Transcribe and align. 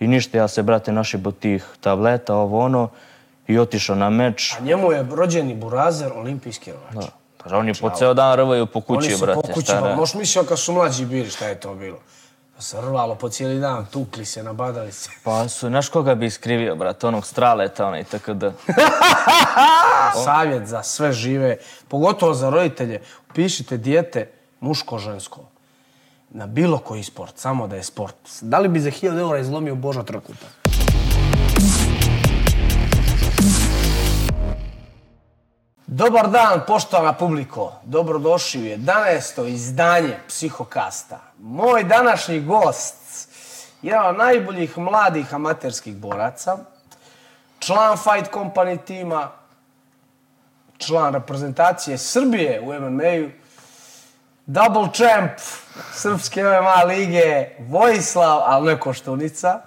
I 0.00 0.08
ništa, 0.08 0.38
ja 0.38 0.48
se, 0.48 0.62
brate, 0.62 0.92
našibo 0.92 1.30
tih 1.30 1.64
tableta, 1.80 2.34
ovo 2.34 2.64
ono, 2.64 2.88
i 3.46 3.58
otišao 3.58 3.96
na 3.96 4.10
meč. 4.10 4.54
A 4.58 4.62
njemu 4.62 4.92
je 4.92 5.06
rođeni 5.10 5.54
burazer, 5.54 6.12
olimpijski 6.12 6.72
rvač. 6.72 7.04
Da. 7.04 7.10
Pa 7.44 7.56
oni 7.56 7.74
po 7.80 7.90
ceo 7.90 8.14
dan 8.14 8.36
rvaju 8.36 8.66
po 8.66 8.80
kući, 8.80 9.06
Oni 9.08 9.16
su 9.16 9.24
brate. 9.26 9.40
po 9.40 9.52
kući, 9.54 9.72
možeš 9.96 10.14
mislio 10.14 10.44
kad 10.44 10.58
su 10.58 10.72
mlađi 10.72 11.04
bili 11.04 11.30
šta 11.30 11.48
je 11.48 11.60
to 11.60 11.74
bilo. 11.74 11.98
Pa 12.56 12.62
se 12.62 12.80
rvalo 12.80 13.14
po 13.14 13.28
cijeli 13.28 13.60
dan, 13.60 13.86
tukli 13.86 14.24
se, 14.24 14.42
nabadali 14.42 14.92
se. 14.92 15.10
Pa 15.24 15.48
su, 15.48 15.68
znaš 15.68 15.88
koga 15.88 16.14
bi 16.14 16.26
iskrivio, 16.26 16.76
brate, 16.76 17.06
onog 17.06 17.26
straleta, 17.26 17.86
onaj, 17.86 18.04
tako 18.04 18.34
da. 18.34 18.52
Savjet 20.24 20.66
za 20.66 20.82
sve 20.82 21.12
žive, 21.12 21.56
pogotovo 21.88 22.34
za 22.34 22.50
roditelje, 22.50 23.00
upišite 23.30 23.76
dijete 23.76 24.30
muško-žensko 24.60 25.40
na 26.30 26.46
bilo 26.46 26.78
koji 26.78 27.02
sport, 27.02 27.38
samo 27.38 27.66
da 27.66 27.76
je 27.76 27.82
sport. 27.82 28.16
Da 28.40 28.58
li 28.58 28.68
bi 28.68 28.80
za 28.80 28.90
1000 28.90 29.20
eura 29.20 29.38
izlomio 29.38 29.74
Boža 29.74 30.02
Trokuta? 30.02 30.46
Dobar 35.86 36.30
dan, 36.30 36.60
poštovana 36.66 37.12
publiko. 37.12 37.72
Dobrodošli 37.84 38.60
u 38.60 38.76
11. 38.76 39.48
izdanje 39.48 40.16
Psihokasta. 40.28 41.18
Moj 41.38 41.84
današnji 41.84 42.40
gost, 42.40 43.28
jedan 43.82 44.06
od 44.06 44.16
najboljih 44.16 44.78
mladih 44.78 45.34
amaterskih 45.34 45.96
boraca, 45.96 46.58
član 47.58 47.96
Fight 47.96 48.32
Company 48.34 48.78
tima, 48.84 49.30
član 50.78 51.14
reprezentacije 51.14 51.98
Srbije 51.98 52.60
u 52.60 52.66
MMA-u, 52.66 53.39
double 54.52 54.88
champ 54.92 55.30
Srpske 55.94 56.42
MMA 56.42 56.84
lige, 56.84 57.48
Vojislav, 57.58 58.42
ali 58.44 58.66
ne 58.66 58.78
Koštunica, 58.80 59.60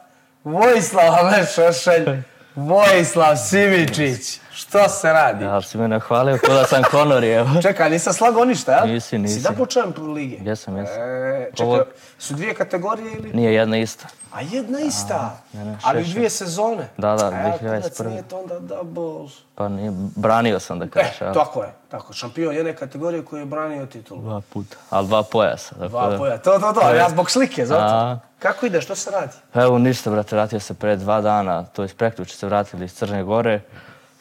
Vojislav, 0.43 1.13
ali 1.13 1.31
ne 1.31 1.45
Šešelj, 1.45 2.21
Vojislav 2.55 3.35
Simičić. 3.37 4.39
Što 4.73 4.89
se 4.89 5.09
radi? 5.09 5.43
Ja 5.45 5.61
si 5.61 5.77
me 5.77 5.87
nahvalio 5.87 6.37
ko 6.37 6.53
da 6.53 6.65
sam 6.65 6.83
Conor, 6.91 7.23
evo. 7.23 7.49
Čekaj, 7.61 7.89
nisam 7.89 8.13
slago 8.13 8.45
ništa, 8.45 8.71
jel? 8.71 8.87
Nisi, 8.87 9.17
nisi. 9.17 9.33
Si 9.33 9.41
double 9.41 9.65
champ 9.67 9.97
lige? 9.97 10.37
Jesam, 10.41 10.77
jesam. 10.77 11.01
E, 11.01 11.49
čekaj, 11.53 11.65
Ovo- 11.65 11.83
su 12.17 12.33
dvije 12.33 12.53
kategorije 12.53 13.11
ili? 13.13 13.31
Nije 13.33 13.53
jedna 13.53 13.77
ista. 13.77 14.07
A 14.31 14.41
jedna 14.41 14.79
ista. 14.79 15.37
ne, 15.53 15.65
ne, 15.65 15.77
Ali 15.83 16.03
šest, 16.03 16.13
dvije 16.13 16.29
sezone. 16.29 16.87
Da, 16.97 17.15
da, 17.15 17.25
A, 17.25 17.31
2021. 17.31 17.59
kurac, 17.61 17.99
nije 17.99 18.23
to 18.23 18.37
onda 18.37 18.59
double. 18.59 19.29
Pa 19.55 19.69
nije, 19.69 19.91
branio 20.15 20.59
sam 20.59 20.79
da 20.79 20.85
E, 20.85 20.89
kažeš, 20.89 21.21
a? 21.21 21.33
tako 21.33 21.63
je. 21.63 21.69
Tako, 21.89 22.13
šampion 22.13 22.55
jedne 22.55 22.75
kategorije 22.75 23.25
koji 23.25 23.39
je 23.39 23.45
branio 23.45 23.85
titulu. 23.85 24.21
Dva 24.21 24.41
puta. 24.43 24.77
Ali 24.89 25.07
dva 25.07 25.23
pojasa. 25.23 25.75
Dva 25.77 26.09
da. 26.09 26.17
poja. 26.17 26.37
To, 26.37 26.59
to, 26.59 26.73
to. 26.73 26.93
Ja 26.93 27.09
zbog 27.09 27.31
slike, 27.31 27.65
zato. 27.65 27.83
A. 27.85 28.19
Kako 28.39 28.65
ide, 28.65 28.81
što 28.81 28.95
se 28.95 29.11
radi? 29.11 29.33
Evo 29.53 29.77
ništa, 29.77 30.11
brate, 30.11 30.35
vratio 30.35 30.59
se 30.59 30.73
pre 30.73 30.95
dva 30.95 31.21
dana, 31.21 31.63
to 31.63 31.83
je 31.83 31.87
prekjuče 31.87 32.37
se 32.37 32.45
vratili 32.45 32.85
iz 32.85 32.93
Crne 32.93 33.23
Gore. 33.23 33.61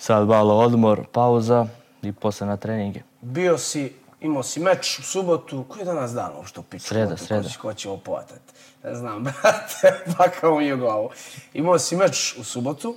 Sad 0.03 0.29
malo 0.29 0.55
odmor, 0.57 1.05
pauza 1.13 1.67
i 2.03 2.13
posle 2.13 2.47
na 2.47 2.57
treninge. 2.57 3.01
Bio 3.21 3.59
si, 3.59 3.93
imao 4.21 4.43
si 4.43 4.61
meč 4.61 4.99
u 4.99 5.03
subotu. 5.03 5.65
Koji 5.69 5.81
je 5.81 5.85
danas 5.85 6.13
dan 6.13 6.31
uopšte 6.37 6.61
u 6.61 6.63
piču? 6.63 6.85
Sreda, 6.85 7.17
sreda. 7.17 7.43
Ko, 7.43 7.49
će- 7.49 7.59
ko 7.59 7.75
će 7.75 7.89
ovo 7.89 7.99
povatati? 7.99 8.53
Ne 8.85 8.95
znam, 8.95 9.23
brate, 9.25 10.15
pa 10.19 10.29
kao 10.31 10.59
mi 10.59 10.67
je 10.67 10.77
glavu. 10.77 11.11
Imao 11.55 11.79
si 11.79 11.97
meč 11.97 12.35
u 12.39 12.45
subotu 12.45 12.95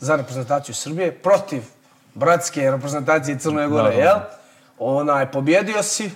za 0.00 0.16
reprezentaciju 0.16 0.74
Srbije 0.74 1.12
protiv 1.12 1.62
bratske 2.14 2.70
reprezentacije 2.70 3.38
Crne 3.38 3.68
Gore, 3.68 3.90
da. 3.90 4.02
jel? 4.02 4.16
Onaj, 4.78 5.32
pobjedio 5.32 5.82
si 5.82 6.10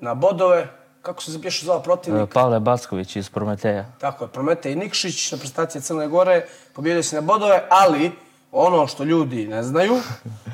na 0.00 0.14
bodove. 0.14 0.68
Kako 1.02 1.22
se 1.22 1.32
zapješu 1.32 1.64
zvao 1.64 1.82
protivnik? 1.82 2.30
E, 2.30 2.32
Pavle 2.32 2.60
Backović 2.60 3.16
iz 3.16 3.30
Prometeja. 3.30 3.84
Tako 4.00 4.24
je, 4.24 4.28
Prometej 4.28 4.76
Nikšić, 4.76 5.32
reprezentacija 5.32 5.80
Crne 5.80 6.08
Gore, 6.08 6.46
pobjedio 6.72 7.02
si 7.02 7.14
na 7.14 7.20
bodove, 7.20 7.62
ali 7.70 8.12
ono 8.52 8.86
što 8.86 9.04
ljudi 9.04 9.46
ne 9.46 9.62
znaju 9.62 9.94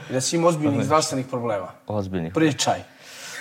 je 0.08 0.12
da 0.14 0.20
si 0.20 0.36
imao 0.36 0.48
ozbiljnih 0.48 0.84
zdravstvenih 0.84 1.26
problema. 1.26 1.68
Ozbiljnih. 1.86 2.32
Pričaj. 2.32 2.82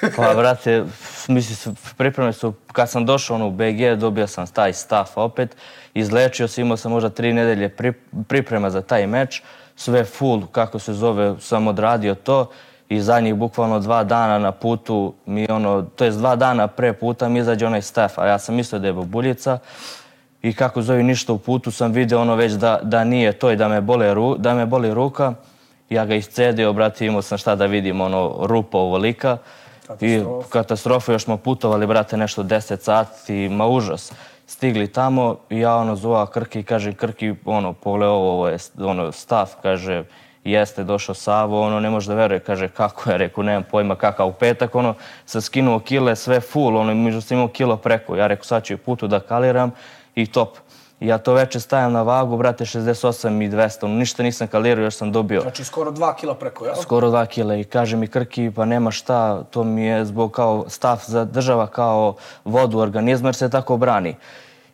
Pa, 0.15 0.33
brate, 0.33 0.85
misli 1.27 1.73
pripreme 1.97 2.33
su, 2.33 2.53
kad 2.71 2.89
sam 2.89 3.05
došao 3.05 3.35
ono, 3.35 3.47
u 3.47 3.51
BG, 3.51 3.99
dobio 3.99 4.27
sam 4.27 4.47
taj 4.47 4.73
staff 4.73 5.17
opet, 5.17 5.55
izlečio 5.93 6.47
se, 6.47 6.61
imao 6.61 6.77
sam 6.77 6.91
možda 6.91 7.09
tri 7.09 7.33
nedelje 7.33 7.69
pri, 7.69 7.93
priprema 8.27 8.69
za 8.69 8.81
taj 8.81 9.07
meč, 9.07 9.41
sve 9.75 10.05
full, 10.05 10.47
kako 10.47 10.79
se 10.79 10.93
zove, 10.93 11.35
sam 11.39 11.67
odradio 11.67 12.15
to 12.15 12.49
i 12.89 13.01
zadnjih 13.01 13.35
bukvalno 13.35 13.79
dva 13.79 14.03
dana 14.03 14.39
na 14.39 14.51
putu 14.51 15.13
mi 15.25 15.47
ono, 15.51 15.81
to 15.81 16.05
jest 16.05 16.17
dva 16.17 16.35
dana 16.35 16.67
pre 16.67 16.93
puta 16.93 17.29
mi 17.29 17.39
izađe 17.39 17.65
onaj 17.65 17.81
staff, 17.81 18.19
a 18.19 18.25
ja 18.27 18.39
sam 18.39 18.55
mislio 18.55 18.79
da 18.79 18.87
je 18.87 18.93
bobuljica 18.93 19.59
i 20.41 20.53
kako 20.53 20.81
zove 20.81 21.03
ništa 21.03 21.33
u 21.33 21.37
putu 21.37 21.71
sam 21.71 21.91
video 21.91 22.21
ono 22.21 22.35
već 22.35 22.51
da, 22.51 22.79
da 22.83 23.03
nije 23.03 23.31
to 23.31 23.51
i 23.51 23.55
da 23.55 23.67
me, 23.67 23.81
bole, 23.81 24.13
ru, 24.13 24.35
da 24.37 24.53
me 24.53 24.65
boli 24.65 24.93
ruka. 24.93 25.33
Ja 25.89 26.05
ga 26.05 26.15
iscedio, 26.15 26.73
brate, 26.73 27.05
imao 27.05 27.21
sam 27.21 27.37
šta 27.37 27.55
da 27.55 27.65
vidim, 27.65 28.01
ono, 28.01 28.37
rupa 28.41 28.77
ovolika. 28.77 29.37
I 29.99 30.17
Katastrofa. 30.17 30.49
katastrofa, 30.49 31.11
još 31.11 31.23
smo 31.23 31.37
putovali, 31.37 31.87
brate, 31.87 32.17
nešto 32.17 32.43
10 32.43 32.79
sati, 32.79 33.49
ma 33.49 33.67
užas. 33.67 34.13
Stigli 34.47 34.87
tamo 34.87 35.37
i 35.49 35.59
ja 35.59 35.75
ono 35.75 35.95
zova 35.95 36.25
Krki 36.25 36.59
i 36.59 36.63
kaže 36.63 36.93
Krki, 36.93 37.33
ono, 37.45 37.73
pole 37.73 38.07
ovo, 38.07 38.31
ovo 38.31 38.47
je 38.47 38.57
ono, 38.79 39.11
stav, 39.11 39.49
kaže, 39.61 40.03
jeste 40.43 40.83
došao 40.83 41.15
Savo, 41.15 41.61
ono, 41.61 41.79
ne 41.79 41.89
može 41.89 42.07
da 42.07 42.15
veruje, 42.15 42.39
kaže, 42.39 42.67
kako 42.67 43.11
je, 43.11 43.17
rekao, 43.17 43.43
nemam 43.43 43.63
pojma 43.71 43.95
kakav 43.95 44.27
u 44.27 44.33
petak, 44.33 44.75
ono, 44.75 44.93
sam 45.25 45.41
skinuo 45.41 45.79
kile, 45.79 46.15
sve 46.15 46.39
full, 46.39 46.77
ono, 46.77 46.95
među 46.95 47.21
sam 47.21 47.37
imao 47.37 47.47
kilo 47.47 47.77
preko, 47.77 48.15
ja 48.15 48.27
rekao, 48.27 48.43
sad 48.43 48.63
ću 48.63 48.77
putu 48.77 49.07
da 49.07 49.19
kaliram 49.19 49.71
i 50.15 50.25
top. 50.25 50.57
I 50.99 51.07
ja 51.07 51.17
to 51.17 51.33
veče 51.33 51.59
stajam 51.59 51.93
na 51.93 52.01
vagu, 52.01 52.37
brate, 52.37 52.65
68 52.65 53.45
i 53.45 53.49
200, 53.49 53.85
ono, 53.85 53.95
ništa 53.95 54.23
nisam 54.23 54.47
kalirao, 54.47 54.83
još 54.83 54.95
sam 54.95 55.11
dobio 55.11 55.41
Znači 55.41 55.63
skoro 55.63 55.91
dva 55.91 56.15
kila 56.15 56.35
preko, 56.35 56.65
jel? 56.65 56.75
skoro 56.81 57.09
dva 57.09 57.25
kile 57.25 57.61
i 57.61 57.63
kaže 57.63 57.97
mi 57.97 58.07
Krki, 58.07 58.51
pa 58.55 58.65
nema 58.65 58.91
šta, 58.91 59.43
to 59.43 59.63
mi 59.63 59.85
je 59.85 60.05
zbog 60.05 60.31
kao 60.31 60.65
stav 60.67 61.03
zadržava 61.07 61.67
kao 61.67 62.15
vodu 62.45 62.77
u 62.77 62.81
organizmu 62.81 63.27
jer 63.27 63.35
se 63.35 63.49
tako 63.49 63.77
brani. 63.77 64.15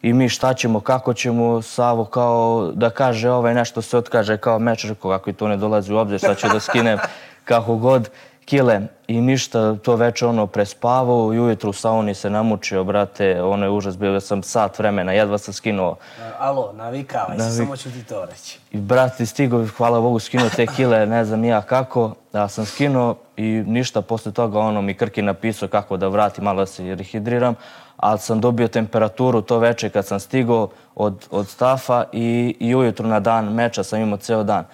I 0.01 0.13
mi 0.13 0.29
šta 0.29 0.53
ćemo, 0.53 0.79
kako 0.79 1.13
ćemo, 1.13 1.61
Savo 1.61 2.05
kao 2.05 2.71
da 2.73 2.89
kaže 2.89 3.29
ovaj 3.29 3.53
nešto 3.53 3.81
se 3.81 3.97
otkaže 3.97 4.37
kao 4.37 4.59
meč, 4.59 4.85
rekao 4.85 5.11
kako 5.11 5.29
i 5.29 5.33
to 5.33 5.47
ne 5.47 5.57
dolazi 5.57 5.93
u 5.93 5.97
obzir, 5.97 6.19
sad 6.19 6.37
ću 6.37 6.47
da 6.53 6.59
skinem 6.59 6.99
kako 7.49 7.75
god 7.75 8.09
kile 8.47 8.81
i 9.07 9.21
ništa, 9.21 9.75
to 9.75 9.95
veče 9.95 10.25
ono 10.25 10.47
prespavao 10.47 11.33
i 11.33 11.39
ujutru 11.39 11.69
u 11.69 11.73
sauni 11.73 12.13
se 12.13 12.29
namučio, 12.29 12.83
brate, 12.83 13.41
ono 13.43 13.65
je 13.65 13.69
užas, 13.69 13.97
bio 13.97 14.19
sam 14.19 14.43
sat 14.43 14.79
vremena, 14.79 15.11
jedva 15.11 15.37
sam 15.37 15.53
skinuo 15.53 15.95
Alo, 16.39 16.73
navikavaj 16.73 17.37
se, 17.37 17.51
samo 17.51 17.77
ću 17.77 17.91
ti 17.91 18.03
to 18.03 18.25
reći. 18.25 18.59
I 18.71 18.77
brat 18.77 19.19
je 19.19 19.25
stigao, 19.25 19.65
hvala 19.77 20.01
Bogu, 20.01 20.19
skinuo 20.19 20.49
te 20.49 20.67
kile, 20.67 21.05
ne 21.05 21.25
znam 21.25 21.43
ja 21.43 21.61
kako. 21.61 22.15
Ja 22.33 22.47
sam 22.47 22.65
skinuo 22.65 23.15
i 23.37 23.43
ništa 23.67 24.01
posle 24.01 24.31
toga 24.31 24.59
ono 24.59 24.81
mi 24.81 24.93
Krki 24.93 25.21
napisao 25.21 25.69
kako 25.69 25.97
da 25.97 26.07
vrati, 26.07 26.41
malo 26.41 26.59
da 26.59 26.65
se 26.65 26.95
rehidriram. 26.95 27.55
Ali 27.97 28.19
sam 28.19 28.41
dobio 28.41 28.67
temperaturu 28.67 29.41
to 29.41 29.59
veče 29.59 29.89
kad 29.89 30.05
sam 30.05 30.19
stigao 30.19 30.69
od, 30.95 31.27
od 31.31 31.47
stafa 31.47 32.03
i, 32.11 32.55
i 32.59 32.75
ujutru 32.75 33.07
na 33.07 33.19
dan 33.19 33.53
meča 33.53 33.83
sam 33.83 34.01
imao 34.01 34.17
ceo 34.17 34.43
dan. 34.43 34.65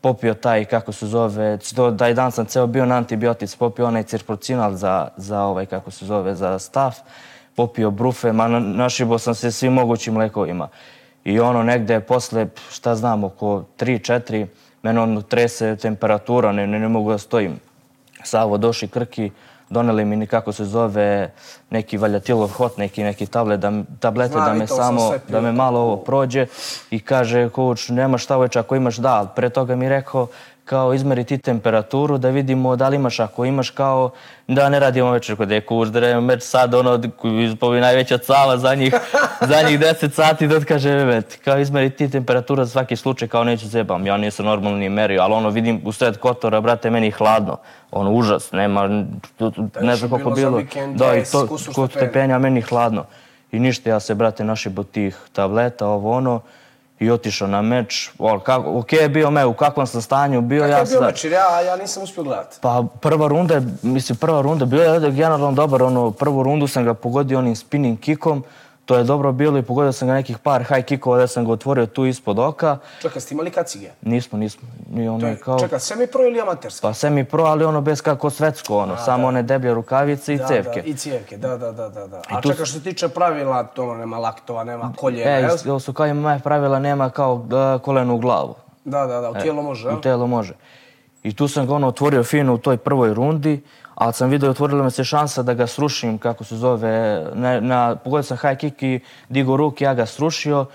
Popio 0.00 0.34
taj, 0.34 0.64
kako 0.64 0.92
se 0.92 1.06
zove, 1.06 1.56
znači 1.56 1.74
to, 1.76 1.90
taj 1.90 2.14
dan 2.14 2.32
sam 2.32 2.46
ceo 2.46 2.66
bio 2.66 2.86
na 2.86 2.96
antibiotic, 2.96 3.56
popio 3.56 3.86
onaj 3.86 4.02
cirprocinal 4.02 4.74
za, 4.74 5.08
za 5.16 5.42
ovaj, 5.42 5.66
kako 5.66 5.90
se 5.90 6.06
zove, 6.06 6.34
za 6.34 6.58
staf, 6.58 6.96
popio 7.56 7.90
brufe, 7.90 8.32
ma 8.32 8.48
na- 8.48 8.60
našibo 8.60 9.18
sam 9.18 9.34
se 9.34 9.52
svim 9.52 9.72
mogućim 9.72 10.16
lekovima. 10.16 10.68
I 11.24 11.40
ono 11.40 11.62
negde 11.62 12.00
posle, 12.00 12.46
šta 12.70 12.94
znam, 12.94 13.24
oko 13.24 13.64
3-4, 13.78 14.46
mene 14.82 15.00
ono 15.00 15.22
trese 15.22 15.76
temperatura, 15.76 16.52
ne, 16.52 16.66
ne, 16.66 16.78
ne 16.78 16.88
mogu 16.88 17.10
da 17.10 17.18
stojim. 17.18 17.60
Savo 18.24 18.58
doši 18.58 18.88
Krki, 18.88 19.30
doneli 19.70 20.04
mi 20.04 20.16
nikako 20.16 20.52
se 20.52 20.64
zove 20.64 21.32
neki 21.70 21.98
valjatilov 21.98 22.48
hot, 22.48 22.76
neki 22.76 23.02
neki 23.02 23.26
tablet, 23.26 23.60
da, 23.60 23.72
tablete 24.00 24.32
Znam, 24.32 24.44
da 24.44 24.54
me 24.54 24.66
sam 24.66 24.76
samo, 24.76 25.10
pio. 25.10 25.20
da 25.28 25.40
me 25.40 25.52
malo 25.52 25.80
ovo 25.80 25.96
prođe 25.96 26.46
i 26.90 27.00
kaže 27.00 27.48
coach 27.54 27.90
nema 27.90 28.18
šta 28.18 28.36
već 28.36 28.56
ako 28.56 28.76
imaš 28.76 28.96
da, 28.96 29.14
ali 29.14 29.28
pre 29.36 29.50
toga 29.50 29.76
mi 29.76 29.88
rekao 29.88 30.26
kao 30.70 30.94
izmeri 30.94 31.24
ti 31.24 31.38
temperaturu 31.38 32.18
da 32.18 32.28
vidimo 32.28 32.76
da 32.76 32.88
li 32.88 32.96
imaš, 32.96 33.20
ako 33.20 33.44
imaš 33.44 33.70
kao 33.70 34.10
da 34.48 34.68
ne 34.68 34.80
radimo 34.80 35.10
večer 35.10 35.36
kod 35.36 35.50
je 35.50 35.62
da 35.92 36.00
radimo 36.00 36.20
meč 36.20 36.42
sad 36.42 36.74
ono 36.74 37.00
ispovi 37.44 37.80
najveća 37.80 38.18
cava 38.18 38.58
za 38.58 38.74
njih, 38.74 38.94
za 39.50 39.62
njih 39.68 39.80
10 39.80 40.12
sati 40.12 40.46
da 40.46 40.60
kaže 40.60 40.90
evet, 40.90 41.38
kao 41.44 41.58
izmeri 41.58 41.90
ti 41.90 42.10
temperatura 42.10 42.64
za 42.64 42.70
svaki 42.70 42.96
slučaj 42.96 43.28
kao 43.28 43.44
neću 43.44 43.68
zebam, 43.68 44.06
ja 44.06 44.16
nisam 44.16 44.46
normalno 44.46 44.78
ni 44.78 44.88
merio, 44.88 45.22
ali 45.22 45.34
ono 45.34 45.50
vidim 45.50 45.80
u 45.84 45.92
sred 45.92 46.18
kotora, 46.18 46.60
brate, 46.60 46.90
meni 46.90 47.06
je 47.06 47.12
hladno, 47.12 47.56
ono 47.90 48.10
užas, 48.10 48.52
nema, 48.52 48.88
ne 49.80 49.96
znam 49.96 50.10
koliko 50.10 50.30
bilo 50.30 50.50
bilo, 50.50 50.56
vikend 50.56 50.96
da 50.96 51.14
i 51.14 51.20
10 51.20 51.32
to, 51.32 51.72
kod 51.74 51.90
stepenja, 51.90 52.38
meni 52.38 52.60
hladno. 52.60 53.04
I 53.52 53.58
ništa, 53.58 53.90
ja 53.90 54.00
se, 54.00 54.14
brate, 54.14 54.44
našibo 54.44 54.82
tih 54.82 55.18
tableta, 55.32 55.86
ovo 55.86 56.12
ono, 56.16 56.40
i 57.00 57.10
otišao 57.10 57.48
na 57.48 57.62
meč. 57.62 58.10
O, 58.18 58.38
kako, 58.40 58.78
ok 58.78 58.92
je 58.92 59.08
bio 59.08 59.30
me, 59.30 59.44
u 59.44 59.54
kakvom 59.54 59.86
sam 59.86 60.02
stanju 60.02 60.40
bio. 60.40 60.60
Kako 60.60 60.70
ja 60.70 60.78
je 60.78 60.84
bio 60.86 61.00
meč? 61.00 61.24
Ja, 61.24 61.60
ja 61.60 61.76
nisam 61.76 62.02
uspio 62.02 62.22
gledati. 62.22 62.56
Pa 62.60 62.84
prva 63.00 63.28
runda, 63.28 63.54
je- 63.54 63.62
mislim 63.82 64.18
prva 64.18 64.40
runda, 64.40 64.64
bio 64.64 64.82
je 64.84 65.10
generalno 65.10 65.52
dobar, 65.52 65.82
ono, 65.82 66.10
prvu 66.10 66.42
rundu 66.42 66.66
sam 66.66 66.84
ga 66.84 66.94
pogodio 66.94 67.38
onim 67.38 67.56
spinning 67.56 68.00
kickom, 68.00 68.42
to 68.90 68.96
je 68.96 69.04
dobro 69.04 69.32
bilo 69.32 69.58
i 69.58 69.62
pogodio 69.62 69.92
sam 69.92 70.08
ga 70.08 70.14
nekih 70.14 70.38
par 70.38 70.62
high 70.64 70.84
kickova 70.84 71.18
da 71.18 71.26
sam 71.26 71.44
ga 71.44 71.52
otvorio 71.52 71.86
tu 71.86 72.06
ispod 72.06 72.38
oka. 72.38 72.78
Čekaj, 73.02 73.20
ste 73.20 73.34
imali 73.34 73.50
kacige? 73.50 73.90
Nismo, 74.02 74.38
nismo. 74.38 74.68
Ni 74.90 75.08
ono 75.08 75.20
To 75.20 75.26
je 75.26 75.32
je, 75.32 75.36
kao... 75.36 75.58
Čekaj, 75.58 75.80
semi 75.80 76.06
pro 76.06 76.22
ili 76.22 76.40
amaterski? 76.40 76.82
Pa 76.82 76.94
semi 76.94 77.24
pro, 77.24 77.42
ali 77.44 77.64
ono 77.64 77.80
bez 77.80 78.02
kako 78.02 78.30
svetsko, 78.30 78.78
ono, 78.78 78.96
samo 78.96 79.26
one 79.26 79.42
deblje 79.42 79.74
rukavice 79.74 80.34
i 80.34 80.38
Da, 80.38 80.46
cevke. 80.46 80.82
Da, 80.82 80.86
I 80.86 80.94
cijevke, 80.94 81.36
da, 81.36 81.56
da, 81.56 81.72
da, 81.72 81.88
da. 81.88 82.06
da. 82.06 82.22
A 82.28 82.40
tu 82.40 82.48
čekaj, 82.48 82.66
što 82.66 82.74
se 82.74 82.82
tiče 82.82 83.08
pravila, 83.08 83.64
to 83.64 83.82
ono, 83.82 83.94
nema 83.94 84.18
laktova, 84.18 84.64
nema 84.64 84.92
koljena, 84.96 85.30
E, 85.30 85.40
jel? 85.40 85.54
is- 85.54 85.66
ovo 85.66 85.80
su 85.80 85.92
kao 85.92 86.06
ima 86.06 86.40
pravila, 86.44 86.78
nema 86.78 87.10
kao 87.10 87.34
uh, 87.34 87.82
koleno 87.82 88.14
u 88.14 88.18
glavu. 88.18 88.54
Da, 88.84 89.06
da, 89.06 89.20
da, 89.20 89.30
u 89.30 89.34
tijelo 89.34 89.62
može, 89.62 89.88
jel? 89.88 89.98
U 89.98 90.00
telo 90.00 90.26
može. 90.26 90.54
I 91.22 91.36
tu 91.36 91.48
sam 91.48 91.66
ga 91.66 91.74
ono 91.74 91.88
otvorio 91.88 92.24
fino 92.24 92.54
u 92.54 92.58
toj 92.58 92.76
prvoj 92.76 93.14
rundi, 93.14 93.62
ali 94.00 94.12
sam 94.12 94.30
vidio 94.30 94.50
otvorila 94.50 94.84
mi 94.84 94.90
se 94.90 95.04
šansa 95.04 95.42
da 95.42 95.54
ga 95.54 95.66
srušim, 95.66 96.18
kako 96.18 96.44
se 96.44 96.56
zove, 96.56 97.24
na, 97.34 97.60
na, 97.60 97.96
pogodio 97.96 98.22
sam 98.22 98.36
high 98.36 98.56
kick 98.56 98.82
i 98.82 99.00
digo 99.28 99.56
ruke, 99.56 99.84
ja 99.84 99.94
ga 99.94 100.06
srušio 100.06 100.66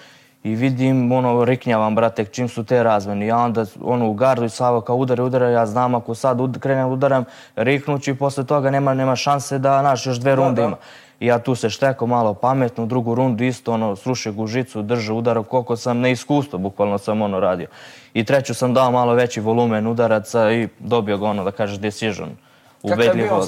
i 0.43 0.55
vidim, 0.55 1.11
ono, 1.11 1.45
riknjavam, 1.45 1.95
brate, 1.95 2.25
čim 2.25 2.49
su 2.49 2.63
te 2.63 2.83
razmeni. 2.83 3.27
Ja 3.27 3.37
onda, 3.37 3.65
ono, 3.81 4.09
u 4.09 4.13
gardu 4.13 4.45
i 4.45 4.49
Savo 4.49 4.81
kao 4.81 4.95
udare, 4.95 5.23
udare, 5.23 5.51
ja 5.51 5.65
znam 5.65 5.95
ako 5.95 6.15
sad 6.15 6.41
ud, 6.41 6.59
krenem 6.59 6.89
udaram, 6.89 7.25
riknuću 7.55 8.11
i 8.11 8.15
posle 8.15 8.45
toga 8.45 8.71
nema, 8.71 8.93
nema 8.93 9.15
šanse 9.15 9.59
da, 9.59 9.81
naš, 9.81 10.05
još 10.05 10.17
dve 10.17 10.35
runde 10.35 10.61
da. 10.61 10.67
ima. 10.67 10.77
I 11.19 11.25
ja 11.25 11.39
tu 11.39 11.55
se 11.55 11.69
šteko 11.69 12.07
malo 12.07 12.33
pametno, 12.33 12.83
u 12.83 12.87
drugu 12.87 13.15
rundu 13.15 13.43
isto 13.43 13.73
ono, 13.73 13.95
srušio 13.95 14.33
gužicu, 14.33 14.81
drže 14.81 15.13
udara 15.13 15.43
koliko 15.43 15.75
sam 15.75 15.99
neiskustvo, 15.99 16.59
bukvalno 16.59 16.97
sam 16.97 17.21
ono 17.21 17.39
radio. 17.39 17.67
I 18.13 18.23
treću 18.23 18.53
sam 18.53 18.73
dao 18.73 18.91
malo 18.91 19.13
veći 19.13 19.39
volumen 19.39 19.87
udaraca 19.87 20.51
i 20.51 20.67
dobio 20.79 21.17
ga 21.17 21.25
ono, 21.25 21.43
da 21.43 21.51
kažeš, 21.51 21.79
decision. 21.79 22.29
Kakav 22.85 22.99
je 22.99 23.09
Ubedljivo. 23.09 23.29
bio? 23.29 23.45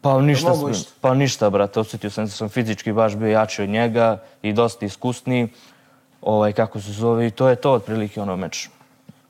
Pa 0.00 0.20
ništa, 0.20 0.54
sam- 0.54 0.72
pa 1.00 1.14
ništa, 1.14 1.50
brate, 1.50 1.80
osjetio 1.80 2.10
sam 2.10 2.24
da 2.24 2.30
sam 2.30 2.48
fizički 2.48 2.92
baš 2.92 3.16
bio 3.16 3.28
jači 3.28 3.62
od 3.62 3.68
njega 3.68 4.18
i 4.42 4.52
dosta 4.52 4.86
iskusniji. 4.86 5.48
Ovaj, 6.22 6.52
kako 6.52 6.80
se 6.80 6.92
zove, 6.92 7.26
i 7.26 7.30
to 7.30 7.48
je 7.48 7.56
to 7.56 7.72
otprilike 7.72 8.20
ono 8.20 8.36
meč. 8.36 8.68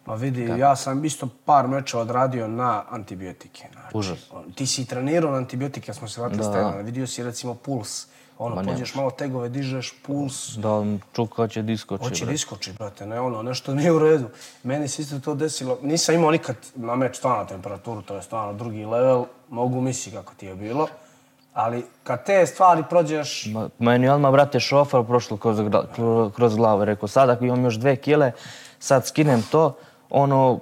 Ma 0.06 0.14
vidi, 0.14 0.52
ja 0.58 0.76
sam 0.76 1.04
isto 1.04 1.28
par 1.44 1.68
meča 1.68 1.98
odradio 1.98 2.48
na 2.48 2.84
antibiotike. 2.90 3.64
Znači, 3.72 3.96
Užas. 3.96 4.18
Ti 4.54 4.66
si 4.66 4.86
trenirao 4.86 5.30
na 5.30 5.36
antibiotike, 5.36 5.94
smo 5.94 6.08
se 6.08 6.20
vratili 6.20 6.44
s. 6.44 6.48
Vidio 6.82 7.06
si 7.06 7.22
recimo 7.22 7.54
puls. 7.54 8.06
Ono, 8.40 8.62
pođeš 8.64 8.94
malo 8.94 9.10
tegove, 9.10 9.48
dižeš 9.48 9.94
puls, 10.02 10.56
Da 10.56 10.84
čuka 11.12 11.48
će 11.48 11.62
diskoči, 11.62 12.04
Hoće 12.04 12.24
da 12.24 12.76
brate. 12.78 13.06
ne 13.06 13.20
ono, 13.20 13.42
nešto 13.42 13.74
nije 13.74 13.92
u 13.92 13.98
redu. 13.98 14.28
Meni 14.62 14.88
se 14.88 15.02
isto 15.02 15.18
to 15.18 15.34
desilo. 15.34 15.78
Nisam 15.82 16.14
imao 16.14 16.30
nikad 16.30 16.56
na 16.74 16.96
meč 16.96 17.16
stvarno 17.16 17.44
temperaturu, 17.44 18.02
to 18.02 18.16
je 18.16 18.22
stvarno 18.22 18.52
drugi 18.52 18.84
level. 18.84 19.24
Mogu 19.48 19.80
misli 19.80 20.12
kako 20.12 20.34
ti 20.34 20.46
je 20.46 20.54
bilo. 20.54 20.88
Ali 21.52 21.84
kad 22.04 22.26
te 22.26 22.46
stvari 22.46 22.82
prođeš, 22.90 23.46
Ma, 23.46 23.68
meni 23.78 24.06
je 24.06 24.12
odmah, 24.12 24.32
brate, 24.32 24.60
šofar 24.60 25.04
prošlo 25.04 25.36
kroz, 25.36 25.58
kroz 26.36 26.56
glavu. 26.56 26.84
Rekao, 26.84 27.08
sad 27.08 27.30
ako 27.30 27.44
imam 27.44 27.64
još 27.64 27.74
dve 27.74 27.96
kile, 27.96 28.32
sad 28.78 29.06
skinem 29.06 29.42
to, 29.50 29.76
ono, 30.10 30.58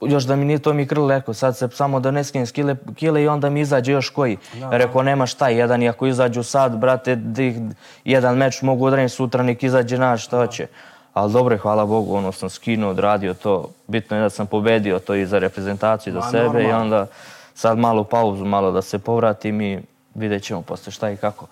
još 0.00 0.24
da 0.24 0.36
mi 0.36 0.44
nije 0.44 0.58
to 0.58 0.72
mi 0.72 0.86
krlo, 0.86 1.08
rekao, 1.08 1.34
sad 1.34 1.56
se 1.56 1.68
samo 1.68 2.00
da 2.00 2.10
ne 2.10 2.24
skinem 2.24 2.46
kile, 2.46 2.76
kile 2.94 3.22
i 3.22 3.28
onda 3.28 3.50
mi 3.50 3.60
izađe 3.60 3.92
još 3.92 4.10
koji. 4.10 4.36
Rekao, 4.70 5.02
nema 5.02 5.26
šta, 5.26 5.48
jedan 5.48 5.82
i 5.82 5.88
ako 5.88 6.06
izađu 6.06 6.42
sad, 6.42 6.76
brate, 6.76 7.16
dih, 7.16 7.56
jedan 8.04 8.36
meč 8.36 8.62
mogu 8.62 8.84
odraditi 8.84 9.14
sutra, 9.14 9.42
nek 9.42 9.62
izađe 9.62 9.98
naš, 9.98 10.24
šta 10.24 10.36
hoće. 10.36 10.66
Ali 11.14 11.32
dobro 11.32 11.54
je, 11.54 11.58
hvala 11.58 11.86
Bogu, 11.86 12.16
ono 12.16 12.32
sam 12.32 12.50
skinuo, 12.50 12.90
odradio 12.90 13.34
to. 13.34 13.68
Bitno 13.86 14.16
je 14.16 14.22
da 14.22 14.30
sam 14.30 14.46
pobedio 14.46 14.98
to 14.98 15.14
i 15.14 15.26
za 15.26 15.38
reprezentaciju, 15.38 16.12
za 16.12 16.22
sebe 16.22 16.60
i 16.60 16.62
normalno. 16.62 16.80
onda 16.80 17.06
sad 17.54 17.78
malu 17.78 18.04
pauzu, 18.04 18.44
malo 18.44 18.72
da 18.72 18.82
se 18.82 18.98
povratim 18.98 19.60
i 19.60 19.80
vidjet 20.14 20.42
ćemo 20.42 20.62
posle 20.62 20.92
šta 20.92 21.10
i 21.10 21.16
kako. 21.16 21.46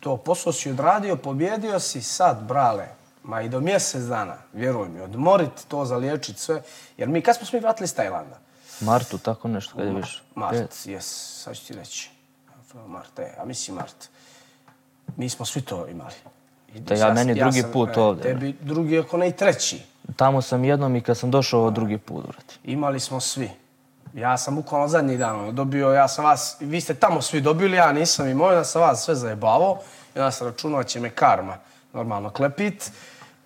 to 0.00 0.16
posao 0.16 0.52
si 0.52 0.70
odradio, 0.70 1.16
pobjedio 1.16 1.80
si, 1.80 2.02
sad, 2.02 2.42
brale, 2.48 2.99
ma 3.22 3.42
i 3.42 3.48
do 3.48 3.60
mjesec 3.60 4.02
dana, 4.02 4.36
vjeruj 4.52 4.88
mi, 4.88 5.00
odmorit 5.00 5.50
to, 5.68 5.84
zaliječit 5.84 6.38
sve. 6.38 6.62
Jer 6.96 7.08
mi, 7.08 7.22
kad 7.22 7.36
smo 7.36 7.46
se 7.46 7.56
mi 7.56 7.60
vratili 7.60 7.84
iz 7.84 7.94
Tajlanda? 7.94 8.38
Martu, 8.80 9.18
tako 9.18 9.48
nešto, 9.48 9.76
kad 9.76 9.86
je 9.86 9.92
više. 9.94 10.22
Mart, 10.34 10.76
jes, 10.84 11.06
sad 11.42 11.56
ću 11.56 11.66
ti 11.66 11.74
reći. 11.74 12.10
Mart, 12.86 13.18
e, 13.18 13.34
a 13.38 13.44
mislim 13.44 13.76
Mart. 13.76 14.08
Mi 15.16 15.28
smo 15.28 15.46
svi 15.46 15.60
to 15.60 15.86
imali. 15.86 16.14
I 16.74 16.80
Da 16.80 16.94
ja- 16.94 17.14
meni 17.14 17.34
drugi 17.34 17.62
sam, 17.62 17.72
put 17.72 17.96
e, 17.96 18.00
ovdje, 18.00 18.22
Tebi 18.22 18.56
drugi, 18.60 18.98
ako 18.98 19.16
ne 19.16 19.28
i 19.28 19.32
treći. 19.32 19.82
Tamo 20.16 20.42
sam 20.42 20.64
jednom 20.64 20.96
i 20.96 21.00
kad 21.00 21.18
sam 21.18 21.30
došao 21.30 21.60
ovo 21.60 21.70
drugi 21.70 21.98
put, 21.98 22.26
brate. 22.26 22.54
Imali 22.64 23.00
smo 23.00 23.20
svi. 23.20 23.50
Ja 24.14 24.38
sam 24.38 24.56
bukvalno 24.56 24.88
zadnji 24.88 25.16
dan 25.16 25.40
ono, 25.40 25.52
dobio, 25.52 25.92
ja 25.92 26.08
sam 26.08 26.24
vas, 26.24 26.56
vi 26.60 26.80
ste 26.80 26.94
tamo 26.94 27.22
svi 27.22 27.40
dobili, 27.40 27.76
ja 27.76 27.92
nisam 27.92 28.28
imao, 28.28 28.52
ja 28.52 28.64
sam 28.64 28.82
vas 28.82 29.04
sve 29.04 29.14
zajebavao. 29.14 29.78
I 30.14 30.18
onda 30.18 30.30
sam 30.30 30.46
računao 30.46 30.82
da 30.82 30.88
će 30.88 31.00
me 31.00 31.10
karma 31.10 31.56
normalno 31.92 32.30
klepit, 32.30 32.92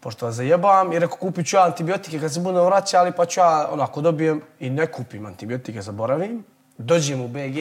pošto 0.01 0.27
vas 0.27 0.35
zajebavam. 0.35 0.93
I 0.93 0.99
rekao, 0.99 1.17
kupit 1.17 1.47
ću 1.47 1.57
ja 1.57 1.65
antibiotike 1.65 2.21
kad 2.21 2.35
se 2.35 2.41
budem 2.41 2.65
vraćali, 2.65 3.13
pa 3.13 3.27
ću 3.27 3.41
ja, 3.41 3.69
onako, 3.73 4.01
dobijem 4.01 4.43
i 4.61 4.71
ne 4.71 4.87
kupim 4.87 5.27
antibiotike, 5.27 5.83
zaboravim. 5.83 6.45
Dođem 6.79 7.21
u 7.21 7.29
BG 7.29 7.57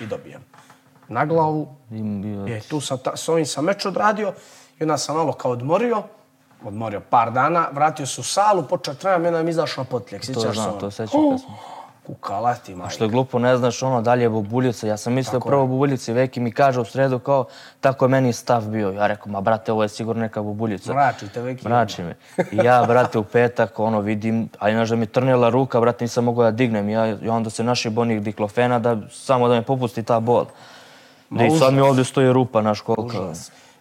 i 0.00 0.06
dobijem. 0.06 0.44
Na 1.08 1.24
glavu, 1.24 1.68
je, 2.46 2.60
tu 2.60 2.80
sam, 2.80 2.98
ta, 2.98 3.16
s 3.16 3.28
ovim 3.28 3.46
sam 3.46 3.64
meč 3.64 3.86
odradio 3.86 4.32
i 4.80 4.82
onda 4.82 4.98
sam 4.98 5.16
malo 5.16 5.32
kao 5.32 5.50
odmorio, 5.50 6.02
odmorio 6.64 7.00
par 7.10 7.32
dana, 7.32 7.68
vratio 7.72 8.06
se 8.06 8.20
u 8.20 8.24
salu, 8.24 8.62
počeo 8.62 8.94
trenam, 8.94 9.24
jedan 9.24 9.44
mi 9.44 9.50
izašao 9.50 9.84
na 9.84 9.90
potljek, 9.90 10.20
To 10.20 10.26
sjećaš 10.26 10.42
se 10.42 10.52
znam, 10.52 10.68
ono? 10.68 10.80
to 10.80 10.90
sećam 10.90 11.30
kad 11.30 11.40
smo. 11.40 11.71
Kukalati, 12.06 12.74
majke. 12.74 12.94
Što 12.94 13.04
je 13.04 13.10
glupo, 13.10 13.38
ne 13.38 13.56
znaš 13.56 13.82
ono, 13.82 14.02
dalje 14.02 14.22
je 14.22 14.28
bubuljica. 14.28 14.86
Ja 14.86 14.96
sam 14.96 15.12
mislio 15.12 15.38
Tako 15.38 15.48
prvo 15.48 15.66
bubuljici, 15.66 16.12
Veki 16.12 16.40
mi 16.40 16.52
kaže 16.52 16.80
u 16.80 16.84
sredu 16.84 17.18
kao, 17.18 17.44
tako 17.80 18.04
je 18.04 18.08
meni 18.08 18.32
stav 18.32 18.68
bio. 18.68 18.90
Ja 18.90 19.06
rekao, 19.06 19.32
ma 19.32 19.40
brate, 19.40 19.72
ovo 19.72 19.82
je 19.82 19.88
sigurno 19.88 20.22
neka 20.22 20.42
bubuljica. 20.42 20.92
Mrači 20.92 21.28
te 21.28 21.40
Veki. 21.40 21.68
Mrači 21.68 22.02
me. 22.02 22.14
I 22.52 22.56
ja, 22.56 22.84
brate, 22.88 23.18
u 23.18 23.24
petak, 23.24 23.78
ono, 23.78 24.00
vidim, 24.00 24.48
a 24.58 24.70
inače 24.70 24.90
da 24.90 24.96
mi 24.96 25.06
trnila 25.06 25.48
ruka, 25.48 25.80
brate, 25.80 26.04
nisam 26.04 26.24
mogao 26.24 26.44
da 26.44 26.50
dignem. 26.50 26.88
Ja, 26.88 27.06
I 27.06 27.28
onda 27.28 27.50
se 27.50 27.64
naši 27.64 27.90
bonih 27.90 28.22
diklofena 28.22 28.78
da, 28.78 28.96
samo 29.10 29.48
da 29.48 29.54
me 29.54 29.62
popusti 29.62 30.02
ta 30.02 30.20
bol. 30.20 30.44
Da 31.30 31.44
i 31.44 31.50
sad 31.58 31.74
mi 31.74 31.80
ovdje 31.80 32.04
stoji 32.04 32.32
rupa, 32.32 32.62
naš 32.62 32.80
kolika. 32.80 33.32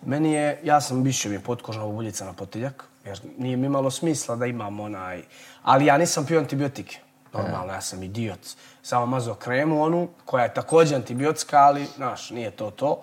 Meni 0.06 0.33
je, 0.33 0.59
ja 0.63 0.81
sam 0.81 1.03
više 1.03 1.29
mi 1.29 1.35
je 1.35 1.39
potkožna 1.39 1.85
bubuljica 1.85 2.25
na 2.25 2.33
potiljak, 2.33 2.83
jer 3.06 3.19
nije 3.38 3.57
mi 3.57 3.65
imalo 3.65 3.91
smisla 3.91 4.35
da 4.35 4.45
imam 4.45 4.79
onaj... 4.79 5.23
Ali 5.63 5.85
ja 5.85 5.97
nisam 5.97 6.25
pio 6.25 6.39
antibiotike. 6.39 6.97
Normalno, 7.33 7.74
ja 7.74 7.81
sam 7.81 8.04
idiot. 8.04 8.39
Samo 8.83 9.06
mazao 9.06 9.36
kremu 9.36 9.83
onu, 9.83 10.10
koja 10.25 10.44
je 10.44 10.54
također 10.54 10.95
antibiotska, 10.95 11.57
ali, 11.57 11.86
znaš, 11.95 12.30
nije 12.30 12.51
to 12.51 12.72
to. 12.72 13.01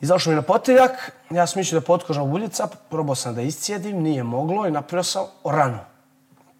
Izašao 0.00 0.30
mi 0.30 0.36
na 0.36 0.42
potiljak, 0.42 1.12
ja 1.30 1.46
sam 1.46 1.60
mislio 1.60 1.80
da 1.80 1.82
je 1.82 1.86
potkožna 1.86 2.24
bubuljica, 2.24 2.68
probao 2.90 3.14
sam 3.14 3.34
da 3.34 3.42
iscijedim, 3.42 4.02
nije 4.02 4.22
moglo 4.22 4.66
i 4.66 4.70
napravio 4.70 5.02
sam 5.02 5.26
ranu. 5.44 5.78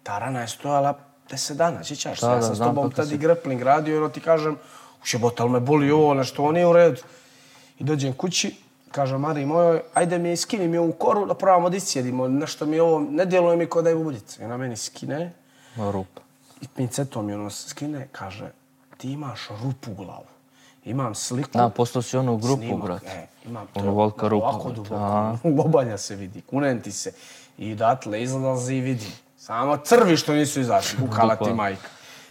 Ta 0.03 0.19
rana 0.19 0.41
je 0.41 0.47
stojala 0.47 0.99
10 1.29 1.53
dana, 1.53 1.83
sjećaš 1.83 2.19
se? 2.19 2.25
Ja 2.25 2.35
da, 2.35 2.41
sam 2.41 2.55
s 2.55 2.59
tobom 2.59 2.83
kako 2.83 2.95
tad 2.95 3.07
si. 3.07 3.15
i 3.15 3.17
grappling 3.17 3.61
radio, 3.61 4.01
jer 4.01 4.11
ti 4.11 4.19
kažem, 4.19 4.57
ušebotal 5.03 5.47
me 5.47 5.59
boli 5.59 5.91
ovo, 5.91 6.13
nešto, 6.13 6.41
ovo 6.41 6.51
nije 6.51 6.67
u 6.67 6.73
redu. 6.73 7.01
I 7.79 7.83
dođem 7.83 8.13
kući, 8.13 8.55
kažem 8.91 9.21
Mari 9.21 9.45
mojoj, 9.45 9.81
ajde 9.93 10.17
mi 10.17 10.37
skini 10.37 10.67
mi 10.67 10.77
ovu 10.77 10.91
koru 10.91 11.25
da 11.25 11.33
probamo 11.33 11.69
da 11.69 11.77
iscijedimo, 11.77 12.27
nešto 12.27 12.65
mi 12.65 12.79
ovo, 12.79 12.99
ne 12.99 13.25
djeluje 13.25 13.57
mi 13.57 13.69
kao 13.69 13.81
da 13.81 13.89
je 13.89 13.95
bubuljica. 13.95 14.41
I 14.41 14.45
ona 14.45 14.57
meni 14.57 14.77
skine, 14.77 15.33
Rupa. 15.77 16.22
I 16.63 16.67
pincetom 16.67 17.25
mi 17.25 17.33
ono 17.33 17.49
skine, 17.49 18.07
kaže, 18.11 18.51
ti 18.97 19.11
imaš 19.11 19.39
rupu 19.63 19.91
u 19.91 19.95
glavu. 19.95 20.25
Imam 20.85 21.15
sliku. 21.15 21.49
Da, 21.53 21.69
postao 21.69 22.01
si 22.01 22.17
onu 22.17 22.37
grupu, 22.37 22.61
snimak, 22.61 22.83
brate. 22.83 23.05
E, 23.07 23.27
imam 23.45 23.67
Ono 23.75 23.91
volka 23.91 24.27
rupa, 24.27 24.45
Ovako 24.47 24.63
brate. 24.63 24.75
duboko. 24.75 24.95
Aha. 24.95 25.37
Bobanja 25.43 25.97
se 25.97 26.15
vidi, 26.15 26.41
kunem 26.41 26.81
ti 26.81 26.91
se. 26.91 27.11
I 27.57 27.71
odatle 27.73 28.23
izlazi 28.23 28.75
i 28.75 28.81
vidim. 28.81 29.11
Samo 29.37 29.77
crvi 29.77 30.17
što 30.17 30.33
nisu 30.33 30.59
izašli, 30.59 30.99
kukala 30.99 31.35
ti 31.35 31.53
majka. 31.53 31.87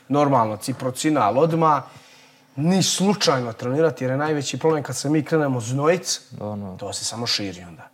Normalno, 0.09 0.57
ciprocinal 0.57 1.39
odma 1.39 1.83
ni 2.57 2.83
slučajno 2.83 3.53
trenirati, 3.53 4.05
jer 4.05 4.11
je 4.11 4.17
najveći 4.17 4.59
problem 4.59 4.83
kad 4.83 4.97
se 4.97 5.11
mi 5.11 5.25
krenemo 5.25 5.61
znojic, 5.61 6.21
Ono. 6.41 6.77
to 6.77 6.93
se 6.93 7.05
samo 7.05 7.27
širi 7.27 7.63
onda. 7.63 7.89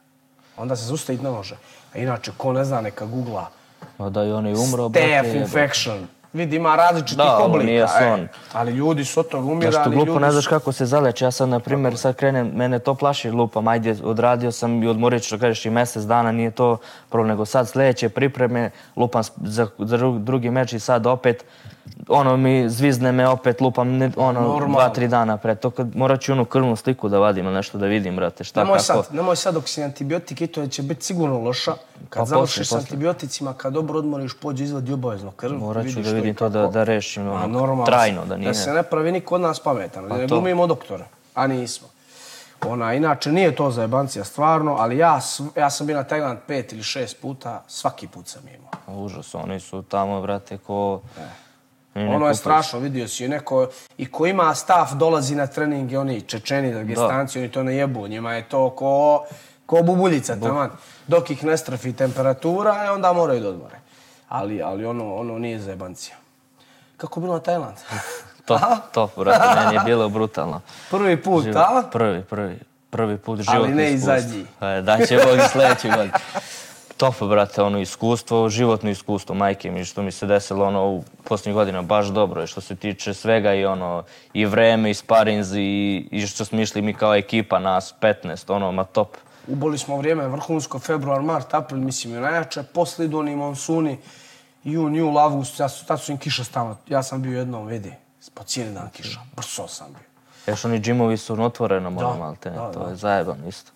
Onda 0.56 0.76
se 0.76 0.84
zustaviti 0.84 1.24
ne 1.24 1.30
može. 1.30 1.56
A 1.94 1.98
inače, 1.98 2.32
ko 2.36 2.52
ne 2.52 2.64
zna, 2.64 2.80
neka 2.80 3.06
googla 3.06 3.50
Pa 3.96 4.08
da 4.08 4.24
i 4.24 4.32
on 4.32 4.46
je 4.46 4.52
umro, 4.52 4.88
staph 4.88 4.92
brate. 5.04 5.38
infection. 5.38 6.06
Vidi, 6.32 6.56
ima 6.56 6.76
različitih 6.76 7.16
Da, 7.18 7.36
oblika. 7.36 7.66
nije 7.66 7.82
e. 7.82 7.86
son. 7.90 8.28
Ali 8.52 8.72
ljudi 8.72 9.04
su 9.04 9.20
od 9.20 9.28
toga 9.28 9.46
Da 9.46 9.52
umirali. 9.52 9.72
što 9.74 9.90
glupo 9.90 10.06
ljudi 10.06 10.20
ne 10.20 10.30
znaš 10.32 10.46
kako 10.46 10.72
se 10.72 10.86
zaleče. 10.86 11.24
Ja 11.24 11.30
sad, 11.30 11.48
na 11.48 11.60
primjer, 11.60 11.96
sad 11.98 12.16
krenem, 12.16 12.46
mene 12.48 12.78
to 12.78 12.94
plaši 12.94 13.30
lupam, 13.30 13.68
ajde, 13.68 13.96
odradio 14.04 14.52
sam 14.52 14.82
i 14.82 14.88
odmorit 14.88 15.22
ću, 15.22 15.38
kažeš, 15.38 15.66
i 15.66 15.70
mjesec 15.70 16.02
dana, 16.02 16.32
nije 16.32 16.50
to 16.50 16.76
problem, 17.08 17.28
nego 17.28 17.44
sad 17.44 17.68
sljedeće 17.68 18.08
pripreme, 18.08 18.70
lupam 18.96 19.22
za, 19.36 19.66
za 19.78 19.96
dru- 19.98 20.18
drugi 20.18 20.50
meč 20.50 20.72
i 20.72 20.80
sad 20.80 21.06
opet, 21.06 21.44
ono 22.08 22.36
mi 22.36 22.68
zvizne 22.68 23.12
me 23.12 23.28
opet, 23.28 23.60
lupam 23.60 23.88
ne, 23.88 24.10
ono, 24.16 24.40
Normalno. 24.40 24.68
dva, 24.68 24.88
tri 24.88 25.08
dana 25.08 25.36
pred 25.36 25.58
to, 25.58 25.70
kad 25.70 25.96
morat 25.96 26.20
ću 26.20 26.32
onu 26.32 26.44
krvnu 26.44 26.76
sliku 26.76 27.08
da 27.08 27.18
vadim 27.18 27.44
nešto 27.46 27.78
da 27.78 27.86
vidim, 27.86 28.16
brate, 28.16 28.44
šta 28.44 28.60
Nemoj 28.60 28.72
kako. 28.74 28.84
sad, 28.84 29.06
nemoj 29.10 29.36
sad 29.36 29.54
dok 29.54 29.68
si 29.68 29.82
antibiotike, 29.82 30.46
to 30.46 30.66
će 30.66 30.82
biti 30.82 31.04
sigurno 31.04 31.38
loša. 31.38 31.72
Kad 32.10 32.20
Pa 32.20 32.26
završiš 32.26 32.58
poslije, 32.58 32.80
s 32.80 32.84
antibioticima, 32.84 33.54
kad 33.54 33.72
dobro 33.72 33.98
odmoriš, 33.98 34.32
pođi 34.40 34.64
izvadi 34.64 34.92
obavezno 34.92 35.30
krv. 35.30 35.58
Morat 35.58 35.92
ću 35.92 36.00
da 36.00 36.10
vidim 36.10 36.34
to 36.34 36.48
da, 36.48 36.66
da 36.66 36.84
rešim, 36.84 37.28
ono, 37.28 37.46
normalno, 37.46 37.84
trajno, 37.84 38.24
da 38.24 38.36
nije. 38.36 38.48
Da 38.48 38.54
se 38.54 38.72
ne 38.72 38.82
pravi 38.82 39.12
niko 39.12 39.34
od 39.34 39.40
nas 39.40 39.60
pametan, 39.60 40.08
da 40.08 40.16
ne 40.16 40.26
glumimo 40.26 40.66
doktora, 40.66 41.04
a 41.34 41.46
nismo. 41.46 41.88
Ona, 42.66 42.94
inače, 42.94 43.32
nije 43.32 43.56
to 43.56 43.70
za 43.70 43.82
jebancija 43.82 44.24
stvarno, 44.24 44.76
ali 44.78 44.98
ja, 44.98 45.20
ja 45.56 45.70
sam 45.70 45.86
bio 45.86 45.96
na 45.96 46.04
Tajland 46.04 46.38
pet 46.46 46.72
ili 46.72 46.82
šest 46.82 47.20
puta, 47.20 47.62
svaki 47.66 48.08
put 48.08 48.26
sam 48.26 48.42
imao. 48.48 49.04
Užas, 49.04 49.34
oni 49.34 49.60
su 49.60 49.82
tamo, 49.82 50.22
brate, 50.22 50.58
ko... 50.58 51.00
Ni 51.94 52.04
ne 52.04 52.16
Ono 52.16 52.28
je 52.28 52.34
strašno, 52.34 52.78
vidio 52.78 53.08
si 53.08 53.28
neko, 53.28 53.68
i 53.98 54.10
ko 54.10 54.26
ima 54.26 54.54
stav, 54.54 54.94
dolazi 54.94 55.34
na 55.34 55.46
treninge, 55.46 55.98
oni 55.98 56.20
Čečeni, 56.20 56.72
Dagestanci, 56.72 57.38
oni 57.38 57.48
to 57.48 57.62
ne 57.62 57.76
jebu, 57.76 58.08
njima 58.08 58.34
je 58.34 58.48
to 58.48 58.70
ko, 58.70 59.24
ko 59.68 59.82
bubuljica, 59.82 60.36
taman. 60.36 60.70
Dok 61.06 61.30
ih 61.30 61.44
ne 61.44 61.56
strafi 61.56 61.92
temperatura, 61.92 62.84
e, 62.84 62.90
onda 62.90 63.12
moraju 63.12 63.40
da 63.40 63.48
odmore. 63.48 63.78
Ali, 64.28 64.62
ali 64.62 64.84
ono, 64.84 65.14
ono 65.14 65.38
nije 65.38 65.60
za 65.60 65.70
jebancija. 65.70 66.16
Kako 66.96 67.20
bilo 67.20 67.34
na 67.34 67.40
Tajland? 67.40 67.76
Top, 68.46 68.60
top, 68.94 69.10
brate, 69.16 69.60
meni 69.60 69.74
je 69.74 69.80
bilo 69.84 70.08
brutalno. 70.08 70.60
Prvi 70.90 71.22
put, 71.22 71.44
Život- 71.44 71.56
a? 71.56 71.82
Prvi, 71.92 72.22
prvi, 72.22 72.58
prvi 72.90 73.16
put 73.18 73.38
Ali 73.38 73.44
životno 73.44 73.74
ne 73.76 73.90
i 73.90 73.94
iskustvo. 73.94 74.20
zadnji. 74.20 74.46
E, 74.60 74.82
Da 74.82 75.06
će 75.06 75.16
Bog 75.16 75.36
i 75.36 75.48
sljedeći 75.52 75.88
godin. 75.90 76.12
Top, 76.96 77.14
brate, 77.20 77.62
ono 77.62 77.78
iskustvo, 77.78 78.48
životno 78.48 78.90
iskustvo, 78.90 79.34
majke 79.34 79.70
mi, 79.70 79.84
što 79.84 80.02
mi 80.02 80.12
se 80.12 80.26
desilo 80.26 80.66
ono 80.66 80.86
u 80.86 81.04
posljednjih 81.24 81.54
godina 81.54 81.82
baš 81.82 82.06
dobro 82.06 82.40
je 82.40 82.46
što 82.46 82.60
se 82.60 82.76
tiče 82.76 83.14
svega 83.14 83.54
i 83.54 83.64
ono, 83.64 84.02
i 84.32 84.44
vreme, 84.44 84.90
i 84.90 84.94
sparinzi, 84.94 85.60
i, 85.60 86.08
i 86.10 86.26
što 86.26 86.44
smo 86.44 86.60
išli 86.60 86.82
mi 86.82 86.94
kao 86.94 87.14
ekipa, 87.14 87.58
nas 87.58 87.94
15, 88.00 88.52
ono, 88.52 88.72
ma 88.72 88.84
top. 88.84 89.16
Uboli 89.48 89.78
smo 89.78 89.96
vrijeme 89.96 90.28
vrhunsko, 90.28 90.78
februar, 90.78 91.22
mart, 91.22 91.54
april, 91.54 91.80
mislim 91.80 92.14
je 92.14 92.20
najjače. 92.20 92.62
Posle 92.62 93.04
idu 93.04 93.18
oni 93.18 93.36
monsuni, 93.36 93.98
jun, 94.64 94.96
jul, 94.96 95.18
avgust, 95.18 95.60
ja 95.60 95.68
su, 95.68 95.86
tad 95.86 96.00
su 96.00 96.12
im 96.12 96.18
kiša 96.18 96.44
stalno. 96.44 96.76
Ja 96.88 97.02
sam 97.02 97.22
bio 97.22 97.38
jednom, 97.38 97.66
vidi, 97.66 97.92
po 98.34 98.44
cijeli 98.44 98.74
dan 98.74 98.90
kiša, 98.90 99.20
brso 99.36 99.68
sam 99.68 99.86
bio. 99.92 100.08
Još 100.52 100.64
oni 100.64 100.80
džimovi 100.80 101.16
su 101.16 101.36
na 101.36 101.44
otvorenom, 101.44 101.98
ono, 101.98 102.08
Da, 102.12 102.18
malte, 102.18 102.50
da, 102.50 102.72
to 102.72 102.84
da. 102.84 102.90
je 102.90 102.96
zajebano 102.96 103.48
isto. 103.48 103.72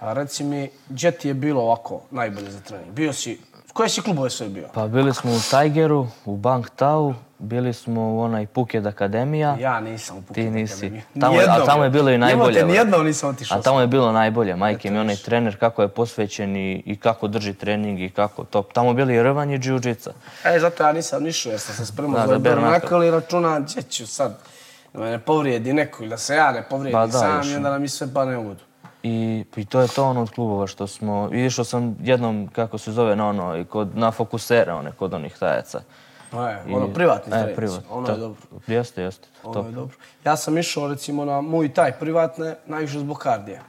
A 0.00 0.12
reci 0.12 0.44
mi, 0.44 0.70
gdje 0.88 1.10
ti 1.10 1.28
je 1.28 1.34
bilo 1.34 1.62
ovako 1.62 2.00
najbolje 2.10 2.50
za 2.50 2.60
trening? 2.60 2.92
Bio 2.92 3.12
si, 3.12 3.40
koje 3.76 3.88
si 3.88 4.02
klubove 4.02 4.30
sve 4.30 4.48
bio? 4.48 4.68
Pa 4.74 4.86
bili 4.88 5.14
smo 5.14 5.32
u 5.32 5.38
Tigeru, 5.50 6.06
u 6.24 6.36
Bank 6.36 6.70
Tau, 6.76 7.14
bili 7.38 7.72
smo 7.72 8.00
u 8.02 8.20
onaj 8.20 8.46
Phuket 8.46 8.86
Akademija. 8.86 9.56
Ja 9.60 9.80
nisam 9.80 10.16
u 10.16 10.22
Phuket 10.22 10.34
Ti 10.34 10.50
nisi. 10.50 10.74
Akademiji. 10.76 11.02
Tamo 11.20 11.32
je- 11.32 11.38
Nijednom. 11.38 11.62
a 11.62 11.66
tamo 11.66 11.84
je 11.84 11.90
bilo 11.90 12.10
i 12.10 12.18
najbolje, 12.18 12.40
Jebote, 12.40 12.52
brate. 12.54 12.66
nijednom 12.66 13.06
nisam 13.06 13.30
otišao. 13.30 13.58
A 13.58 13.62
tamo 13.62 13.80
je 13.80 13.86
bilo 13.86 14.12
najbolje, 14.12 14.56
majke 14.56 14.90
mi, 14.90 14.98
onaj 14.98 15.16
trener 15.16 15.58
kako 15.58 15.82
je 15.82 15.88
posvećen 15.88 16.56
i, 16.56 16.82
i 16.86 16.96
kako 16.96 17.28
drži 17.28 17.54
trening 17.54 18.00
i 18.00 18.10
kako 18.10 18.44
top. 18.44 18.72
Tamo 18.72 18.92
bili 18.92 19.14
i 19.14 19.22
rvanje 19.22 19.54
i 19.54 19.58
džiu-džica. 19.58 20.10
E, 20.44 20.58
zato 20.58 20.82
ja 20.82 20.92
nisam 20.92 21.22
nišao 21.22 21.50
jer 21.50 21.60
sam 21.60 21.74
se 21.74 21.86
spremao 21.86 22.26
za 22.26 22.38
Bernakal 22.38 23.04
i 23.04 23.10
računa, 23.10 23.60
gdje 23.60 23.82
ću 23.82 24.06
sad 24.06 24.38
da 24.92 25.00
me 25.00 25.10
ne 25.10 25.18
povrijedi 25.18 25.72
neko 25.72 26.02
ili 26.02 26.10
da 26.10 26.16
se 26.18 26.34
ja 26.34 26.52
ne 26.52 26.62
povrijedim 26.62 27.00
Pa 27.00 27.06
da, 27.06 27.18
sam 27.18 27.52
i 27.52 27.56
onda 27.56 27.70
nam 27.70 27.84
i 27.84 27.88
sve 27.88 28.14
pane 28.14 28.36
u 28.38 28.42
vodu. 28.42 28.65
I, 29.06 29.44
I 29.56 29.64
to 29.64 29.80
je 29.80 29.88
to 29.88 30.04
ono 30.04 30.22
od 30.22 30.30
klubova 30.30 30.66
što 30.66 30.86
smo... 30.86 31.28
Išao 31.32 31.64
sam 31.64 31.96
jednom, 32.02 32.48
kako 32.52 32.78
se 32.78 32.92
zove, 32.92 33.16
na 33.16 33.28
ono, 33.28 33.56
i 33.56 33.64
kod, 33.64 33.96
na 33.96 34.10
fokusere, 34.10 34.72
one, 34.72 34.92
kod 34.92 35.14
onih 35.14 35.36
tajaca. 35.38 35.80
E, 36.32 36.70
I- 36.70 36.74
ono 36.74 36.88
privatni 36.88 37.30
e, 37.30 37.36
trening, 37.36 37.56
privat, 37.56 37.80
ono 37.90 38.08
je 38.08 38.16
dobro. 38.16 38.40
Jeste, 38.66 39.02
jeste, 39.02 39.28
Ono 39.44 39.54
top. 39.54 39.66
je 39.66 39.72
dobro. 39.72 39.96
Ja 40.24 40.36
sam 40.36 40.58
išao 40.58 40.88
recimo 40.88 41.24
na 41.24 41.32
Muay 41.32 41.72
Thai 41.72 41.92
privatne, 42.00 42.56
najviše 42.66 42.98
zbog 42.98 43.18
kardija. 43.18 43.60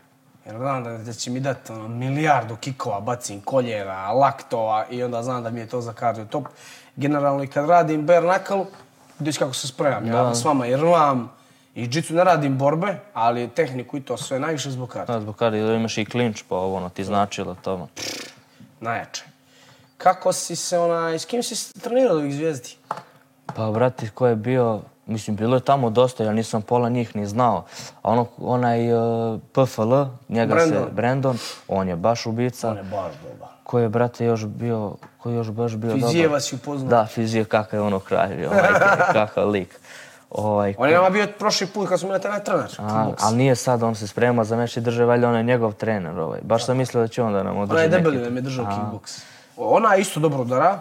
Jer 0.45 0.57
znam 0.57 0.83
da, 0.83 0.97
da 0.97 1.13
će 1.13 1.31
mi 1.31 1.39
dati 1.39 1.71
ono, 1.71 1.87
milijardu 1.87 2.55
kikova, 2.55 2.99
bacim 2.99 3.41
koljena, 3.41 4.11
laktova 4.11 4.85
i 4.89 5.03
onda 5.03 5.23
znam 5.23 5.43
da 5.43 5.49
mi 5.49 5.59
je 5.59 5.67
to 5.67 5.81
za 5.81 5.93
kardio 5.93 6.25
top. 6.25 6.47
Generalno 6.95 7.43
i 7.43 7.47
kad 7.47 7.69
radim 7.69 8.05
bare 8.05 8.27
knuckle, 8.27 8.65
vidiš 9.19 9.37
kako 9.37 9.53
se 9.53 9.67
spremam. 9.67 10.07
Ja 10.07 10.35
s 10.35 10.45
vama 10.45 10.67
i 10.67 10.75
rvam 10.75 11.36
i 11.77 11.87
džicu 11.87 12.13
ne 12.13 12.23
radim 12.23 12.57
borbe, 12.57 12.95
ali 13.13 13.49
tehniku 13.49 13.97
i 13.97 14.01
to 14.01 14.17
sve 14.17 14.39
najviše 14.39 14.71
zbog 14.71 14.89
kardio. 14.89 15.15
Da, 15.15 15.21
zbog 15.21 15.35
kada 15.35 15.57
imaš 15.57 15.97
i 15.97 16.05
klinč, 16.05 16.43
pa 16.49 16.55
ovo, 16.55 16.77
ono, 16.77 16.89
ti 16.89 17.03
značilo 17.03 17.55
to. 17.61 17.87
Najjače. 18.79 19.23
Kako 19.97 20.33
si 20.33 20.55
se 20.55 20.79
onaj, 20.79 21.19
s 21.19 21.25
kim 21.25 21.43
si 21.43 21.79
trenirao 21.81 22.11
od 22.11 22.17
ovih 22.17 22.33
zvijezdi? 22.33 22.75
Pa, 23.55 23.71
brate, 23.71 24.09
ko 24.09 24.27
je 24.27 24.35
bio, 24.35 24.81
mislim, 25.05 25.35
bilo 25.35 25.57
je 25.57 25.59
tamo 25.59 25.89
dosta, 25.89 26.23
ja 26.23 26.33
nisam 26.33 26.61
pola 26.61 26.89
njih 26.89 27.15
ni 27.15 27.27
znao. 27.27 27.65
A 28.01 28.11
ono, 28.11 28.27
onaj 28.37 28.93
uh, 28.93 29.39
PFL, 29.51 29.93
njega 30.29 30.53
Brandon. 30.53 30.83
se, 30.83 30.91
Brandon, 30.91 31.37
on 31.67 31.89
je 31.89 31.95
baš 31.95 32.25
ubica. 32.25 32.69
On 32.69 32.77
je 32.77 32.83
baš 32.83 33.13
dobar. 33.23 33.49
Ko 33.63 33.79
je, 33.79 33.89
brate, 33.89 34.25
još 34.25 34.45
bio, 34.45 34.95
ko 35.17 35.29
je 35.29 35.35
još 35.35 35.49
baš 35.49 35.75
bio 35.75 35.91
dobar? 35.93 36.09
Fizijeva 36.09 36.39
si 36.39 36.55
upoznao. 36.55 36.89
Da, 36.89 37.05
Fizije, 37.05 37.45
kakav 37.45 37.79
je 37.79 37.81
ono 37.81 37.99
kralj 37.99 38.47
majke, 38.47 39.03
kakav 39.19 39.49
lik. 39.49 39.79
Ovaj, 40.29 40.75
On 40.77 40.89
je 40.89 40.95
nama 40.95 41.09
bio 41.09 41.27
prošli 41.39 41.67
put 41.67 41.89
kad 41.89 41.99
smo 41.99 42.07
bili 42.09 42.19
na 42.19 42.31
taj 42.31 42.43
trener. 42.43 42.75
a, 42.79 43.11
ali 43.19 43.37
nije 43.37 43.55
sad, 43.55 43.83
on 43.83 43.95
se 43.95 44.07
sprema 44.07 44.43
za 44.43 44.55
meč 44.55 44.77
i 44.77 44.81
drže, 44.81 45.05
valjda 45.05 45.29
on 45.29 45.35
je 45.35 45.43
njegov 45.43 45.73
trener. 45.73 46.19
Ovaj. 46.19 46.39
Baš 46.43 46.65
sam 46.65 46.77
mislio 46.77 47.01
da 47.01 47.07
će 47.07 47.23
on 47.23 47.33
da 47.33 47.43
nam 47.43 47.57
održi 47.57 47.75
Onaj 47.75 47.89
neki... 47.89 48.03
debeli 48.03 48.23
nam 48.23 48.35
je 48.35 48.41
držao 48.41 48.65
kickboks. 48.65 49.21
Ona 49.57 49.93
je 49.93 50.01
isto 50.01 50.19
dobro 50.19 50.41
udara, 50.41 50.79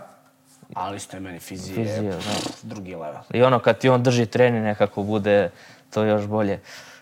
ali 0.74 0.96
isto 0.96 1.16
je 1.16 1.20
meni 1.20 1.38
fizije, 1.38 1.74
Fizije, 1.74 2.10
da. 2.10 2.18
drugi 2.62 2.94
level. 2.94 3.22
I 3.32 3.42
ono 3.42 3.58
kad 3.58 3.78
ti 3.78 3.88
on 3.88 4.02
drži 4.02 4.26
trening 4.26 4.64
nekako 4.64 5.02
bude 5.02 5.50
to 5.90 6.02
još 6.04 6.26
bolje. 6.26 6.60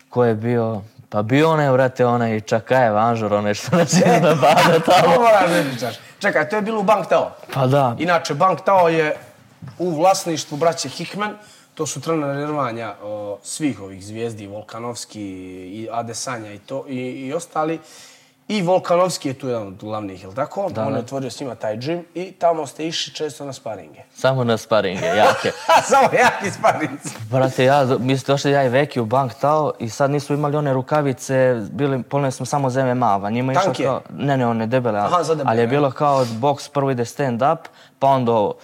Ko 0.09 0.25
je 0.25 0.35
bio? 0.35 0.83
Pa 1.09 1.23
bio 1.23 1.51
onaj, 1.51 1.71
vrate, 1.71 2.07
onaj 2.07 2.41
Čakajev 2.41 2.97
Anžur, 2.97 3.35
onaj 3.35 3.55
što 3.55 3.77
nas 3.77 3.93
je 4.01 4.21
napada 4.21 4.81
tamo. 4.87 5.15
Ovo 5.15 5.23
moram 5.23 5.51
da 5.53 5.71
pričaš. 5.71 5.95
Čekaj, 6.19 6.49
to 6.49 6.57
je 6.57 6.63
bilo 6.63 6.81
u 6.81 6.83
Bank 6.83 7.07
Tao. 7.09 7.31
Pa 7.55 7.67
da, 7.67 7.97
Inače, 7.99 8.35
Bank 8.35 8.61
Tao 8.65 8.89
je 8.89 9.17
u 9.79 9.91
vlasništvu 9.91 10.57
braće 10.57 10.89
Hickman. 10.89 11.35
To 11.75 11.87
su 11.87 12.01
o, 13.03 13.39
svih 13.43 13.81
ovih 13.81 14.05
zvijezdi, 14.05 14.47
Volkanovski 14.47 15.23
i 15.75 15.89
Adesanja 15.93 16.53
i, 16.53 16.59
to, 16.59 16.85
i, 16.89 16.97
i 16.97 17.33
ostali. 17.33 17.79
I 18.49 18.63
Volkanovski 18.63 19.29
je 19.29 19.35
tu 19.35 19.49
jedan 19.49 19.67
od 19.67 19.75
glavnih, 19.75 20.23
je 20.23 20.29
li 20.29 20.35
tako? 20.35 20.71
Da, 20.71 20.87
On 20.87 20.93
je 20.93 20.99
otvorio 20.99 21.31
s 21.31 21.41
njima 21.41 21.55
taj 21.55 21.77
džim 21.77 22.05
i 22.15 22.33
tamo 22.33 22.67
ste 22.67 22.87
išli 22.87 23.15
često 23.15 23.45
na 23.45 23.53
sparinge. 23.53 24.01
samo 24.23 24.45
na 24.45 24.57
sparinge, 24.57 25.07
jake. 25.07 25.53
Samo 25.91 26.09
jaki 26.13 26.51
sparinci. 26.51 27.09
Brate, 27.31 27.65
ja, 27.65 27.85
mislim, 27.85 28.27
došli 28.27 28.51
ja 28.51 28.65
i 28.65 28.69
Veki 28.69 29.01
u 29.01 29.05
bank 29.05 29.35
tao 29.35 29.73
i 29.79 29.89
sad 29.89 30.11
nisu 30.11 30.35
imali 30.35 30.57
one 30.57 30.73
rukavice, 30.73 31.61
bili, 31.71 32.03
polne 32.03 32.31
smo 32.31 32.47
samo 32.47 32.71
za 32.71 32.95
MMA-a. 32.95 33.31
Njima 33.31 33.53
je 33.53 33.59
Tanke? 33.59 33.85
kao, 33.85 34.01
ne, 34.11 34.37
ne, 34.37 34.47
one 34.47 34.67
debele, 34.67 34.99
ali, 34.99 35.15
Aha, 35.15 35.23
debele, 35.23 35.45
ali 35.47 35.61
je 35.61 35.67
bilo 35.67 35.91
kao 35.91 36.25
boks 36.25 36.69
prvo 36.69 36.91
ide 36.91 37.05
stand 37.05 37.43
up, 37.43 37.69
pa 37.99 38.07
onda 38.07 38.33
ovo. 38.33 38.55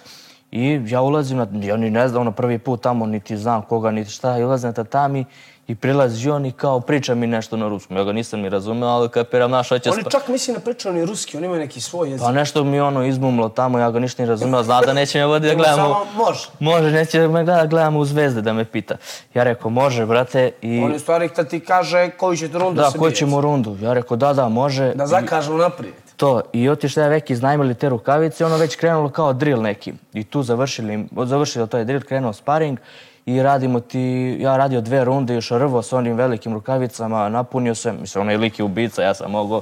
I 0.51 0.81
ja 0.85 1.01
ulazim 1.01 1.37
na, 1.37 1.47
ja 1.61 1.77
ni 1.77 1.89
ne 1.89 2.07
znam, 2.07 2.21
ono 2.21 2.31
prvi 2.31 2.57
put 2.59 2.81
tamo, 2.81 3.05
niti 3.05 3.37
znam 3.37 3.61
koga, 3.61 3.91
niti 3.91 4.11
šta, 4.11 4.37
i 4.37 4.43
ulazim 4.43 4.67
na 4.67 4.73
tatami 4.73 5.25
i 5.67 5.75
prilazi 5.75 6.29
on 6.29 6.45
i 6.45 6.51
kao 6.51 6.79
priča 6.79 7.15
mi 7.15 7.27
nešto 7.27 7.57
na 7.57 7.67
ruskom. 7.67 7.97
Ja 7.97 8.03
ga 8.03 8.11
nisam 8.11 8.39
ni 8.39 8.49
razumeo, 8.49 8.89
ali 8.89 9.09
kapiram 9.09 9.51
naš 9.51 9.69
hoće 9.69 9.89
Oni 9.89 10.03
čak 10.11 10.27
misli 10.27 10.53
ne 10.53 10.59
pričaju 10.59 10.95
ni 10.95 11.05
ruski, 11.05 11.37
oni 11.37 11.45
imaju 11.45 11.59
neki 11.59 11.81
svoj 11.81 12.09
jezik. 12.09 12.25
Pa 12.25 12.31
nešto 12.31 12.63
mi 12.63 12.79
ono 12.79 13.05
izmumlo 13.05 13.49
tamo, 13.49 13.79
ja 13.79 13.91
ga 13.91 13.99
ništa 13.99 14.23
ni 14.23 14.29
razumeo, 14.29 14.63
zna 14.63 14.81
da 14.81 14.93
neće 14.93 15.19
me 15.19 15.25
voditi 15.25 15.55
da 15.55 15.63
gledamo... 15.63 15.83
Samo 15.83 16.25
može. 16.25 16.47
Može, 16.59 16.91
neće 16.91 17.19
me 17.19 17.27
gleda, 17.27 17.65
gledamo 17.65 17.99
u 17.99 18.05
zvezde 18.05 18.41
da 18.41 18.53
me 18.53 18.65
pita. 18.65 18.95
Ja 19.33 19.43
rekao, 19.43 19.71
može, 19.71 20.05
brate, 20.05 20.51
i... 20.61 20.79
On 20.83 20.89
je 20.89 20.95
u 20.95 20.99
stvari 20.99 21.29
kad 21.29 21.49
ti 21.49 21.59
kaže 21.59 22.09
koju 22.09 22.37
ćete 22.37 22.57
rundu 22.57 22.81
Da, 22.81 22.91
se 22.91 22.97
ko 22.97 23.03
bijete. 23.03 23.17
ćemo 23.17 23.41
rundu? 23.41 23.77
Ja 23.81 23.93
rekao, 23.93 24.17
da, 24.17 24.33
da, 24.33 24.49
može. 24.49 24.93
Da 24.95 25.07
zakažu 25.07 25.57
naprijed. 25.57 26.10
To, 26.21 26.41
i 26.53 26.69
otišli 26.69 27.01
ja 27.01 27.07
veki 27.07 27.33
iznajmili 27.33 27.73
te 27.75 27.89
rukavice, 27.89 28.45
ono 28.45 28.57
već 28.57 28.75
krenulo 28.75 29.09
kao 29.09 29.33
drill 29.33 29.61
neki. 29.61 29.93
I 30.13 30.23
tu 30.23 30.43
završili, 30.43 31.05
završili 31.25 31.67
to 31.67 31.77
je 31.77 31.85
drill, 31.85 32.01
krenuo 32.01 32.33
sparing 32.33 32.79
i 33.25 33.41
radimo 33.43 33.79
ti, 33.79 34.37
ja 34.39 34.57
radio 34.57 34.81
dve 34.81 35.05
runde, 35.05 35.33
još 35.33 35.49
rvo 35.49 35.81
s 35.81 35.93
onim 35.93 36.15
velikim 36.15 36.53
rukavicama, 36.53 37.29
napunio 37.29 37.75
se, 37.75 37.93
mislim, 37.93 38.21
onaj 38.21 38.37
lik 38.37 38.59
je 38.59 38.65
ubica, 38.65 39.03
ja 39.03 39.13
sam 39.13 39.31
mogao 39.31 39.61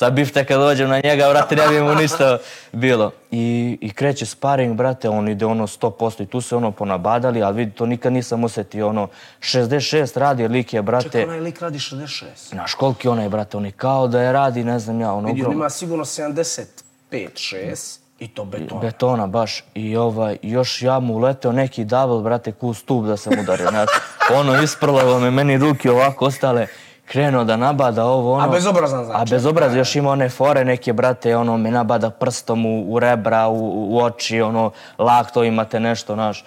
sa 0.00 0.10
bifte 0.10 0.44
kad 0.44 0.60
dođem 0.60 0.88
na 0.88 1.00
njega, 1.04 1.28
brate, 1.28 1.56
ne 1.56 1.68
bi 1.68 1.80
mu 1.80 1.94
ništa 1.94 2.38
bilo. 2.72 3.10
I, 3.30 3.78
I 3.80 3.92
kreće 3.92 4.26
sparing, 4.26 4.76
brate, 4.76 5.08
on 5.08 5.28
ide 5.28 5.46
ono 5.46 5.66
100% 5.66 6.22
i 6.22 6.26
tu 6.26 6.40
se 6.40 6.56
ono 6.56 6.72
ponabadali, 6.72 7.42
ali 7.42 7.56
vidi, 7.56 7.72
to 7.72 7.86
nikad 7.86 8.12
nisam 8.12 8.44
osjetio, 8.44 8.88
ono, 8.88 9.08
66 9.40 10.18
radi, 10.18 10.48
lik 10.48 10.72
je, 10.74 10.82
brate, 10.82 11.04
Čekaj, 11.04 11.24
onaj 11.24 11.40
lik 11.40 11.60
radi 11.60 11.78
66. 11.78 12.24
Znaš 12.48 12.74
koliki 12.74 13.08
onaj, 13.08 13.28
brate, 13.28 13.56
on 13.56 13.66
je 13.66 13.72
kao 13.72 14.08
da 14.08 14.22
je 14.22 14.32
radi, 14.32 14.64
ne 14.64 14.78
znam 14.78 15.00
ja, 15.00 15.12
ono 15.12 15.28
Vidi, 15.28 15.44
on 15.44 15.52
ima 15.52 15.70
sigurno 15.70 16.04
75-6 16.04 17.98
i 18.18 18.28
to 18.28 18.44
beton. 18.44 18.80
Betona 18.80 19.26
baš. 19.26 19.64
I 19.74 19.96
ovaj, 19.96 20.36
još 20.42 20.82
ja 20.82 21.00
mu 21.00 21.14
uleteo 21.14 21.52
neki 21.52 21.84
double, 21.84 22.22
brate, 22.22 22.52
ku 22.52 22.74
stup 22.74 23.06
da 23.06 23.16
sam 23.16 23.32
udario. 23.40 23.68
Znaš, 23.70 23.88
ono 24.32 24.62
isprlavo 24.62 25.18
me, 25.18 25.30
meni 25.30 25.58
ruke 25.58 25.90
ovako 25.90 26.24
ostale, 26.24 26.66
krenuo 27.10 27.44
da 27.44 27.56
nabada 27.56 28.04
ovo 28.04 28.34
ono. 28.34 28.44
A 28.44 28.48
bezobrazan 28.48 29.04
znači. 29.04 29.20
A 29.22 29.36
bezobrazan, 29.36 29.78
još 29.78 29.96
ima 29.96 30.10
one 30.10 30.28
fore 30.28 30.64
neke, 30.64 30.92
brate, 30.92 31.36
ono, 31.36 31.56
me 31.56 31.70
nabada 31.70 32.10
prstom 32.10 32.66
u, 32.66 32.94
u 32.94 32.98
rebra, 32.98 33.48
u, 33.48 33.94
u 33.94 33.98
oči, 34.02 34.40
ono, 34.40 34.70
lakto 34.98 35.44
imate 35.44 35.80
nešto, 35.80 36.14
znaš. 36.14 36.44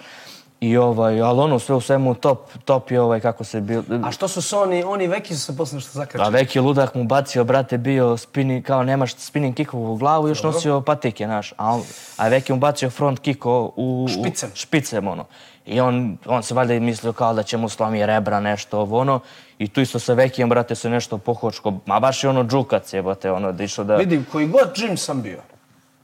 I 0.60 0.76
ovaj, 0.76 1.20
ali 1.20 1.40
ono 1.40 1.58
sve 1.58 1.74
u 1.74 1.80
svemu 1.80 2.14
top, 2.14 2.38
top 2.64 2.90
je 2.90 3.00
ovaj 3.00 3.20
kako 3.20 3.44
se 3.44 3.60
bio... 3.60 3.84
A 4.04 4.10
što 4.10 4.28
su 4.28 4.42
se 4.42 4.56
oni, 4.56 4.84
oni 4.84 5.06
veki 5.06 5.34
su 5.34 5.40
se 5.40 5.56
posle 5.56 5.80
što 5.80 5.88
A 5.88 5.92
zakačili? 5.92 6.30
veki 6.30 6.60
ludak 6.60 6.94
mu 6.94 7.04
bacio, 7.04 7.44
brate, 7.44 7.78
bio 7.78 8.16
spinning, 8.16 8.64
kao 8.64 8.82
nemaš 8.82 9.14
spinning 9.14 9.56
kickovu 9.56 9.92
u 9.92 9.96
glavu, 9.96 10.28
još 10.28 10.42
nosio 10.42 10.80
patike, 10.80 11.26
naš. 11.26 11.52
A, 11.56 11.74
on, 11.74 11.82
a 12.16 12.28
veki 12.28 12.52
mu 12.52 12.58
bacio 12.58 12.90
front 12.90 13.18
kick 13.18 13.46
u... 13.46 13.72
u 13.76 14.06
Špicem. 14.08 14.50
Špicem, 14.54 15.08
ono. 15.08 15.24
I 15.66 15.80
on, 15.80 16.18
on 16.26 16.42
se 16.42 16.54
valjda 16.54 16.80
mislio 16.80 17.12
kao 17.12 17.34
da 17.34 17.42
će 17.42 17.56
mu 17.56 17.68
slomi 17.68 18.06
rebra, 18.06 18.40
nešto 18.40 18.80
ovo, 18.80 18.98
ono. 18.98 19.20
I 19.58 19.68
tu 19.68 19.80
isto 19.80 19.98
sa 19.98 20.14
vekijem, 20.14 20.48
brate, 20.48 20.74
se 20.74 20.90
nešto 20.90 21.18
pohočko. 21.18 21.72
Ma 21.86 22.00
baš 22.00 22.24
je 22.24 22.30
ono 22.30 22.44
džukac, 22.44 22.92
jebate, 22.92 23.30
ono, 23.32 23.52
da 23.52 23.64
išlo 23.64 23.84
da... 23.84 23.96
Vidim, 23.96 24.26
koji 24.32 24.46
god 24.48 24.76
džim 24.76 24.96
sam 24.96 25.22
bio, 25.22 25.38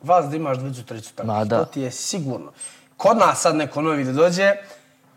vas 0.02 0.30
da 0.30 0.37
imaš 0.37 0.59
dvicu, 0.59 0.83
tricu 0.85 1.14
tako, 1.14 1.26
Ma 1.26 1.45
da. 1.45 1.59
to 1.59 1.64
ti 1.64 1.80
je 1.80 1.90
sigurno. 1.90 2.52
Kod 3.00 3.16
nas 3.19 3.40
sad 3.40 3.57
neko 3.57 3.83
novi 3.83 4.04
da 4.04 4.12
dođe, 4.12 4.52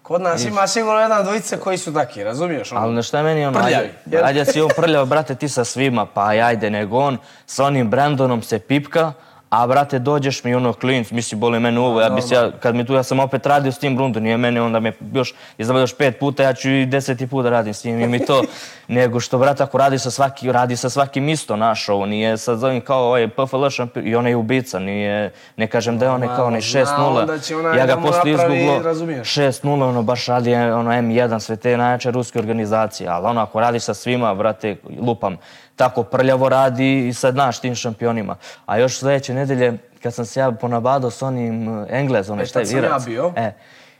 kod 0.01 0.21
nas 0.21 0.45
ima 0.45 0.67
sigurno 0.67 0.99
jedan 0.99 1.23
dvojice 1.23 1.59
koji 1.59 1.77
su 1.77 1.93
taki, 1.93 2.23
razumiješ? 2.23 2.71
Ono? 2.71 2.81
Ali 2.81 2.93
na 2.93 3.01
šta 3.01 3.17
je 3.17 3.23
meni 3.23 3.45
ono, 3.45 3.59
Prljavi, 3.59 3.89
ajde, 4.05 4.21
ajde 4.23 4.45
si 4.45 4.61
on 4.61 4.69
prljav, 4.75 5.05
brate, 5.05 5.35
ti 5.35 5.49
sa 5.49 5.63
svima, 5.63 6.05
pa 6.05 6.27
ajde, 6.27 6.69
nego 6.69 6.97
on 6.97 7.17
sa 7.45 7.65
onim 7.65 7.89
Brandonom 7.89 8.41
se 8.41 8.59
pipka, 8.59 9.13
a 9.53 9.67
brate, 9.67 9.99
dođeš 9.99 10.43
mi 10.43 10.55
ono 10.55 10.73
klinc, 10.73 11.11
misli, 11.11 11.37
boli 11.37 11.59
mene 11.59 11.79
uvo, 11.79 12.01
ja 12.01 12.09
bi 12.09 12.21
se, 12.21 12.35
ja, 12.35 12.51
kad 12.59 12.75
mi 12.75 12.85
tu, 12.85 12.93
ja 12.93 13.03
sam 13.03 13.19
opet 13.19 13.45
radio 13.45 13.71
s 13.71 13.79
tim 13.79 13.95
Brundom, 13.95 14.23
nije 14.23 14.37
mene, 14.37 14.61
onda 14.61 14.79
me 14.79 14.91
još, 15.13 15.33
izdavao 15.57 15.81
još 15.81 15.97
pet 15.97 16.19
puta, 16.19 16.43
ja 16.43 16.53
ću 16.53 16.69
i 16.69 16.85
deseti 16.85 17.27
put 17.27 17.43
da 17.43 17.49
radim 17.49 17.73
s 17.73 17.83
njim, 17.83 18.01
i 18.01 18.07
mi 18.07 18.25
to, 18.25 18.43
nego 18.87 19.19
što, 19.19 19.37
brate, 19.37 19.63
ako 19.63 19.77
radi 19.77 19.99
sa 19.99 20.11
svaki, 20.11 20.51
radi 20.51 20.75
sa 20.75 20.89
svakim 20.89 21.29
isto 21.29 21.55
naš, 21.55 21.89
ovo 21.89 22.05
nije 22.05 22.37
sad 22.37 22.59
zovem 22.59 22.81
kao 22.81 23.05
ovaj 23.05 23.27
PFL 23.27 23.69
šampion, 23.69 24.07
i 24.07 24.15
on 24.15 24.27
je 24.27 24.35
ubica, 24.35 24.79
nije, 24.79 25.31
ne 25.57 25.67
kažem 25.67 25.99
da 25.99 26.05
je 26.05 26.11
on 26.11 26.23
je 26.23 26.27
kao 26.27 26.45
onaj 26.45 26.61
zna 26.61 27.07
on 27.07 27.25
da 27.25 27.39
će 27.39 27.55
6-0, 27.55 27.59
onaj 27.59 27.77
ja 27.77 27.85
ga 27.85 27.97
posle 27.97 28.31
izguglo, 28.31 28.81
razumiješ. 28.83 29.35
6-0, 29.35 29.83
ono 29.83 30.01
baš 30.01 30.25
radi 30.25 30.55
ono 30.55 30.91
M1, 30.91 31.39
sve 31.39 31.55
te 31.55 31.77
najjače 31.77 32.11
ruske 32.11 32.39
organizacije, 32.39 33.09
ali 33.09 33.25
ono 33.25 33.41
ako 33.41 33.59
radiš 33.59 33.83
sa 33.83 33.93
svima, 33.93 34.35
brate, 34.35 34.75
lupam, 34.99 35.37
tako 35.75 36.03
prljavo 36.03 36.49
radi 36.49 37.07
i 37.07 37.13
sa 37.13 37.31
znaš 37.31 37.59
tim 37.59 37.75
šampionima. 37.75 38.35
A 38.65 38.77
još 38.77 38.99
sljedeće 38.99 39.33
nedelje, 39.33 39.77
kad 40.03 40.13
sam 40.13 40.25
se 40.25 40.39
ja 40.39 40.51
ponabadao 40.51 41.11
s 41.11 41.21
onim 41.21 41.85
Englezom, 41.89 42.39
E, 42.39 42.45
šta 42.45 42.59
je 42.59 42.65
tad 42.65 42.69
sam 42.69 42.77
ja 42.77 42.81
Virac, 42.81 43.05
bio. 43.05 43.33
E, 43.35 43.53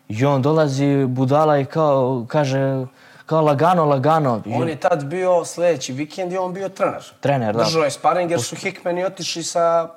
i 0.10 0.26
on 0.26 0.42
dolazi 0.42 1.06
budala 1.08 1.60
i 1.60 1.66
kao, 1.66 2.26
kaže, 2.28 2.86
kao 3.26 3.42
lagano, 3.42 3.86
lagano. 3.86 4.42
I 4.46 4.54
On 4.54 4.70
je 4.70 4.76
tad 4.76 5.06
bio 5.06 5.46
sljedeći 5.46 5.94
vikend 5.94 6.34
i 6.34 6.38
on 6.38 6.54
bio 6.54 6.70
trener. 6.70 7.04
Trener, 7.20 7.56
da. 7.56 7.64
Držao 7.64 7.84
je 7.84 7.92
sparing 7.92 8.32
jer 8.32 8.42
su 8.42 8.56
Hickmani 8.56 9.06
otišli 9.06 9.44
sa 9.44 9.90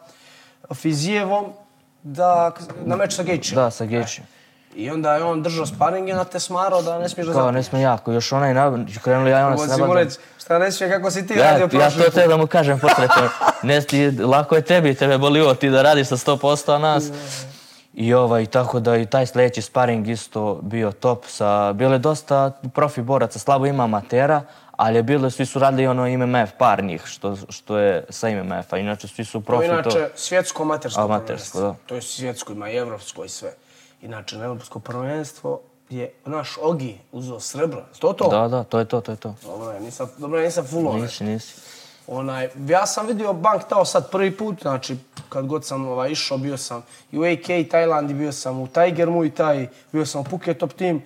Fizijevom 0.75 1.52
da, 2.02 2.52
na 2.85 2.97
meč 2.97 3.14
sa 3.14 3.23
Gejčem. 3.23 3.56
Da, 3.56 3.71
sa 3.71 3.85
Gejčem. 3.85 4.25
I 4.76 4.90
onda 4.90 5.14
je 5.14 5.25
on 5.25 5.42
držao 5.42 5.66
sparing 5.66 6.09
i 6.09 6.12
onda 6.12 6.25
te 6.25 6.40
smarao 6.40 6.83
da 6.83 6.99
ne 6.99 7.09
smiješ 7.09 7.26
da 7.26 7.33
Kao, 7.33 7.42
zapneš. 7.42 7.56
ne 7.56 7.62
sme 7.62 7.80
jako, 7.80 8.12
još 8.12 8.33
onaj, 8.33 8.54
na, 8.54 8.73
krenuli 9.02 9.30
ja 9.30 9.40
i 9.40 9.42
ona 9.42 9.59
se 9.59 9.66
nabadao. 9.68 9.95
reći, 9.95 10.16
šta 10.38 10.59
ne 10.59 10.73
smije, 10.73 10.90
kako 10.90 11.11
si 11.11 11.26
ti 11.26 11.35
Ja, 11.35 11.45
radio 11.45 11.62
ja 11.62 11.68
prošli 11.71 11.99
to 11.99 12.04
put. 12.04 12.14
te 12.14 12.28
da 12.28 12.37
mu 12.37 12.47
kažem 12.47 12.80
potreto. 12.80 13.14
Ne, 13.62 13.80
ti, 13.80 14.11
lako 14.11 14.56
je 14.56 14.62
tebi, 14.62 14.95
tebe 14.95 15.18
boli 15.18 15.40
ovo, 15.40 15.54
ti 15.54 15.71
da 15.71 15.83
radiš 15.83 16.09
sa 16.09 16.16
100%, 16.16 16.75
a 16.75 16.78
nas... 16.78 17.04
I 17.95 18.14
ovaj, 18.14 18.47
tako 18.47 18.80
da 18.80 18.97
i 18.97 19.06
taj 19.06 19.26
sljedeći 19.26 19.62
sparing 19.62 20.09
isto 20.09 20.59
bio 20.62 20.92
top. 20.92 21.25
Sa, 21.26 21.73
bilo 21.73 21.92
je 21.92 21.99
dosta 21.99 22.50
profi 22.75 23.02
boraca, 23.02 23.38
slabo 23.38 23.66
ima 23.66 23.85
amatera, 23.85 24.42
ali 24.73 24.97
je 24.97 25.02
bilo, 25.02 25.30
svi 25.30 25.47
su 25.47 25.59
radili 25.59 25.87
ono 25.87 26.06
MMF, 26.09 26.50
par 26.59 26.85
njih, 26.85 27.02
što, 27.04 27.37
što 27.49 27.78
je 27.78 28.04
sa 28.11 28.28
MMF-a. 28.28 28.78
Inače, 28.78 29.09
svi 29.09 29.25
su 29.25 29.40
To 29.40 29.47
profi 29.47 29.64
je 29.64 29.73
inače 29.73 30.09
svjetsko 30.14 30.62
amatersko 30.62 31.00
Amatersko, 31.00 31.61
da. 31.61 31.75
To 31.87 31.95
je 31.95 32.02
svjetsko, 32.02 32.52
ima 32.52 32.71
i 32.71 32.76
evropsko 32.76 33.25
i 33.25 33.28
sve. 33.28 33.52
Inače, 34.03 34.38
na 34.38 34.45
evropsko 34.45 34.79
prvenstvo 34.79 35.61
je 35.91 36.12
naš 36.25 36.59
Ogi 36.62 36.99
uzeo 37.12 37.41
srebro. 37.41 37.85
To 37.99 38.12
to? 38.12 38.29
Da, 38.29 38.49
da, 38.49 38.65
to 38.65 38.79
je 38.79 38.85
to, 38.85 39.00
to 39.00 39.12
je 39.12 39.17
to. 39.17 39.35
Dobro, 39.43 39.73
ja 39.73 39.81
nisam, 39.81 40.09
dobro, 40.19 40.38
ja 40.38 40.45
nisam 40.45 40.67
full. 40.67 41.00
Nisi, 41.00 41.25
nisi. 41.25 41.55
Onaj, 42.07 42.49
ja 42.69 42.87
sam 42.87 43.07
vidio 43.07 43.33
Bank 43.33 43.62
Tao 43.69 43.85
sad 43.85 44.11
prvi 44.11 44.37
put, 44.37 44.62
znači 44.62 44.97
kad 45.29 45.47
god 45.47 45.65
sam 45.65 45.88
ovaj, 45.88 46.11
išao, 46.11 46.38
bio 46.38 46.57
sam 46.57 46.83
i 47.12 47.19
u 47.19 47.23
AK 47.23 47.71
Tajlandi, 47.71 48.15
bio 48.15 48.33
sam 48.33 48.61
u 48.61 48.67
Tiger 48.67 49.09
Muay 49.09 49.35
Thai, 49.35 49.69
bio 49.93 50.07
sam 50.07 50.21
u 50.21 50.25
Phuket 50.25 50.59
Top 50.59 50.73
Team. 50.73 51.03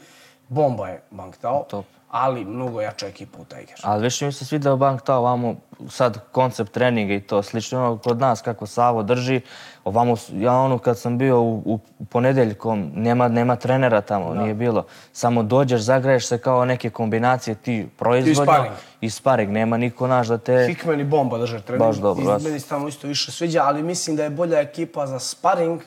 Bomba 0.49 0.88
je 0.88 1.02
Bank 1.11 1.37
Tao, 1.37 1.66
Top. 1.70 1.85
Ali 2.11 2.45
mnogo 2.45 2.81
jača 2.81 3.07
ekipa 3.07 3.38
u 3.38 3.45
Tiger. 3.45 3.81
Ali 3.83 4.02
više 4.02 4.26
mi 4.26 4.33
se 4.33 4.45
svidao 4.45 4.76
Bank 4.76 5.02
ta 5.02 5.17
ovamo, 5.17 5.55
sad 5.88 6.19
koncept 6.33 6.73
treninga 6.73 7.14
i 7.14 7.21
to 7.21 7.43
slično 7.43 7.79
ono 7.79 7.99
kod 7.99 8.19
nas 8.19 8.43
kako 8.43 8.67
Savo 8.67 9.02
drži. 9.02 9.40
Ovamo, 9.85 10.17
ja 10.33 10.52
ono 10.52 10.79
kad 10.79 10.99
sam 10.99 11.19
bio 11.19 11.40
u, 11.40 11.81
u 11.99 12.05
ponedeljkom, 12.05 12.93
nema, 12.95 13.29
nema 13.29 13.57
trenera 13.57 14.01
tamo, 14.01 14.35
nije 14.35 14.55
bilo. 14.55 14.87
Samo 15.12 15.42
dođeš, 15.42 15.81
zagraješ 15.81 16.27
se 16.27 16.38
kao 16.38 16.64
neke 16.64 16.90
kombinacije 16.90 17.55
ti 17.55 17.88
proizvodnjo 17.99 18.53
sparing. 18.55 18.75
i 19.01 19.11
sparing. 19.11 19.53
Nema 19.53 19.77
niko 19.77 20.07
naš 20.07 20.29
da 20.29 20.38
te... 20.38 20.66
Hickman 20.68 21.01
i 21.01 21.05
Bomba 21.05 21.38
drže 21.38 21.61
trening. 21.61 21.87
Baš 21.87 21.96
dobro, 21.96 22.38
I 22.40 22.42
meni 22.42 22.61
se 22.61 22.68
tamo 22.68 22.88
isto 22.88 23.07
više 23.07 23.33
sviđa, 23.33 23.62
ali 23.64 23.83
mislim 23.83 24.16
da 24.16 24.25
je 24.25 24.31
bolja 24.31 24.61
ekipa 24.61 25.07
za 25.07 25.18
sparing, 25.18 25.81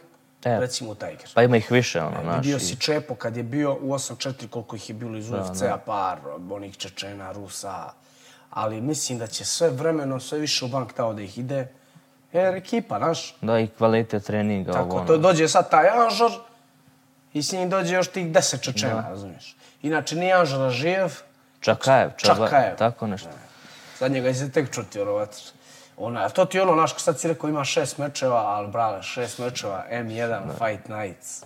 E. 0.45 0.59
recimo 0.59 0.91
u 0.91 0.95
Tiger. 0.95 1.29
Pa 1.33 1.43
ima 1.43 1.57
ih 1.57 1.71
više, 1.71 2.01
ono, 2.01 2.21
znaš. 2.23 2.35
Vidio 2.35 2.59
si 2.59 2.75
Čepo 2.75 3.15
kad 3.15 3.37
je 3.37 3.43
bio 3.43 3.73
u 3.73 3.93
8-4, 3.93 4.47
koliko 4.47 4.75
ih 4.75 4.89
je 4.89 4.93
bilo 4.93 5.17
iz 5.17 5.31
UFC-a, 5.31 5.77
par, 5.77 6.19
onih 6.51 6.77
Čečena, 6.77 7.31
Rusa. 7.31 7.91
Ali 8.49 8.81
mislim 8.81 9.17
da 9.17 9.27
će 9.27 9.45
sve 9.45 9.69
vremeno, 9.69 10.19
sve 10.19 10.39
više 10.39 10.65
u 10.65 10.67
bank 10.67 10.93
tao 10.93 11.13
da 11.13 11.21
ih 11.21 11.37
ide. 11.37 11.67
Jer 12.33 12.55
ekipa, 12.55 12.97
znaš. 12.97 13.35
Da, 13.41 13.59
i 13.59 13.67
kvalitet 13.67 14.23
treninga. 14.23 14.71
Tako, 14.71 14.85
ovo, 14.85 14.97
ono. 14.97 15.07
to 15.07 15.17
dođe 15.17 15.47
sad 15.47 15.69
taj 15.69 15.87
Anžar 15.89 16.31
i 17.33 17.43
s 17.43 17.51
njim 17.51 17.69
dođe 17.69 17.95
još 17.95 18.07
tih 18.07 18.27
10 18.27 18.61
Čečena, 18.61 19.09
razumiješ. 19.09 19.55
Inače, 19.81 20.15
nije 20.15 20.33
Anžara 20.33 20.69
živ, 20.69 21.07
Čakajev, 21.59 22.09
čaba, 22.17 22.45
Čakajev. 22.45 22.75
tako 22.77 23.07
nešto. 23.07 23.29
Sad 23.97 24.11
njega 24.11 24.33
će 24.33 24.39
se 24.39 24.51
tek 24.51 24.71
čuti, 24.71 24.97
vjerovatno. 24.97 25.37
Ona, 25.97 26.29
to 26.29 26.45
ti 26.45 26.57
je 26.57 26.61
ono, 26.61 26.73
znaš, 26.73 26.95
sad 26.97 27.19
si 27.19 27.27
rekao 27.27 27.49
ima 27.49 27.63
šest 27.63 27.97
mečeva, 27.97 28.37
ali 28.37 28.67
brale, 28.67 29.03
šest 29.03 29.39
mečeva, 29.39 29.85
M1, 29.91 30.41
Fight 30.57 30.89
Nights. 30.89 31.43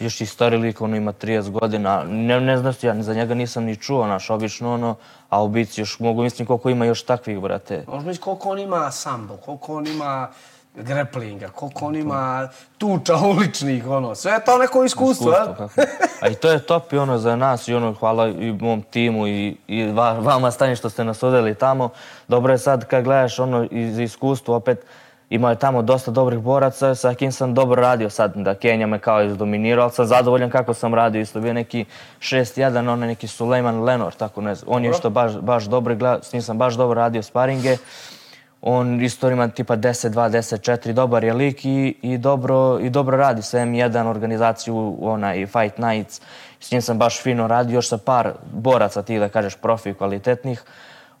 Još 0.00 0.20
i 0.20 0.26
stari 0.26 0.56
lik, 0.56 0.80
ono 0.80 0.96
ima 0.96 1.12
30 1.12 1.50
godina, 1.50 2.04
ne, 2.08 2.40
ne 2.40 2.56
znaš, 2.56 2.82
ja 2.82 3.02
za 3.02 3.14
njega 3.14 3.34
nisam 3.34 3.64
ni 3.64 3.76
čuo, 3.76 4.06
naš, 4.06 4.30
obično 4.30 4.74
ono, 4.74 4.96
a 5.28 5.42
u 5.42 5.48
bici 5.48 5.80
još 5.80 5.98
mogu 6.00 6.22
mislim 6.22 6.46
koliko 6.46 6.70
ima 6.70 6.84
još 6.84 7.02
takvih, 7.02 7.40
brate. 7.40 7.84
Možeš 7.88 8.06
misliti 8.06 8.24
koliko 8.24 8.50
on 8.50 8.58
ima 8.58 8.90
sambo, 8.90 9.36
koliko 9.36 9.76
on 9.76 9.86
ima 9.86 10.28
greplinga, 10.82 11.48
koliko 11.48 11.86
on 11.86 11.96
ima 11.96 12.48
tuča 12.78 13.16
uličnih, 13.30 13.86
ono, 13.86 14.14
sve 14.14 14.32
je 14.32 14.44
to 14.44 14.58
neko 14.58 14.84
iskustvo, 14.84 15.32
Iskustvo. 15.32 15.68
A 16.20 16.28
i 16.28 16.34
to 16.34 16.50
je 16.50 16.58
top 16.58 16.92
i 16.92 16.98
ono 16.98 17.18
za 17.18 17.36
nas 17.36 17.68
i 17.68 17.74
ono 17.74 17.94
hvala 17.94 18.28
i 18.28 18.52
mom 18.60 18.82
timu 18.82 19.26
i, 19.26 19.56
i 19.66 19.86
va, 19.86 20.12
vama 20.12 20.50
stanje 20.50 20.76
što 20.76 20.90
ste 20.90 21.04
nas 21.04 21.22
odeli 21.22 21.54
tamo. 21.54 21.88
Dobro 22.28 22.52
je 22.52 22.58
sad 22.58 22.84
kad 22.84 23.04
gledaš 23.04 23.38
ono 23.38 23.66
iz 23.70 23.98
iskustva 23.98 24.56
opet 24.56 24.84
Imao 25.30 25.50
je 25.50 25.58
tamo 25.58 25.82
dosta 25.82 26.10
dobrih 26.10 26.38
boraca, 26.38 26.94
sa 26.94 27.14
kim 27.14 27.32
sam 27.32 27.54
dobro 27.54 27.82
radio 27.82 28.10
sad, 28.10 28.32
da 28.36 28.54
Kenja 28.54 28.86
me 28.86 28.98
kao 28.98 29.22
izdominirao, 29.22 29.82
ali 29.82 29.92
sam 29.92 30.06
zadovoljan 30.06 30.50
kako 30.50 30.74
sam 30.74 30.94
radio, 30.94 31.20
isto 31.20 31.40
bio 31.40 31.52
neki 31.52 31.84
6-1, 32.20 32.92
onaj 32.92 33.08
neki 33.08 33.26
Sulejman 33.26 33.82
Lenor, 33.84 34.14
tako 34.14 34.40
ne 34.40 34.54
znam, 34.54 34.74
on 34.74 34.84
je 34.84 34.90
isto 34.90 35.10
baš, 35.10 35.32
baš 35.40 35.64
dobro, 35.64 36.18
s 36.22 36.32
njim 36.32 36.42
sam 36.42 36.58
baš 36.58 36.74
dobro 36.74 36.94
radio 36.94 37.22
sparinge, 37.22 37.76
on 38.62 39.00
isto 39.02 39.30
ima 39.30 39.48
tipa 39.48 39.76
10-2, 39.76 40.30
10-4, 40.30 40.92
dobar 40.92 41.24
je 41.24 41.32
lik 41.32 41.64
i, 41.64 41.96
i, 42.02 42.18
dobro, 42.18 42.78
i 42.80 42.90
dobro 42.90 43.16
radi 43.16 43.42
sa 43.42 43.58
M1 43.58 44.06
organizaciju, 44.06 44.96
onaj 45.00 45.46
Fight 45.46 45.78
Nights. 45.78 46.20
S 46.60 46.72
njim 46.72 46.82
sam 46.82 46.98
baš 46.98 47.22
fino 47.22 47.46
radio, 47.46 47.74
još 47.74 47.88
sa 47.88 47.98
par 47.98 48.32
boraca 48.52 49.02
ti 49.02 49.18
da 49.18 49.28
kažeš, 49.28 49.56
profi 49.56 49.94
kvalitetnih. 49.94 50.62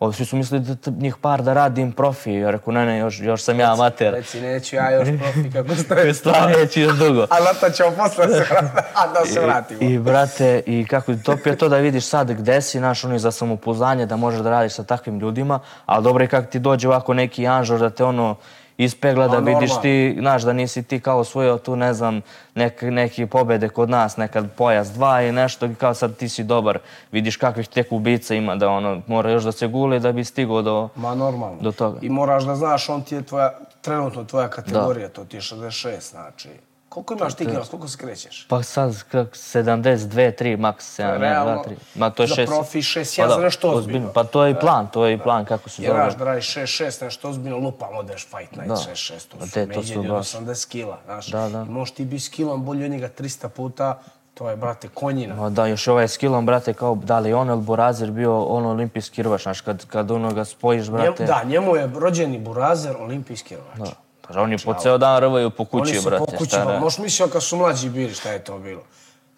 Ovi 0.00 0.14
svi 0.14 0.24
su 0.24 0.36
mislili 0.36 0.64
da 0.64 0.90
njih 0.90 1.16
par 1.16 1.42
da 1.42 1.52
radim 1.52 1.92
profi. 1.92 2.32
Ja 2.32 2.50
rekao, 2.50 2.72
ne, 2.72 2.86
ne, 2.86 2.98
još, 2.98 3.20
još 3.20 3.42
sam 3.42 3.60
ja 3.60 3.72
amater. 3.72 4.14
Reci, 4.14 4.40
neću 4.40 4.76
ja 4.76 4.90
još 4.90 5.08
profi 5.18 5.50
kako 5.52 5.74
stoje 5.84 6.14
Stvarno 6.14 6.56
neće 6.58 6.80
još 6.80 6.98
dugo. 6.98 7.22
A 7.22 7.40
na 7.40 7.52
to 7.60 7.70
ćemo 7.70 7.90
posle 7.90 8.28
se 8.28 8.46
vratiti, 8.50 8.82
a 8.94 9.06
da 9.06 9.26
se 9.26 9.40
vratimo. 9.40 9.80
I, 9.82 9.94
I, 9.94 9.98
brate, 9.98 10.62
i 10.66 10.86
kako 10.88 11.12
je 11.44 11.56
to 11.56 11.68
da 11.68 11.76
vidiš 11.76 12.06
sad 12.06 12.32
gde 12.32 12.62
si, 12.62 12.80
naš 12.80 13.04
oni 13.04 13.18
za 13.18 13.30
samopouzdanje, 13.30 14.06
da 14.06 14.16
možeš 14.16 14.40
da 14.40 14.50
radiš 14.50 14.72
sa 14.72 14.84
takvim 14.84 15.18
ljudima, 15.18 15.60
ali 15.86 16.04
dobro 16.04 16.24
je 16.24 16.28
kako 16.28 16.50
ti 16.50 16.58
dođe 16.58 16.88
ovako 16.88 17.14
neki 17.14 17.46
anžor 17.46 17.80
da 17.80 17.90
te 17.90 18.04
ono 18.04 18.36
ispegla, 18.78 19.28
da 19.28 19.40
Ma, 19.40 19.50
vidiš 19.50 19.70
ti, 19.82 20.16
znaš, 20.18 20.42
da 20.42 20.52
nisi 20.52 20.82
ti 20.82 21.00
kao 21.00 21.18
osvojio 21.18 21.58
tu, 21.58 21.76
ne 21.76 21.94
znam, 21.94 22.20
nek, 22.54 22.82
neki 22.82 23.26
pobede 23.26 23.68
kod 23.68 23.90
nas, 23.90 24.16
nekad 24.16 24.50
pojas 24.56 24.88
dva 24.88 25.22
i 25.22 25.32
nešto, 25.32 25.66
i 25.66 25.74
kao 25.74 25.94
sad 25.94 26.16
ti 26.16 26.28
si 26.28 26.44
dobar, 26.44 26.78
vidiš 27.12 27.36
kakvih 27.36 27.68
tek 27.68 27.92
ubica 27.92 28.34
ima, 28.34 28.56
da 28.56 28.68
ono, 28.68 29.02
mora 29.06 29.30
još 29.30 29.42
da 29.42 29.52
se 29.52 29.66
gule 29.66 29.98
da 29.98 30.12
bi 30.12 30.24
stigao 30.24 30.62
do... 30.62 30.88
Ma 30.96 31.14
normalno. 31.14 31.56
Do 31.60 31.72
toga. 31.72 31.98
I 32.02 32.08
moraš 32.08 32.44
da 32.44 32.56
znaš, 32.56 32.88
on 32.88 33.02
ti 33.02 33.14
je 33.14 33.22
tvoja, 33.22 33.58
trenutno 33.80 34.24
tvoja 34.24 34.48
kategorija, 34.48 35.08
to 35.08 35.24
ti 35.24 35.36
je 35.36 35.40
66, 35.40 36.10
znači. 36.10 36.48
Koliko 36.88 37.14
imaš 37.14 37.34
ti 37.34 37.46
kilos, 37.46 37.68
koliko 37.68 37.88
se 37.88 37.98
krećeš? 37.98 38.46
Pa 38.48 38.62
sad 38.62 39.02
kak, 39.02 39.28
72, 39.28 40.06
3, 40.34 40.56
maks 40.56 40.98
7, 40.98 41.18
realno, 41.18 41.52
2, 41.54 41.64
3. 41.64 41.74
Ma 41.94 42.10
to 42.10 42.22
je 42.22 42.26
za 42.26 42.34
6. 42.34 42.46
profi 42.46 42.78
6-1 42.78 43.28
za 43.28 43.36
nešto 43.36 43.70
ozbiljno. 43.70 44.12
Pa 44.12 44.24
to 44.24 44.44
je 44.44 44.50
i 44.50 44.54
plan, 44.54 44.88
to 44.90 45.06
je 45.06 45.14
i 45.14 45.18
plan 45.18 45.44
kako 45.44 45.68
se 45.68 45.82
Jer 45.82 45.90
zove. 45.90 46.02
znaš 46.02 46.16
da 46.16 46.24
radiš 46.24 46.54
6-6, 46.54 47.04
nešto 47.04 47.28
ozbiljno 47.28 47.58
lupam, 47.58 47.88
odeš 47.96 48.26
Fight 48.26 48.52
Night 48.52 48.68
Da. 48.68 48.74
6-6, 48.74 49.28
to 49.28 49.46
su 49.46 49.72
to 49.74 49.82
su 49.82 50.00
od 50.00 50.06
baš- 50.06 50.34
80 50.34 50.68
kila, 50.68 50.98
znaš. 51.04 51.26
Da, 51.26 51.48
da. 51.48 51.62
I 51.62 51.70
možeš 51.70 51.94
ti 51.94 52.04
biti 52.04 52.22
s 52.22 52.28
kilom 52.28 52.64
bolji 52.64 52.84
od 52.84 52.90
njega 52.90 53.08
300 53.10 53.48
puta, 53.48 53.98
To 54.34 54.50
je, 54.50 54.56
brate, 54.56 54.88
konjina. 54.88 55.34
Ma 55.34 55.50
da, 55.50 55.66
još 55.66 55.88
ovaj 55.88 56.08
skillom, 56.08 56.46
brate, 56.46 56.72
kao 56.72 56.94
da 56.94 57.18
li 57.18 57.32
on 57.32 57.48
ili 57.48 57.60
Burazir 57.60 58.10
bio 58.10 58.42
on 58.42 58.66
olimpijski 58.66 59.22
rvač, 59.22 59.42
znaš, 59.42 59.60
kad, 59.60 59.86
kad 59.86 60.10
ono 60.10 60.32
ga 60.32 60.44
spojiš, 60.44 60.90
brate. 60.90 61.24
da, 61.24 61.42
njemu 61.44 61.76
je 61.76 61.90
rođeni 61.94 62.38
Burazer, 62.38 62.96
olimpijski 62.96 63.56
rvač. 63.56 63.78
Da. 63.78 63.96
Pa 64.28 64.40
oni 64.40 64.56
po 64.58 64.74
ceo 64.74 64.98
dan 64.98 65.20
rvaju 65.20 65.50
po 65.50 65.64
kući, 65.64 65.90
Oni 65.90 66.00
su 66.00 66.08
brate. 66.08 66.24
po 66.26 66.32
kući, 66.32 66.48
šta 66.48 66.64
pa 66.64 66.72
ne? 66.72 66.80
možeš 66.80 66.98
mislio 66.98 67.28
kad 67.28 67.42
su 67.42 67.56
mlađi 67.56 67.88
bili 67.88 68.14
šta 68.14 68.30
je 68.30 68.38
to 68.40 68.58
bilo. 68.58 68.82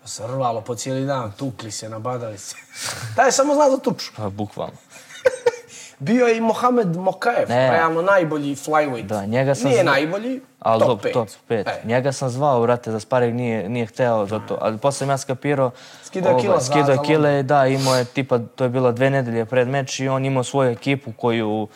Da 0.02 0.08
se 0.08 0.26
rvalo 0.26 0.60
po 0.60 0.74
cijeli 0.74 1.06
dan, 1.06 1.32
tukli 1.32 1.70
se, 1.70 1.88
nabadali 1.88 2.38
se. 2.38 2.56
Taj 3.16 3.26
je 3.26 3.32
samo 3.32 3.54
zna 3.54 3.70
za 3.70 3.78
tuču. 3.78 4.12
Pa, 4.16 4.28
bukvalno. 4.28 4.74
Bio 5.98 6.26
je 6.26 6.36
i 6.36 6.40
Mohamed 6.40 6.96
Mokaev, 6.96 7.48
realno 7.48 8.02
najbolji 8.02 8.56
flyweight. 8.56 9.02
Da, 9.02 9.26
njega 9.26 9.54
sam 9.54 9.64
Nije 9.64 9.82
zna- 9.82 9.90
najbolji, 9.90 10.40
Ali 10.60 10.80
top 10.80 10.88
top, 10.88 11.04
5. 11.04 11.12
top 11.14 11.28
5. 11.48 11.54
E, 11.60 11.80
Njega 11.84 12.12
sam 12.12 12.28
zvao, 12.30 12.62
brate, 12.62 12.90
za 12.90 13.00
sparing 13.00 13.36
nije, 13.36 13.68
nije 13.68 13.86
hteo 13.86 14.26
za 14.26 14.40
to. 14.40 14.58
Ali 14.60 14.78
posle 14.78 14.98
sam 14.98 15.08
ja 15.08 15.18
skapirao... 15.18 15.70
Skidao 16.04 16.32
je 16.32 16.40
kila 16.40 16.58
za- 16.58 16.64
Skidao 16.64 16.96
za 16.96 17.02
kile, 17.02 17.42
da, 17.42 17.66
imao 17.66 17.96
je 17.96 18.04
tipa, 18.04 18.38
to 18.38 18.64
je 18.64 18.70
bilo 18.70 18.92
dve 18.92 19.10
nedelje 19.10 19.44
pred 19.44 19.68
meč 19.68 20.00
i 20.00 20.08
on 20.08 20.24
imao 20.24 20.44
svoju 20.44 20.70
ekipu 20.70 21.12
koju 21.12 21.68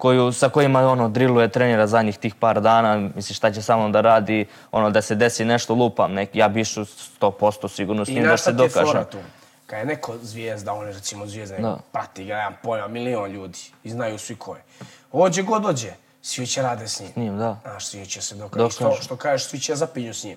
koju, 0.00 0.32
sa 0.32 0.48
kojima 0.48 0.80
ono, 0.80 1.08
driluje 1.08 1.48
trenira 1.48 1.86
zadnjih 1.86 2.18
tih 2.18 2.34
par 2.34 2.60
dana, 2.60 3.10
misli 3.14 3.34
šta 3.34 3.52
će 3.52 3.62
samo 3.62 3.88
da 3.88 4.00
radi, 4.00 4.46
ono, 4.72 4.90
da 4.90 5.02
se 5.02 5.14
desi 5.14 5.44
nešto 5.44 5.74
lupam, 5.74 6.12
nek, 6.12 6.30
ja 6.34 6.48
bi 6.48 6.60
išao 6.60 6.84
100% 7.20 7.68
sigurno 7.68 8.04
s 8.04 8.08
I 8.08 8.14
njim 8.14 8.22
da 8.22 8.30
na 8.30 8.36
se 8.36 8.52
dokažem. 8.52 8.86
fora 8.86 9.04
tu? 9.04 9.18
Kad 9.66 9.78
je 9.78 9.84
neko 9.84 10.14
zvijezda, 10.22 10.72
on 10.72 10.86
je 10.86 10.92
recimo 10.92 11.26
zvijezda, 11.26 11.56
Da. 11.58 11.76
prati 11.92 12.24
ga, 12.24 12.36
nemam 12.36 12.56
pojma, 12.62 12.88
milion 12.88 13.30
ljudi 13.30 13.58
i 13.84 13.90
znaju 13.90 14.18
svi 14.18 14.36
ko 14.36 14.54
je. 14.54 14.62
Ođe 15.12 15.42
god 15.42 15.62
dođe, 15.62 15.92
svi 16.22 16.46
će 16.46 16.62
rade 16.62 16.88
s 16.88 17.00
njim. 17.00 17.10
S 17.12 17.16
njim, 17.16 17.38
da. 17.38 17.56
Znaš, 17.62 17.86
svi 17.86 18.06
će 18.06 18.22
se 18.22 18.34
dokažiti. 18.34 18.74
Što, 18.74 18.84
Dokažu. 18.84 19.02
što 19.02 19.16
kažeš, 19.16 19.48
svi 19.48 19.60
će 19.60 19.74
zapinju 19.74 20.14
s 20.14 20.24
njim. 20.24 20.36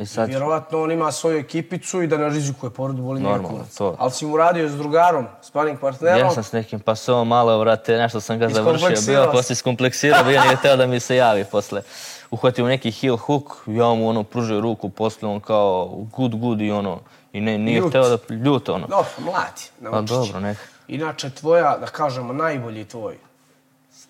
I 0.00 0.06
sad, 0.06 0.28
Vjerovatno 0.28 0.82
on 0.82 0.92
ima 0.92 1.12
svoju 1.12 1.38
ekipicu 1.38 2.02
i 2.02 2.06
da 2.06 2.16
ne 2.16 2.28
rizikuje 2.28 2.70
povredu 2.70 3.02
boli 3.02 3.20
njega 3.20 3.30
Normalno, 3.30 3.58
kurac. 3.58 3.74
to. 3.74 3.96
Ali 3.98 4.10
si 4.10 4.26
mu 4.26 4.36
radio 4.36 4.68
s 4.68 4.72
drugarom, 4.72 5.26
sparring 5.42 5.80
partnerom. 5.80 6.18
ja 6.18 6.30
sam 6.30 6.42
s 6.44 6.52
nekim 6.52 6.80
pasom 6.80 7.28
malo, 7.28 7.58
vrate, 7.58 7.96
nešto 7.96 8.20
sam 8.20 8.38
ga 8.38 8.48
završio, 8.48 8.88
bio 8.88 8.96
si. 9.24 9.30
poslije 9.32 9.56
skompleksirao, 9.56 10.24
bio 10.24 10.42
nije 10.42 10.56
hteo 10.56 10.76
da 10.76 10.86
mi 10.86 11.00
se 11.00 11.16
javi 11.16 11.44
posle. 11.44 11.82
Uhvatio 12.30 12.66
neki 12.66 12.90
heel 12.90 13.16
hook, 13.16 13.42
ja 13.66 13.86
mu 13.86 14.08
ono 14.08 14.22
pružio 14.22 14.60
ruku, 14.60 14.88
posle 14.88 15.28
on 15.28 15.40
kao 15.40 15.90
good 16.16 16.34
good 16.34 16.60
i 16.60 16.70
ono, 16.70 17.00
i 17.32 17.40
ne, 17.40 17.58
nije 17.58 17.78
Ljut. 17.78 17.88
hteo 17.88 18.08
da, 18.08 18.34
ljut 18.34 18.68
ono. 18.68 18.86
Dobro, 18.86 19.10
mladi, 19.18 19.92
Pa 19.92 20.00
dobro, 20.00 20.40
neka. 20.40 20.60
Inače, 20.88 21.30
tvoja, 21.30 21.76
da 21.78 21.86
kažemo, 21.86 22.32
najbolji 22.32 22.84
tvoj, 22.84 23.16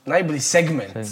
najbolji 0.05 0.41
segment 0.41 1.07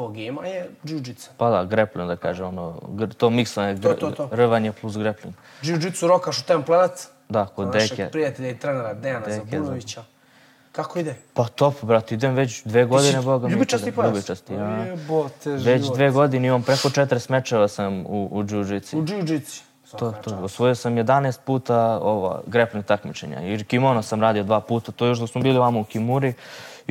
tvog 0.00 0.14
gema 0.14 0.46
je 0.46 0.70
jiu-jitsu. 0.84 1.28
Pa 1.36 1.50
da, 1.50 1.64
grappling 1.64 2.08
da 2.08 2.16
kaže, 2.16 2.44
ono, 2.44 2.80
to 3.16 3.30
miksanje, 3.30 3.80
To, 3.80 3.94
to, 3.94 4.10
to. 4.10 4.28
rvanje 4.32 4.72
plus 4.72 4.96
grappling. 4.96 5.34
Jiu-jitsu 5.62 6.06
rokaš 6.06 6.38
u 6.38 6.44
Ten 6.44 6.62
Planet, 6.62 7.08
Da, 7.28 7.46
kod 7.46 7.66
našeg 7.68 7.90
deke. 7.90 8.10
prijatelja 8.10 8.50
i 8.50 8.58
trenera 8.58 8.94
Dejana 8.94 9.26
Deke, 9.26 9.44
Zabunovića. 9.50 10.04
Kako 10.72 10.98
ide? 10.98 11.14
Pa 11.34 11.44
top, 11.44 11.74
brate, 11.82 12.14
idem 12.14 12.34
već 12.34 12.62
dve 12.64 12.84
godine, 12.84 13.18
si 13.18 13.24
boga 13.24 13.46
mi. 13.46 13.52
ljubičasti 13.52 13.92
pojas? 13.92 14.10
Ljubičasti, 14.10 14.54
ja. 14.54 14.84
Jebote, 14.84 15.50
Već 15.50 15.82
život. 15.82 15.96
dve 15.96 16.10
godine 16.10 16.48
imam 16.48 16.62
preko 16.62 16.88
40 16.88 17.30
mečeva 17.30 17.68
sam 17.68 18.06
u, 18.06 18.28
u 18.32 18.42
jiu-jitsu. 18.42 18.96
U 18.96 19.02
jiu-jitsu. 19.02 19.62
To, 19.98 20.12
to, 20.12 20.36
osvojio 20.36 20.74
sam 20.74 20.94
11 20.94 21.38
puta 21.40 21.76
ova, 21.98 22.40
grappling 22.46 22.84
takmičenja. 22.84 23.40
I 23.42 23.64
kimono 23.64 24.02
sam 24.02 24.20
radio 24.20 24.42
dva 24.42 24.60
puta, 24.60 24.92
to 24.92 25.06
još 25.06 25.18
dok 25.18 25.30
smo 25.30 25.40
bili 25.40 25.58
vamo 25.58 25.80
u 25.80 25.84
Kimuri. 25.84 26.32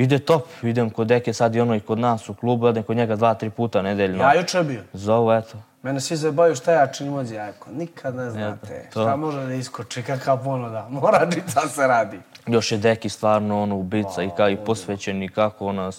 Ide 0.00 0.18
top, 0.18 0.42
idem 0.62 0.90
kod 0.90 1.06
Deke 1.06 1.32
sad 1.32 1.54
i 1.54 1.60
ono 1.60 1.74
i 1.74 1.80
kod 1.80 1.98
nas 1.98 2.28
u 2.28 2.34
klubu, 2.34 2.68
idem 2.68 2.82
kod 2.82 2.96
njega 2.96 3.16
dva, 3.16 3.34
tri 3.34 3.50
puta 3.50 3.82
nedeljno. 3.82 4.22
Ja 4.22 4.34
juče 4.34 4.62
bio. 4.62 4.82
Zovu, 4.92 5.32
eto. 5.32 5.58
Mene 5.82 6.00
svi 6.00 6.16
zabavaju 6.16 6.54
šta 6.54 6.72
ja 6.72 6.86
činim 6.86 7.14
od 7.14 7.30
jako. 7.30 7.70
Nikad 7.70 8.14
ne 8.14 8.30
znate 8.30 8.88
to. 8.92 9.02
šta 9.02 9.16
može 9.16 9.46
da 9.46 9.54
iskoči, 9.54 10.02
kakav 10.02 10.44
ponuda. 10.44 10.86
Mora 11.00 11.26
džica 11.30 11.60
se 11.60 11.86
radi. 11.86 12.18
Još 12.46 12.72
je 12.72 12.78
Deki 12.78 13.08
stvarno 13.08 13.62
ono 13.62 13.76
ubica 13.76 14.22
i 14.22 14.30
kao 14.36 14.50
i 14.50 14.56
posvećen 14.56 15.22
i 15.22 15.28
kako 15.28 15.66
ono, 15.66 15.90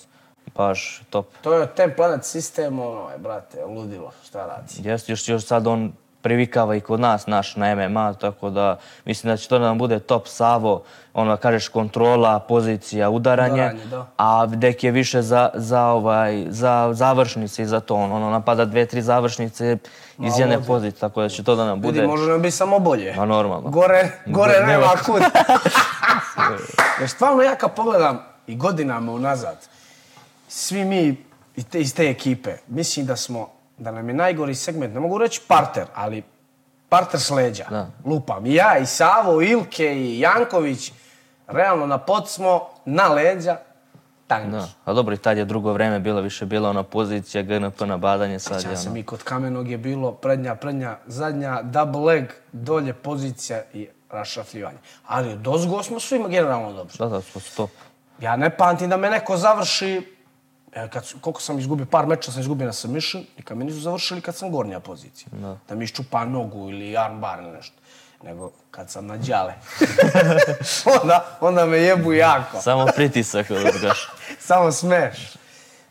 baš 0.56 1.02
top. 1.10 1.28
To 1.42 1.54
je 1.54 1.68
Ten 1.68 1.94
Planet 1.96 2.26
sistem, 2.26 2.80
ono 2.80 3.10
je, 3.10 3.18
brate, 3.18 3.66
ludilo, 3.66 4.12
šta 4.26 4.46
radi. 4.46 4.90
Jeste, 4.90 5.12
još, 5.12 5.28
još 5.28 5.44
sad 5.44 5.68
on 5.68 5.94
privikava 6.22 6.76
i 6.76 6.80
kod 6.80 7.00
nas 7.00 7.28
naš 7.28 7.56
na 7.56 7.76
MMA, 7.76 8.14
tako 8.14 8.50
da 8.50 8.80
mislim 9.06 9.34
da 9.34 9.38
će 9.38 9.48
to 9.48 9.60
da 9.60 9.66
nam 9.66 9.78
bude 9.78 10.00
top 10.00 10.28
Savo, 10.28 10.84
ono 11.14 11.32
da 11.32 11.38
kažeš 11.38 11.68
kontrola, 11.68 12.40
pozicija, 12.40 13.10
udaranje, 13.10 13.54
Udaranje, 13.54 13.86
da. 13.86 14.08
a 14.18 14.46
Dek 14.46 14.84
je 14.84 14.92
više 14.92 15.22
za, 15.22 15.50
za, 15.54 15.86
ovaj, 15.86 16.46
za 16.50 16.90
završnice 16.94 17.62
i 17.62 17.66
za 17.66 17.80
to, 17.80 17.96
on 17.96 18.12
ono 18.12 18.30
napada 18.30 18.66
dve, 18.66 18.86
tri 18.86 19.02
završnice 19.02 19.78
iz 20.20 20.40
jedne 20.40 20.64
pozicije, 20.64 21.00
tako 21.00 21.22
da 21.22 21.30
će 21.30 21.44
to 21.44 21.56
da 21.56 21.66
nam 21.66 21.82
bude... 21.82 22.02
Vidi, 22.02 22.08
može 22.08 22.32
nam 22.32 22.42
biti 22.42 22.56
samo 22.56 22.80
bolje. 22.80 23.14
Ma 23.16 23.26
normalno. 23.26 23.70
Gore, 23.70 24.12
gore 24.26 24.54
Ne- 24.60 24.68
nema 24.68 24.88
kud. 25.06 25.22
Jer 27.00 27.10
stvarno 27.10 27.42
ja 27.42 27.56
kad 27.56 27.76
pogledam 27.76 28.20
i 28.48 28.56
godinama 28.56 29.12
unazad, 29.12 29.58
svi 30.48 30.86
mi 30.86 31.18
i 31.56 31.64
te, 31.64 31.82
iz 31.82 31.96
te 31.96 32.10
ekipe, 32.10 32.54
mislim 32.68 33.06
da 33.06 33.16
smo, 33.16 33.50
da 33.82 33.92
nam 33.92 34.10
je 34.10 34.14
najgori 34.14 34.56
segment, 34.56 34.94
ne 34.94 35.00
mogu 35.00 35.18
reći 35.18 35.42
parter, 35.48 35.86
ali 35.96 36.24
parter 36.90 37.20
s 37.20 37.30
leđa. 37.30 37.66
Da. 37.70 37.88
Lupam. 38.06 38.46
I 38.46 38.54
ja, 38.54 38.78
i 38.78 38.86
Savo, 38.86 39.42
i 39.42 39.46
Ilke, 39.46 39.96
i 39.96 40.20
Janković, 40.20 40.92
realno 41.48 41.86
na 41.86 41.98
pod 41.98 42.30
smo, 42.30 42.68
na 42.86 43.08
leđa, 43.08 43.58
tanki. 44.28 44.52
Da, 44.52 44.68
a 44.86 44.94
dobro, 44.94 45.16
i 45.16 45.18
tad 45.18 45.38
je 45.38 45.46
drugo 45.46 45.74
vreme 45.74 46.00
bilo 46.00 46.22
više 46.22 46.46
bila 46.46 46.70
ona 46.70 46.84
pozicija 46.84 47.44
GNP 47.44 47.82
na 47.82 47.98
badanje, 47.98 48.40
sad 48.40 48.64
Ja 48.64 48.78
sam 48.78 48.98
i 48.98 49.04
kod 49.04 49.24
Kamenog 49.24 49.70
je 49.70 49.78
bilo 49.78 50.12
prednja, 50.12 50.56
prednja, 50.56 50.98
zadnja, 51.06 51.62
double 51.62 52.02
leg, 52.02 52.26
dolje 52.52 52.94
pozicija 52.94 53.62
i 53.74 53.88
rašafljivanje. 54.10 54.78
Ali 55.08 55.34
od 55.34 55.48
ozgo 55.48 55.84
smo 55.84 56.00
svima 56.00 56.28
generalno 56.28 56.74
dobro. 56.74 56.94
Da, 57.00 57.06
da, 57.06 57.22
smo 57.22 57.42
stop. 57.42 57.70
Ja 58.20 58.36
ne 58.36 58.50
pamtim 58.50 58.90
da 58.90 58.98
me 58.98 59.10
neko 59.10 59.38
završi, 59.38 60.02
e, 60.74 60.88
kad, 60.90 61.14
koliko 61.22 61.42
sam 61.42 61.60
izgubio, 61.60 61.86
par 61.86 62.08
meča 62.08 62.32
sam 62.32 62.42
izgubio 62.42 62.66
na 62.66 62.74
submission 62.74 63.24
i 63.38 63.44
kad 63.44 63.58
me 63.58 63.66
nisu 63.66 63.80
završili 63.80 64.22
kad 64.22 64.36
sam 64.36 64.52
gornja 64.52 64.80
pozicija. 64.80 65.28
Da. 65.32 65.58
da 65.70 65.76
mi 65.76 65.84
iščupa 65.84 66.26
nogu 66.26 66.70
ili 66.70 66.98
armbar 66.98 67.40
ili 67.40 67.52
nešto. 67.52 67.76
Nego 68.24 68.52
kad 68.72 68.90
sam 68.90 69.08
na 69.08 69.18
đale. 69.18 69.54
onda, 71.02 71.38
onda 71.42 71.66
me 71.66 71.78
jebu 71.78 72.14
jako. 72.14 72.62
Samo 72.62 72.86
pritisak, 72.96 73.50
da 73.50 73.72
gaš. 73.82 74.10
Samo 74.48 74.72
smeš. 74.72 75.34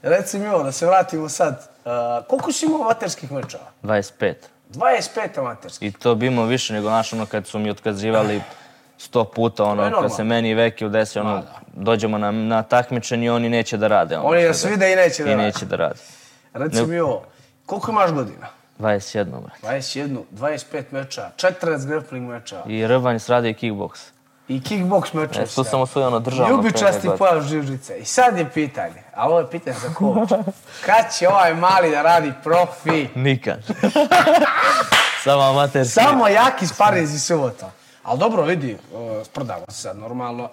Reci 0.02 0.38
mi 0.38 0.48
ovo, 0.48 0.62
da 0.62 0.72
se 0.72 0.86
vratimo 0.86 1.28
sad. 1.28 1.68
Uh, 1.84 2.26
koliko 2.28 2.52
si 2.52 2.66
imao 2.66 2.80
amaterskih 2.80 3.32
mečeva? 3.32 3.64
25. 3.82 4.34
25 4.74 5.38
amaterskih. 5.38 5.88
I 5.88 5.92
to 5.92 6.14
bi 6.14 6.26
imao 6.26 6.44
više 6.44 6.72
nego 6.72 6.90
naš, 6.90 7.12
ono, 7.12 7.26
kad 7.26 7.46
su 7.46 7.58
mi 7.58 7.70
otkazivali 7.70 8.42
sto 9.00 9.24
puta, 9.24 9.64
ono, 9.64 10.00
kad 10.02 10.16
se 10.16 10.24
meni 10.24 10.50
i 10.50 10.54
Veki 10.54 10.86
udesi, 10.86 11.18
ono, 11.18 11.42
dođemo 11.74 12.18
na, 12.18 12.30
na 12.30 12.62
takmičenje 12.62 13.26
i 13.26 13.30
oni 13.30 13.48
neće 13.48 13.76
da 13.76 13.86
rade. 13.86 14.18
Ono, 14.18 14.28
Oni 14.28 14.54
se 14.54 14.68
vide 14.68 14.92
i 14.92 14.96
neće 14.96 15.24
da 15.24 15.30
I 15.30 15.34
rade. 15.34 15.42
neće 15.44 15.64
da 15.66 15.76
rade. 15.76 16.00
Reci 16.54 16.86
mi 16.86 16.98
ovo, 16.98 17.22
koliko 17.66 17.90
imaš 17.90 18.10
godina? 18.10 18.46
21, 18.78 19.24
brate. 19.24 19.66
21, 19.66 20.18
25 20.32 20.82
meča, 20.90 21.30
40 21.36 21.86
grappling 21.86 22.28
meča 22.28 22.62
I 22.66 22.86
rvanj 22.86 23.18
s 23.18 23.28
radi 23.28 23.48
i 23.50 23.54
kickbox. 23.54 23.90
i 24.48 24.60
kickbox 24.60 25.14
meča. 25.14 25.42
E, 25.42 25.46
tu 25.46 25.64
sam 25.64 25.80
osvojio 25.80 26.06
ono 26.06 26.18
državno. 26.20 26.50
Ljubičasti 26.50 27.08
pre 27.08 27.16
pojav 27.16 27.42
živžice. 27.42 27.98
I 27.98 28.04
sad 28.04 28.38
je 28.38 28.50
pitanje, 28.50 29.02
a 29.14 29.28
ovo 29.28 29.38
je 29.40 29.50
pitanje 29.50 29.76
za 29.78 29.94
koč. 29.94 30.28
Kad 30.86 31.14
će 31.18 31.28
ovaj 31.28 31.54
mali 31.54 31.90
da 31.90 32.02
radi 32.02 32.32
profi? 32.44 33.08
Nikad. 33.14 33.58
Samo 35.24 35.42
amaterski. 35.42 35.94
Samo 35.94 36.28
jaki 36.28 36.66
sparinzi 36.66 37.18
subota. 37.18 37.70
Ali 38.10 38.18
dobro, 38.18 38.42
vidi, 38.42 38.70
e, 38.70 38.76
uh, 38.96 39.26
prodamo 39.32 39.64
se 39.68 39.82
sad 39.82 39.98
normalno. 39.98 40.48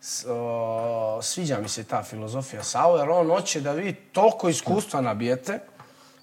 S, 0.00 0.26
o, 0.28 1.18
sviđa 1.22 1.58
mi 1.58 1.68
se 1.68 1.84
ta 1.84 2.02
filozofija 2.02 2.62
Sao, 2.62 2.96
jer 2.96 3.10
on 3.10 3.28
hoće 3.30 3.60
da 3.60 3.72
vi 3.72 3.94
toliko 3.94 4.48
iskustva 4.48 5.00
nabijete, 5.00 5.58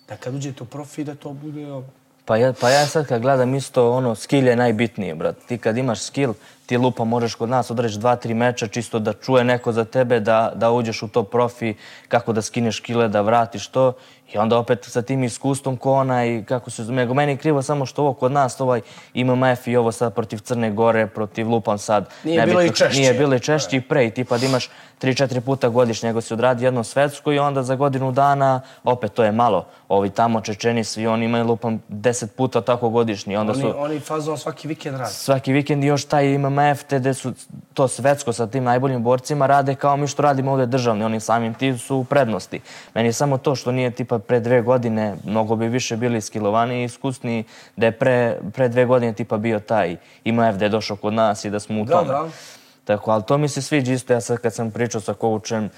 da 0.08 0.18
kad 0.18 0.36
uđete 0.36 0.64
u 0.64 0.66
profi 0.66 1.04
da 1.04 1.16
to 1.16 1.30
bude... 1.30 1.72
Ono. 1.72 1.86
Pa 2.26 2.38
ja, 2.38 2.54
pa 2.54 2.70
ja 2.70 2.86
sad 2.88 3.08
kad 3.08 3.22
gledam 3.22 3.56
isto, 3.56 3.92
ono, 3.92 4.16
skill 4.16 4.48
je 4.48 4.56
najbitnije, 4.56 5.16
brat. 5.16 5.36
Ti 5.48 5.58
kad 5.58 5.78
imaš 5.78 6.02
skill, 6.02 6.34
ti 6.66 6.78
lupa 6.78 7.04
možeš 7.04 7.36
kod 7.36 7.50
nas 7.50 7.72
odreći 7.72 8.00
dva, 8.00 8.16
tri 8.16 8.34
meča 8.34 8.68
čisto 8.68 9.00
da 9.00 9.14
čuje 9.14 9.44
neko 9.44 9.72
za 9.72 9.86
tebe, 9.86 10.20
da, 10.20 10.52
da 10.56 10.72
uđeš 10.72 11.04
u 11.04 11.08
to 11.08 11.24
profi, 11.24 11.76
kako 12.08 12.34
da 12.34 12.42
skineš 12.42 12.80
kile, 12.80 13.08
da 13.08 13.22
vratiš 13.22 13.68
to. 13.68 13.94
I 14.34 14.38
onda 14.38 14.58
opet 14.58 14.86
sa 14.86 15.02
tim 15.02 15.24
iskustvom 15.24 15.78
ko 15.78 15.94
onaj, 15.94 16.44
kako 16.48 16.70
se 16.70 16.84
zove, 16.84 16.96
nego 16.96 17.14
meni 17.14 17.32
je 17.32 17.38
krivo 17.38 17.62
samo 17.62 17.86
što 17.86 18.02
ovo 18.02 18.14
kod 18.14 18.32
nas, 18.32 18.62
ovaj 18.62 18.82
MMF 19.14 19.68
i 19.68 19.76
ovo 19.76 19.92
sad 19.92 20.14
protiv 20.14 20.38
Crne 20.38 20.72
Gore, 20.72 21.08
protiv 21.08 21.50
Lupam 21.50 21.78
sad. 21.78 22.10
Nije 22.24 22.46
bilo 22.46 22.62
i 22.62 22.70
češće. 22.70 23.00
Nije 23.00 23.14
bilo 23.14 23.36
i 23.36 23.40
češće 23.40 23.78
i 23.78 23.82
pre. 23.82 24.06
I 24.06 24.12
tipa 24.12 24.38
da 24.38 24.46
imaš 24.46 24.70
3-4 25.02 25.40
puta 25.40 25.70
godišnje, 25.70 26.10
nego 26.10 26.22
si 26.22 26.34
odradi 26.34 26.66
jedno 26.66 26.84
svetsko 26.84 27.32
i 27.32 27.40
onda 27.40 27.64
za 27.64 27.76
godinu 27.76 28.12
dana, 28.12 28.62
opet 28.84 29.14
to 29.14 29.24
je 29.24 29.32
malo. 29.32 29.66
Ovi 29.90 30.10
tamo 30.10 30.42
Čečeni, 30.42 30.84
svi 30.84 31.08
oni 31.08 31.26
imaju 31.26 31.46
lupam 31.46 31.82
10 31.90 32.28
puta 32.28 32.62
tako 32.62 32.90
godišnji. 32.90 33.36
Onda 33.38 33.52
Oni, 33.52 33.62
su 33.62 33.74
oni 33.78 34.00
fazon 34.00 34.38
svaki 34.38 34.68
vikend 34.68 34.98
radi. 34.98 35.12
svaki 35.14 35.54
vikend 35.54 35.84
i 35.84 35.88
još 35.88 36.06
taj 36.06 36.38
MMF 36.38 36.54
MMF, 36.54 36.84
te 36.84 37.00
gde 37.00 37.14
su 37.14 37.34
to 37.74 37.88
svetsko 37.88 38.34
sa 38.34 38.48
tim 38.48 38.64
najboljim 38.64 39.04
borcima, 39.04 39.48
rade 39.48 39.76
kao 39.76 39.98
mi 39.98 40.08
što 40.08 40.22
radimo 40.22 40.52
ovdje 40.52 40.66
državni. 40.66 41.04
Oni 41.04 41.20
samim 41.20 41.54
ti 41.54 41.78
su 41.78 41.98
u 41.98 42.04
prednosti. 42.04 42.62
Meni 42.94 43.10
je 43.10 43.14
samo 43.14 43.38
to 43.38 43.56
što 43.56 43.72
nije 43.72 43.92
tipa 43.92 44.20
pre 44.28 44.40
dve 44.40 44.62
godine, 44.62 45.16
mnogo 45.26 45.56
bi 45.56 45.68
više 45.68 45.98
bili 45.98 46.22
skilovani 46.22 46.82
i 46.82 46.84
iskusni, 46.84 47.44
da 47.76 47.86
je 47.86 47.92
pre, 47.92 48.38
pre 48.54 48.70
dve 48.70 48.86
godine 48.86 49.14
tipa 49.14 49.38
bio 49.38 49.60
taj 49.60 49.96
IMF 50.24 50.56
da 50.56 50.66
je 50.66 50.70
došao 50.70 50.98
kod 50.98 51.14
nas 51.14 51.46
i 51.46 51.50
da 51.50 51.60
smo 51.60 51.82
u 51.82 51.86
tome. 51.86 52.08
Da, 52.08 52.14
da. 52.14 52.28
Tako, 52.86 53.12
ali 53.12 53.24
to 53.24 53.38
mi 53.38 53.48
se 53.48 53.62
sviđa 53.62 53.94
isto, 53.94 54.14
ja 54.14 54.22
sad 54.22 54.38
kad 54.38 54.54
sam 54.54 54.72
pričao 54.72 55.02
sa 55.02 55.14
koučem, 55.14 55.70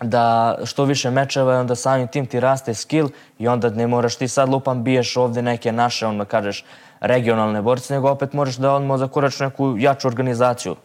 da 0.00 0.58
što 0.64 0.84
više 0.84 1.10
mečeva, 1.10 1.60
onda 1.60 1.74
samim 1.74 2.08
tim 2.08 2.26
ti 2.26 2.40
raste 2.40 2.74
skill 2.74 3.08
i 3.38 3.48
onda 3.48 3.70
ne 3.70 3.86
moraš 3.86 4.16
ti 4.16 4.28
sad 4.28 4.48
lupam 4.48 4.84
biješ 4.84 5.16
ovdje 5.16 5.42
neke 5.42 5.72
naše, 5.72 6.06
onda 6.06 6.24
kažeš, 6.24 6.64
regionalne 7.00 7.62
borce, 7.62 7.94
nego 7.94 8.10
opet 8.10 8.32
moraš 8.32 8.56
da 8.56 8.72
odmah 8.72 8.98
zakorač 8.98 9.40
neku 9.40 9.74
jaču 9.78 10.08
organizaciju. 10.08 10.76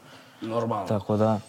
Normalno. 0.41 0.87
Tako 0.87 1.17
da, 1.17 1.39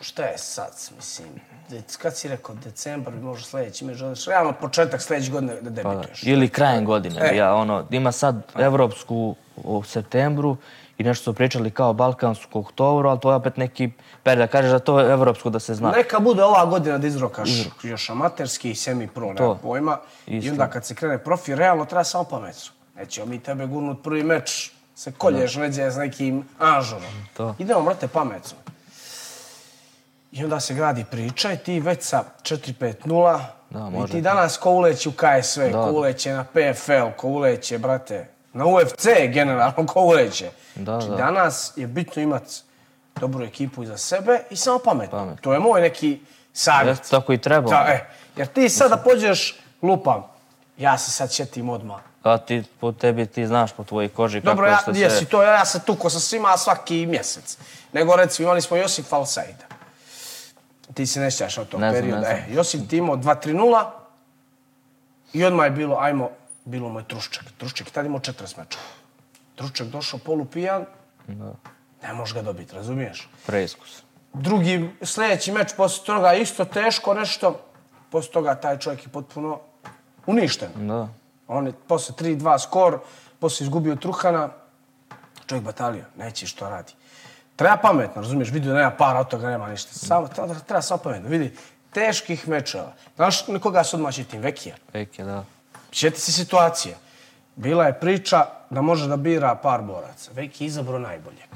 Šta 0.00 0.22
je 0.22 0.38
sad, 0.38 0.72
mislim, 0.96 1.28
dec- 1.70 1.98
kad 1.98 2.16
si 2.16 2.28
rekao, 2.28 2.54
decembar, 2.54 3.14
možda 3.14 3.44
sljedeći 3.46 3.84
me 3.84 3.94
želiš, 3.94 4.26
realno 4.26 4.52
početak 4.52 5.02
sljedeće 5.02 5.30
godine 5.30 5.54
da 5.60 5.82
pa 5.82 5.90
debituješ. 5.90 6.22
Ili 6.22 6.48
krajem 6.48 6.84
godine. 6.84 7.20
E. 7.32 7.36
Ja, 7.36 7.54
ono, 7.54 7.84
ima 7.90 8.12
sad 8.12 8.42
evropsku 8.58 9.34
u 9.56 9.82
septembru 9.82 10.56
i 10.98 11.04
nešto 11.04 11.24
su 11.24 11.34
pričali 11.34 11.70
kao 11.70 11.92
balkansku 11.92 12.58
oktobru, 12.58 13.08
ali 13.08 13.20
to 13.20 13.30
je 13.30 13.36
opet 13.36 13.56
neki 13.56 13.90
per 14.22 14.38
da 14.38 14.46
kažeš 14.46 14.70
da 14.70 14.78
to 14.78 15.00
je 15.00 15.12
evropsko 15.12 15.50
da 15.50 15.58
se 15.60 15.74
zna. 15.74 15.90
Neka 15.90 16.20
bude 16.20 16.44
ova 16.44 16.66
godina 16.66 16.98
da 16.98 17.06
izrokaš 17.06 17.48
još 17.82 18.10
amaterski 18.10 18.70
i 18.70 18.74
semi-pro, 18.74 19.26
nema 19.26 19.36
To. 19.38 19.58
pojma. 19.62 19.98
I 20.26 20.36
Isto. 20.36 20.50
onda 20.52 20.70
kad 20.70 20.84
se 20.86 20.94
krene 20.94 21.18
profi, 21.18 21.54
realno 21.54 21.84
treba 21.84 22.04
samo 22.04 22.24
pametno. 22.24 22.72
Nećemo 22.96 23.26
mi 23.26 23.38
tebe 23.38 23.66
gurnut 23.66 24.02
prvi 24.02 24.22
meč, 24.22 24.70
se 24.94 25.12
kolješ 25.12 25.56
leđe 25.56 25.90
s 25.90 25.96
nekim 25.96 26.44
anžurom. 26.58 27.02
To. 27.36 27.54
Idemo, 27.58 27.82
brate, 27.82 28.08
pametno. 28.08 28.58
I 30.32 30.44
onda 30.44 30.60
se 30.60 30.74
gradi 30.74 31.04
priča 31.10 31.52
i 31.52 31.56
ti 31.56 31.80
već 31.80 32.02
sa 32.02 32.24
4-5-0 32.42 33.40
Da, 33.70 33.90
i 34.08 34.10
ti 34.10 34.20
danas 34.20 34.56
ko 34.56 34.70
uleće 34.70 35.08
u 35.08 35.12
KSV, 35.12 35.60
Da, 35.60 35.72
ko 35.72 35.84
da. 35.84 35.90
uleće 35.90 36.32
na 36.32 36.44
PFL, 36.44 37.16
ko 37.16 37.28
uleće, 37.28 37.78
brate, 37.78 38.28
na 38.52 38.66
UFC 38.66 39.06
generalno, 39.32 39.86
ko 39.86 40.00
uleće. 40.00 40.50
Da, 40.74 41.00
znači, 41.00 41.08
da. 41.08 41.16
danas 41.16 41.72
je 41.76 41.86
bitno 41.86 42.22
imati 42.22 42.54
dobru 43.20 43.44
ekipu 43.44 43.82
iza 43.82 43.96
sebe 43.96 44.40
i 44.50 44.56
samo 44.56 44.78
pametno. 44.78 45.18
Pametno. 45.18 45.42
To 45.42 45.52
je 45.52 45.58
moj 45.58 45.80
neki 45.80 46.20
savjet. 46.52 46.98
Jeste, 46.98 47.10
tako 47.10 47.32
i 47.32 47.38
treba. 47.38 47.70
Da, 47.70 47.86
e, 47.88 48.10
jer 48.36 48.46
ti 48.46 48.68
sada 48.68 48.96
pođeš, 48.96 49.58
lupam, 49.82 50.22
ja 50.78 50.98
se 50.98 51.10
sad 51.10 51.32
sjetim 51.32 51.68
odmah. 51.68 52.00
A 52.22 52.38
ti, 52.38 52.62
po 52.80 52.92
tebi 52.92 53.26
ti 53.26 53.46
znaš 53.46 53.72
po 53.72 53.84
tvojoj 53.84 54.08
koži 54.08 54.40
Dobro, 54.40 54.66
kako 54.66 54.72
ja, 54.72 54.78
što 54.78 54.90
jesi 54.90 55.16
sve... 55.16 55.26
to, 55.26 55.42
ja 55.42 55.64
se 55.64 55.80
tuko 55.80 56.10
sa 56.10 56.20
svima 56.20 56.56
svaki 56.56 57.06
mjesec. 57.06 57.58
Nego 57.92 58.16
recimo 58.16 58.46
imali 58.46 58.62
smo 58.62 58.76
Josip 58.76 59.12
Alsaida. 59.12 59.64
Ti 60.94 61.06
se 61.06 61.20
ne 61.20 61.30
sjećaš 61.30 61.58
od 61.58 61.68
tog 61.68 61.80
Ne 61.80 61.90
znam, 61.90 62.00
perioda. 62.02 62.20
ne 62.20 62.26
znam. 62.26 62.50
E, 62.50 62.54
Josip 62.54 62.88
ti 62.88 62.96
imao 62.96 63.16
2-3-0 63.16 63.84
i 65.32 65.44
odmah 65.44 65.66
je 65.66 65.70
bilo, 65.70 65.96
ajmo, 65.96 66.30
bilo 66.64 66.88
mu 66.88 66.98
je 66.98 67.04
Trušček. 67.04 67.44
Trušček 67.58 67.86
je 67.86 67.92
tad 67.92 68.06
imao 68.06 68.20
40 68.20 68.32
mečeva. 68.58 68.84
Trušček 69.54 69.86
došao 69.86 70.20
polupijan, 70.20 70.84
Da, 71.26 71.52
ne 72.02 72.14
možeš 72.14 72.34
ga 72.34 72.42
dobiti, 72.42 72.74
razumiješ? 72.74 73.28
preiskus. 73.46 74.02
Drugi, 74.32 74.90
sljedeći 75.02 75.52
meč 75.52 75.68
poslije 75.76 76.06
toga 76.06 76.34
isto 76.34 76.64
teško 76.64 77.14
nešto. 77.14 77.60
Poslije 78.10 78.32
toga 78.32 78.54
taj 78.54 78.78
čovjek 78.78 79.02
je 79.02 79.08
potpuno 79.08 79.60
uništen. 80.26 80.68
Da. 80.76 81.08
On 81.48 81.66
je 81.66 81.72
posle 81.88 82.14
3-2 82.16 82.58
skor, 82.58 82.98
posle 83.38 83.64
izgubio 83.64 83.96
Truhana, 83.96 84.48
čovjek 85.46 85.64
batalio, 85.64 86.04
neće 86.16 86.46
što 86.46 86.70
radi. 86.70 86.92
Treba 87.60 87.76
pametno, 87.76 88.22
razumiješ, 88.22 88.50
vidio 88.50 88.74
nema 88.74 88.90
para, 88.90 89.20
od 89.20 89.28
toga 89.28 89.48
nema 89.48 89.68
ništa. 89.68 89.92
Samo, 89.92 90.28
treba, 90.28 90.54
treba 90.54 90.82
samo 90.82 90.98
pametno, 90.98 91.28
vidi, 91.28 91.52
teških 91.92 92.48
mečeva. 92.48 92.92
Znaš 93.16 93.46
nekoga 93.48 93.84
se 93.84 93.96
odmah 93.96 94.14
tim, 94.30 94.40
Vekija. 94.40 94.74
Peke, 94.92 95.24
da. 95.24 95.44
Sjeti 95.92 96.20
se 96.20 96.32
situacije. 96.32 96.96
Bila 97.56 97.86
je 97.86 98.00
priča 98.00 98.46
da 98.70 98.80
može 98.80 99.08
da 99.08 99.16
bira 99.16 99.54
par 99.54 99.82
boraca. 99.82 100.30
Veki 100.34 100.64
je 100.64 100.66
izabrao 100.66 100.98
najboljeg. 100.98 101.48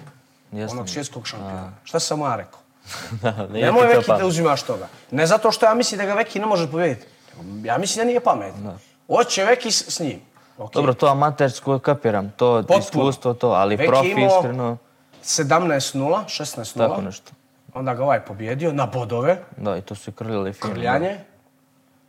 Jeste. 0.52 0.76
Onog 0.76 0.88
svjetskog 0.88 1.26
šampiona. 1.26 1.72
Šta 1.84 2.00
sam 2.00 2.18
mu 2.18 2.26
ja 2.26 2.36
rekao? 2.36 2.60
da, 3.22 3.46
nije 3.46 3.64
Nemoj 3.66 3.88
ti 3.88 3.94
to 3.94 3.98
Veki 3.98 4.22
da 4.22 4.26
uzimaš 4.26 4.62
toga. 4.62 4.88
Ne 5.10 5.26
zato 5.26 5.52
što 5.52 5.66
ja 5.66 5.74
mislim 5.74 5.98
da 5.98 6.06
ga 6.06 6.14
Veki 6.14 6.38
ne 6.38 6.46
može 6.46 6.70
pobijediti. 6.70 7.06
nego 7.36 7.66
Ja 7.66 7.78
mislim 7.78 8.04
da 8.04 8.08
nije 8.08 8.20
pametno. 8.20 8.78
Hoće 9.06 9.44
Veki 9.44 9.70
s, 9.70 9.88
s 9.88 10.00
njim. 10.00 10.20
Okay. 10.58 10.74
Dobro, 10.74 10.94
to 10.94 11.06
amatersko 11.06 11.78
kapiram, 11.78 12.30
to 12.30 12.56
Potpuno. 12.56 12.78
iskustvo, 12.78 13.34
to, 13.34 13.48
ali 13.48 13.76
Veki 13.76 13.88
profi 13.88 14.10
imao 14.10 14.38
iskreno, 14.38 14.78
17-0, 15.24 16.24
16-0. 16.26 16.78
tako 16.78 17.00
nešto. 17.00 17.32
Onda 17.74 17.94
ga 17.94 18.02
ovaj 18.02 18.20
pobjedio 18.24 18.72
na 18.72 18.86
bodove, 18.86 19.38
Da, 19.56 19.76
i 19.76 19.80
to 19.80 19.94
su 19.94 20.10
i 20.10 20.12
krljali 20.12 20.52
fino. 20.52 20.74
krljanje. 20.74 21.18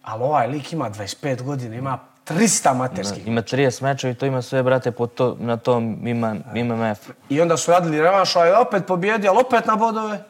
Ali 0.04 0.24
ovaj 0.24 0.48
lik 0.48 0.74
ima 0.74 0.90
25 0.90 1.42
godina, 1.42 1.76
ima 1.76 2.00
300 2.28 2.70
amaterskih. 2.70 3.28
Ima 3.28 3.42
30 3.42 3.84
mečeva 3.84 4.12
i 4.12 4.16
to 4.16 4.26
ima 4.26 4.42
sve, 4.42 4.64
brate, 4.64 4.92
po 4.92 5.08
to, 5.08 5.38
na 5.40 5.58
tom 5.58 6.08
ima, 6.08 6.36
MMF. 6.56 7.10
I 7.30 7.42
onda 7.42 7.58
su 7.58 7.72
radili 7.72 8.02
revanš, 8.02 8.36
ovaj 8.36 8.50
je 8.50 8.58
opet 8.58 8.84
pobjedio, 8.88 9.32
ali 9.32 9.44
opet 9.48 9.66
na 9.66 9.76
bodove. 9.76 10.24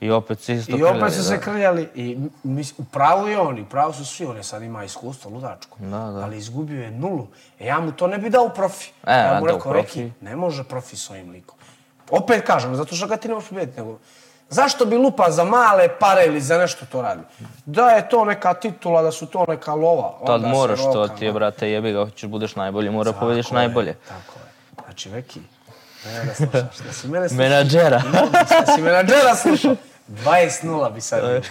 I 0.00 0.10
opet 0.10 0.40
se 0.40 0.54
isto 0.54 0.76
I 0.76 0.82
opet 0.82 0.94
krljali, 0.94 1.12
su 1.12 1.22
se 1.24 1.40
krljali. 1.40 1.88
I 1.94 2.18
mis, 2.42 2.74
u 2.78 2.84
pravu 2.84 3.28
je 3.28 3.38
on, 3.38 3.58
i 3.58 3.64
pravu 3.64 3.92
su 3.92 4.04
svi. 4.04 4.26
On 4.26 4.36
je 4.36 4.42
sad 4.42 4.62
ima 4.62 4.84
iskustvo, 4.84 5.30
ludačko. 5.30 5.76
Da, 5.80 5.88
da. 5.88 6.20
Ali 6.24 6.38
izgubio 6.38 6.82
je 6.82 6.90
nulu. 6.90 7.26
E 7.58 7.66
ja 7.66 7.80
mu 7.80 7.92
to 7.92 8.06
ne 8.06 8.18
bi 8.18 8.30
dao 8.30 8.44
u 8.44 8.50
profi. 8.50 8.90
E, 9.06 9.12
ja 9.12 9.40
mu 9.40 9.46
rekao, 9.46 9.72
profi? 9.72 10.00
Reki, 10.02 10.12
ne 10.20 10.36
može 10.36 10.64
profi 10.64 10.96
s 10.96 11.10
ovim 11.10 11.30
likom. 11.30 11.58
Opet 12.10 12.46
kažem, 12.46 12.76
zato 12.76 12.96
što 12.96 13.06
ga 13.06 13.16
ti 13.16 13.28
ne 13.28 13.34
možeš 13.34 13.48
pobijediti. 13.48 13.80
Nego, 13.80 13.98
zašto 14.48 14.84
bi 14.84 14.96
lupa 14.96 15.30
za 15.30 15.44
male 15.44 15.88
pare 15.98 16.24
ili 16.26 16.40
za 16.40 16.58
nešto 16.58 16.86
to 16.92 17.02
radi? 17.02 17.22
Da 17.66 17.90
je 17.90 18.08
to 18.08 18.24
neka 18.24 18.54
titula, 18.54 19.02
da 19.02 19.12
su 19.12 19.26
to 19.26 19.44
neka 19.48 19.74
lova. 19.74 20.18
Tad 20.26 20.42
moraš 20.42 20.80
to 20.80 21.08
ti 21.08 21.24
je, 21.24 21.32
brate, 21.32 21.70
jebi 21.70 21.92
ga, 21.92 22.04
hoćeš 22.04 22.28
budeš 22.28 22.56
najbolji, 22.56 22.90
mora 22.90 23.12
pobediš 23.12 23.50
je, 23.50 23.54
najbolje. 23.54 23.94
Tako 24.08 24.38
je. 24.38 24.50
Znači, 24.84 25.08
Veki, 25.08 25.40
da 26.26 26.34
slušaš, 26.34 26.78
da 26.86 26.92
si 26.92 27.08
mene 27.08 27.28
slušao. 27.28 27.44
Menadžera. 27.44 28.02
Da 28.32 28.74
si 28.74 28.82
menadžera 28.82 29.36
slušao. 29.36 29.76
20-0 30.08 30.92
bi 30.92 31.00
sad. 31.00 31.20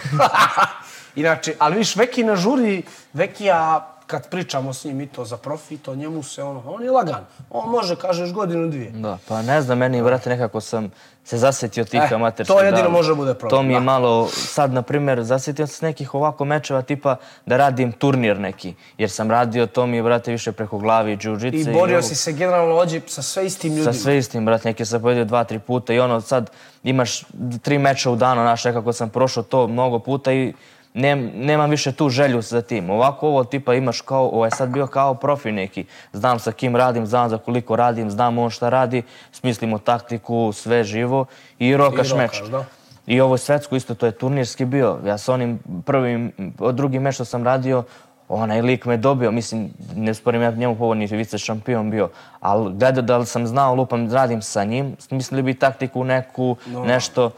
Inače, 1.16 1.54
ali 1.58 1.76
viš, 1.76 1.96
Veki 1.96 2.24
na 2.24 2.36
žuri, 2.36 2.82
Veki 3.12 3.44
ja, 3.44 3.94
kad 4.10 4.28
pričamo 4.28 4.72
s 4.72 4.84
njim 4.84 5.00
i 5.00 5.06
to 5.06 5.24
za 5.24 5.36
profit, 5.36 5.82
to 5.82 5.94
njemu 5.94 6.22
se 6.22 6.42
ono, 6.42 6.62
on 6.66 6.82
je 6.82 6.90
lagan. 6.90 7.24
On 7.50 7.70
može, 7.70 7.96
kažeš, 7.96 8.32
godinu, 8.32 8.68
dvije. 8.68 8.90
Da, 8.90 9.18
pa 9.28 9.42
ne 9.42 9.62
znam, 9.62 9.78
meni, 9.78 10.02
brate, 10.02 10.30
nekako 10.30 10.60
sam 10.60 10.90
se 11.24 11.38
zasjetio 11.38 11.84
tih 11.84 12.00
Eh, 12.02 12.14
amaterskih. 12.14 12.46
to 12.48 12.60
jedino 12.60 12.82
da, 12.82 12.88
može 12.88 13.14
bude 13.14 13.34
problem, 13.34 13.50
To 13.52 13.62
mi 13.62 13.72
je 13.72 13.80
da. 13.80 13.84
malo, 13.84 14.28
sad, 14.28 14.72
na 14.72 14.82
primjer, 14.82 15.22
zasjetio 15.22 15.66
sam 15.66 15.74
se 15.74 15.86
nekih 15.86 16.14
ovako 16.14 16.44
mečeva, 16.44 16.82
tipa 16.82 17.16
da 17.46 17.56
radim 17.56 17.92
turnir 17.92 18.38
neki. 18.38 18.74
Jer 18.98 19.10
sam 19.10 19.30
radio, 19.30 19.66
to 19.66 19.86
mi 19.86 19.96
je, 19.96 20.02
brate, 20.02 20.30
više 20.32 20.52
preko 20.52 20.78
glavi 20.78 21.12
i 21.12 21.16
džuđice. 21.16 21.70
I 21.70 21.74
borio 21.74 21.96
ovo- 21.96 22.02
si 22.02 22.14
se 22.14 22.32
generalno 22.32 22.74
ođe 22.74 23.00
sa 23.06 23.22
sve 23.22 23.46
istim 23.46 23.70
ljudima. 23.70 23.92
Sa 23.92 23.98
sve 23.98 24.18
istim, 24.18 24.44
brate, 24.44 24.68
neki 24.68 24.84
sam 24.84 25.02
pojedio 25.02 25.24
dva, 25.24 25.44
tri 25.44 25.58
puta 25.58 25.92
i 25.92 26.00
ono 26.00 26.20
sad 26.20 26.50
imaš 26.84 27.22
tri 27.62 27.78
meča 27.78 28.10
u 28.10 28.16
danu, 28.16 28.40
znaš, 28.42 28.64
nekako 28.64 28.92
sam 28.92 29.10
prošao 29.10 29.42
to 29.42 29.66
mnogo 29.66 29.98
puta 29.98 30.32
i 30.32 30.52
nem, 30.94 31.30
nemam 31.34 31.70
više 31.70 31.92
tu 31.92 32.08
želju 32.08 32.42
za 32.42 32.62
tim. 32.62 32.90
Ovako 32.90 33.28
ovo 33.28 33.44
tipa 33.44 33.74
imaš 33.74 34.00
kao, 34.00 34.28
ovo 34.28 34.44
je 34.44 34.50
sad 34.50 34.68
bio 34.68 34.86
kao 34.86 35.14
profi 35.14 35.52
neki. 35.52 35.84
Znam 36.12 36.38
sa 36.38 36.52
kim 36.52 36.76
radim, 36.76 37.06
znam 37.06 37.28
za 37.28 37.38
koliko 37.38 37.76
radim, 37.76 38.10
znam 38.10 38.38
on 38.38 38.50
šta 38.50 38.68
radi, 38.68 39.02
smislimo 39.32 39.78
taktiku, 39.78 40.52
sve 40.52 40.84
živo 40.84 41.26
i 41.58 41.76
rokaš, 41.76 42.10
I 42.10 42.14
meč. 42.14 42.42
da. 42.50 42.64
I 43.06 43.20
ovo 43.20 43.34
je 43.34 43.38
svetsko 43.38 43.76
isto, 43.76 43.94
to 43.94 44.06
je 44.06 44.12
turnirski 44.12 44.64
bio. 44.64 44.98
Ja 45.06 45.18
sa 45.18 45.34
onim 45.34 45.58
prvim, 45.86 46.32
drugi 46.72 46.98
meč 46.98 47.14
što 47.14 47.24
sam 47.24 47.44
radio, 47.44 47.84
onaj 48.28 48.62
lik 48.62 48.84
me 48.84 48.96
dobio, 48.96 49.30
mislim, 49.30 49.70
ne 49.96 50.14
sporim 50.14 50.42
ja 50.42 50.50
njemu 50.50 50.76
povodni 50.76 51.06
vice 51.06 51.38
šampion 51.38 51.90
bio, 51.90 52.08
ali 52.40 52.74
gledao 52.74 53.02
da 53.02 53.18
li 53.18 53.26
sam 53.26 53.46
znao, 53.46 53.74
lupam, 53.74 54.12
radim 54.12 54.42
sa 54.42 54.64
njim, 54.64 54.96
smislili 54.98 55.42
bi 55.42 55.54
taktiku 55.54 56.04
neku, 56.04 56.56
nešto, 56.86 57.30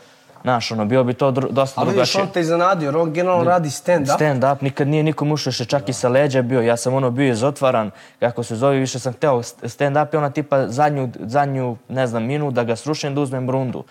znaš, 0.42 0.70
ono, 0.70 0.84
bio 0.84 1.04
bi 1.04 1.14
to 1.14 1.30
dru, 1.30 1.48
dosta 1.50 1.80
A 1.80 1.84
vidiš, 1.84 1.94
drugačije. 1.94 2.22
on 2.22 2.28
te 2.28 2.40
iznenadio, 2.40 3.02
on 3.02 3.12
generalno 3.12 3.44
radi 3.44 3.68
stand-up. 3.68 4.14
Stand 4.14 4.44
up, 4.44 4.60
nikad 4.60 4.88
nije 4.88 5.02
nikom 5.02 5.32
ušao 5.32 5.52
še 5.52 5.64
čak 5.64 5.88
i 5.88 5.92
sa 5.92 6.08
leđa 6.08 6.42
bio. 6.42 6.60
Ja 6.60 6.76
sam 6.76 6.94
ono 6.94 7.10
bio 7.10 7.32
izotvaran, 7.32 7.90
kako 8.20 8.42
se 8.42 8.56
zove, 8.56 8.76
više 8.76 8.98
sam 8.98 9.12
hteo 9.12 9.42
stand 9.42 9.96
up 9.96 10.14
i 10.14 10.16
ona 10.16 10.30
tipa 10.30 10.68
zadnju, 10.68 11.08
zadnju, 11.20 11.76
ne 11.88 12.06
znam, 12.06 12.24
minut 12.24 12.54
da 12.54 12.64
ga 12.64 12.76
srušim 12.76 13.14
da 13.14 13.20
uzmem 13.20 13.46
brundu. 13.46 13.84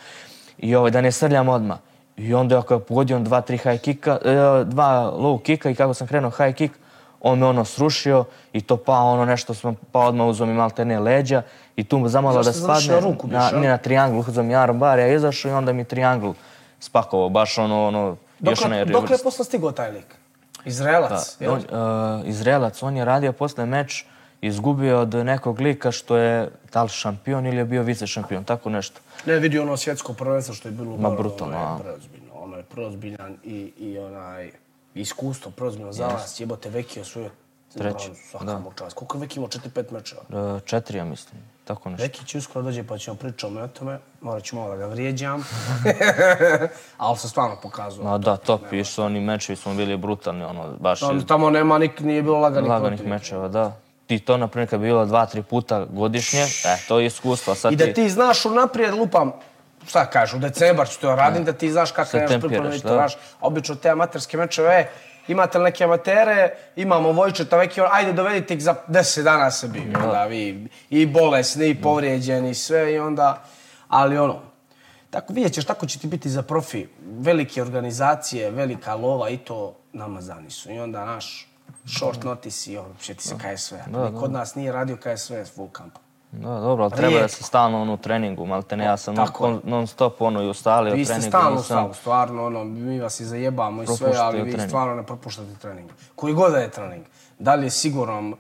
I 0.58 0.76
ovaj, 0.76 0.92
da 0.92 1.02
ne 1.02 1.12
srljam 1.12 1.50
odmah. 1.50 1.78
I 2.18 2.34
onda 2.34 2.56
ja 2.56 2.62
kao 2.62 2.80
pogodio 2.80 3.18
on 3.18 3.24
dva, 3.24 3.42
tri 3.42 3.58
high 3.58 3.82
kicka, 3.82 4.20
e, 4.26 4.64
dva 4.66 5.12
low 5.18 5.42
kicka 5.42 5.70
i 5.70 5.76
kako 5.76 5.94
sam 5.94 6.08
krenuo 6.08 6.32
high 6.32 6.56
kick, 6.56 6.74
on 7.22 7.40
me 7.40 7.46
ono 7.46 7.66
srušio 7.66 8.24
i 8.54 8.62
to 8.62 8.78
pa 8.78 8.94
ono 8.94 9.26
nešto 9.26 9.54
sam 9.54 9.76
pa 9.92 10.00
odmah 10.00 10.28
uzeo 10.28 10.46
mi 10.48 10.54
malte 10.54 10.86
ne 10.86 11.00
leđa 11.00 11.42
i 11.76 11.84
tu 11.84 12.08
zamalo 12.08 12.36
da 12.36 12.44
Zašto 12.44 12.60
završio 12.60 12.82
spadne 12.82 13.02
na 13.02 13.12
ruku, 13.12 13.28
na, 13.28 13.52
ne 13.52 13.70
na 13.70 13.78
triangl, 13.78 14.20
uzeo 14.20 14.44
mi 14.44 14.56
armbar, 14.56 15.00
ja 15.00 15.14
izašao 15.14 15.52
i 15.52 15.54
onda 15.54 15.74
mi 15.74 15.84
triangl 15.84 16.32
spakovao, 16.80 17.30
baš 17.30 17.58
ono, 17.58 17.88
ono, 17.88 18.08
još 18.40 18.60
Dokle, 18.60 18.66
onaj 18.66 18.86
dokle 18.86 19.16
je 19.16 19.24
posle 19.24 19.46
stigao 19.46 19.72
taj 19.72 19.92
lik? 19.92 20.16
Izraelac, 20.66 21.38
Da, 21.40 21.46
jel? 21.46 21.54
on, 21.54 21.60
uh, 21.60 22.28
Izraelac, 22.28 22.84
on 22.84 22.98
je 22.98 23.06
radio 23.06 23.34
posle 23.34 23.66
meč 23.66 24.06
izgubio 24.42 25.00
od 25.00 25.14
nekog 25.14 25.60
lika 25.60 25.92
što 25.92 26.18
je 26.18 26.50
da 26.74 26.84
li 26.84 26.90
šampion 26.90 27.46
ili 27.46 27.58
je 27.58 27.66
bio 27.66 27.84
vice 27.84 28.08
šampion, 28.08 28.44
tako 28.44 28.70
nešto. 28.70 29.02
Ne, 29.26 29.40
vidi 29.40 29.60
ono 29.60 29.78
svjetsko 29.78 30.14
prvenstvo 30.14 30.56
što 30.56 30.68
je 30.68 30.72
bilo 30.72 30.98
Ma, 30.98 31.10
brutalno, 31.10 31.58
ono 31.58 31.78
je 31.78 31.84
preozbiljno. 31.84 32.34
Ono 32.34 32.58
je 32.58 33.40
i, 33.44 33.74
i 33.78 33.98
onaj 33.98 34.52
iskustvo 34.96 35.52
preozbiljno 35.52 35.92
za 35.92 36.08
vas. 36.08 36.40
Jebote, 36.40 36.70
Veki 36.70 37.00
je 37.00 37.02
osvojio 37.02 37.30
Treći, 37.78 38.10
da. 38.42 38.62
Čas. 38.78 38.94
Koliko 38.94 39.18
je 39.18 39.22
Veki 39.22 39.40
imao? 39.40 39.50
Četiri, 39.50 39.70
pet 39.70 39.92
mečeva. 39.92 40.22
E, 40.30 40.60
četiri, 40.66 40.98
ja 40.98 41.06
mislim, 41.06 41.42
tako 41.66 41.90
nešto. 41.90 42.04
Veki 42.04 42.26
će 42.26 42.38
uskoro 42.38 42.64
dođe 42.66 42.84
pa 42.84 42.98
ćemo 42.98 43.18
pričati 43.18 43.56
o 43.56 43.68
tome. 43.68 44.00
Morat 44.22 44.44
ću 44.44 44.56
malo 44.56 44.70
da 44.70 44.76
ga 44.76 44.86
vrijeđam. 44.86 45.44
Ali 46.98 47.18
se 47.18 47.30
stvarno 47.30 47.58
pokazuje. 47.64 48.06
Ma 48.06 48.18
da, 48.18 48.38
top, 48.38 48.62
i 48.74 48.84
što 48.84 49.06
oni 49.06 49.20
mečevi 49.20 49.56
smo 49.56 49.74
bili 49.74 49.98
brutalni, 49.98 50.44
ono, 50.44 50.74
baš 50.80 51.00
Tamo, 51.00 51.22
tamo 51.22 51.50
nema 51.50 51.78
nik, 51.78 52.00
nije 52.00 52.22
bilo 52.22 52.40
laganih, 52.40 52.70
laganih 52.70 53.06
mečeva, 53.06 53.48
da. 53.48 53.78
Ti 54.08 54.20
to, 54.20 54.38
na 54.38 54.48
primjer, 54.48 54.70
kad 54.70 54.80
bi 54.80 54.86
bilo 54.86 55.06
dva, 55.06 55.26
tri 55.26 55.44
puta 55.44 55.86
godišnje, 55.90 56.42
e, 56.42 56.78
to 56.88 57.00
je 57.00 57.06
iskustvo. 57.06 57.56
Sad 57.56 57.74
I 57.74 57.76
da 57.76 57.94
ti 57.94 58.10
znaš 58.10 58.46
unaprijed, 58.46 58.94
lupam, 58.94 59.32
šta 59.88 60.06
kažu, 60.06 60.38
u 60.38 60.40
decembar 60.40 60.90
ću 60.90 61.00
to 61.00 61.16
radim, 61.16 61.44
da 61.44 61.54
ti 61.54 61.72
znaš 61.72 61.92
kako 61.92 62.10
Se 62.10 62.18
nemaš 62.18 62.42
pripremiti, 62.42 62.84
da. 62.84 62.94
znaš, 62.94 63.18
obično 63.42 63.76
te 63.76 63.90
amaterske 63.90 64.38
mečeve, 64.38 64.74
e, 64.74 64.88
imate 65.28 65.58
li 65.58 65.64
neke 65.64 65.84
amatere, 65.84 66.56
imamo 66.76 67.12
Vojčeta, 67.12 67.58
veki, 67.58 67.82
ajde 67.92 68.14
dovedite 68.14 68.54
ih 68.54 68.64
za 68.64 68.76
10 68.88 69.24
dana 69.24 69.52
se 69.52 69.68
bi, 69.68 69.80
onda 70.04 70.26
vi, 70.26 70.68
i 70.90 71.06
bolesni, 71.06 71.70
i 71.70 71.82
povrijeđeni, 71.82 72.50
i 72.50 72.54
sve, 72.54 72.94
i 72.94 73.00
onda, 73.00 73.44
ali 73.88 74.18
ono, 74.18 74.42
tako 75.10 75.34
vidjet 75.34 75.54
ćeš, 75.54 75.66
tako 75.66 75.86
će 75.86 76.00
ti 76.00 76.08
biti 76.08 76.30
za 76.30 76.42
profi, 76.42 76.88
velike 77.20 77.62
organizacije, 77.62 78.52
velika 78.52 78.96
lova 78.96 79.30
i 79.30 79.38
to 79.38 79.76
namazani 79.94 80.50
su. 80.50 80.72
I 80.72 80.80
onda 80.80 81.06
naš 81.06 81.48
short 81.98 82.24
notice 82.24 82.72
i 82.72 82.78
ono, 82.78 82.96
će 83.02 83.14
ti 83.14 83.24
se 83.24 83.36
KSV. 83.36 83.76
Da, 83.88 84.12
Kod 84.20 84.32
nas 84.32 84.56
nije 84.56 84.72
radio 84.72 84.98
KSV 84.98 85.34
full 85.56 85.70
camp. 85.78 85.94
Da, 86.34 86.50
dobro, 86.52 86.84
ali 86.84 86.94
treba 86.94 87.20
da 87.20 87.28
se 87.28 87.44
stalno 87.44 87.82
ono 87.82 87.94
u 87.94 87.98
treningu, 87.98 88.46
malte 88.46 88.78
ne, 88.78 88.86
ja 88.86 88.98
sam 88.98 89.16
non, 89.16 89.26
Tako 89.26 89.48
je. 89.48 89.58
non 89.64 89.88
stop 89.88 90.22
ono 90.22 90.42
i 90.42 90.50
ustalio 90.50 90.94
Vi 90.94 91.06
ste 91.06 91.14
treningu. 91.14 91.30
stalno 91.30 91.50
u 91.50 91.54
nisam- 91.54 91.64
stavu, 91.66 91.94
stvarno, 91.94 92.46
ono, 92.46 92.64
mi 92.64 93.00
vas 93.00 93.20
i 93.20 93.26
zajebamo 93.26 93.84
i 93.84 93.88
sve, 93.88 94.12
ali 94.18 94.38
vi 94.38 94.50
trening. 94.50 94.70
stvarno 94.70 94.96
ne 94.96 95.04
propuštate 95.04 95.56
trening. 95.56 95.90
Koji 96.16 96.34
god 96.34 96.52
da 96.52 96.58
je 96.58 96.72
trening. 96.72 97.06
Da 97.40 97.56
li 97.56 97.66
je 97.66 97.70
sigurno 97.72 98.30
uh, 98.30 98.36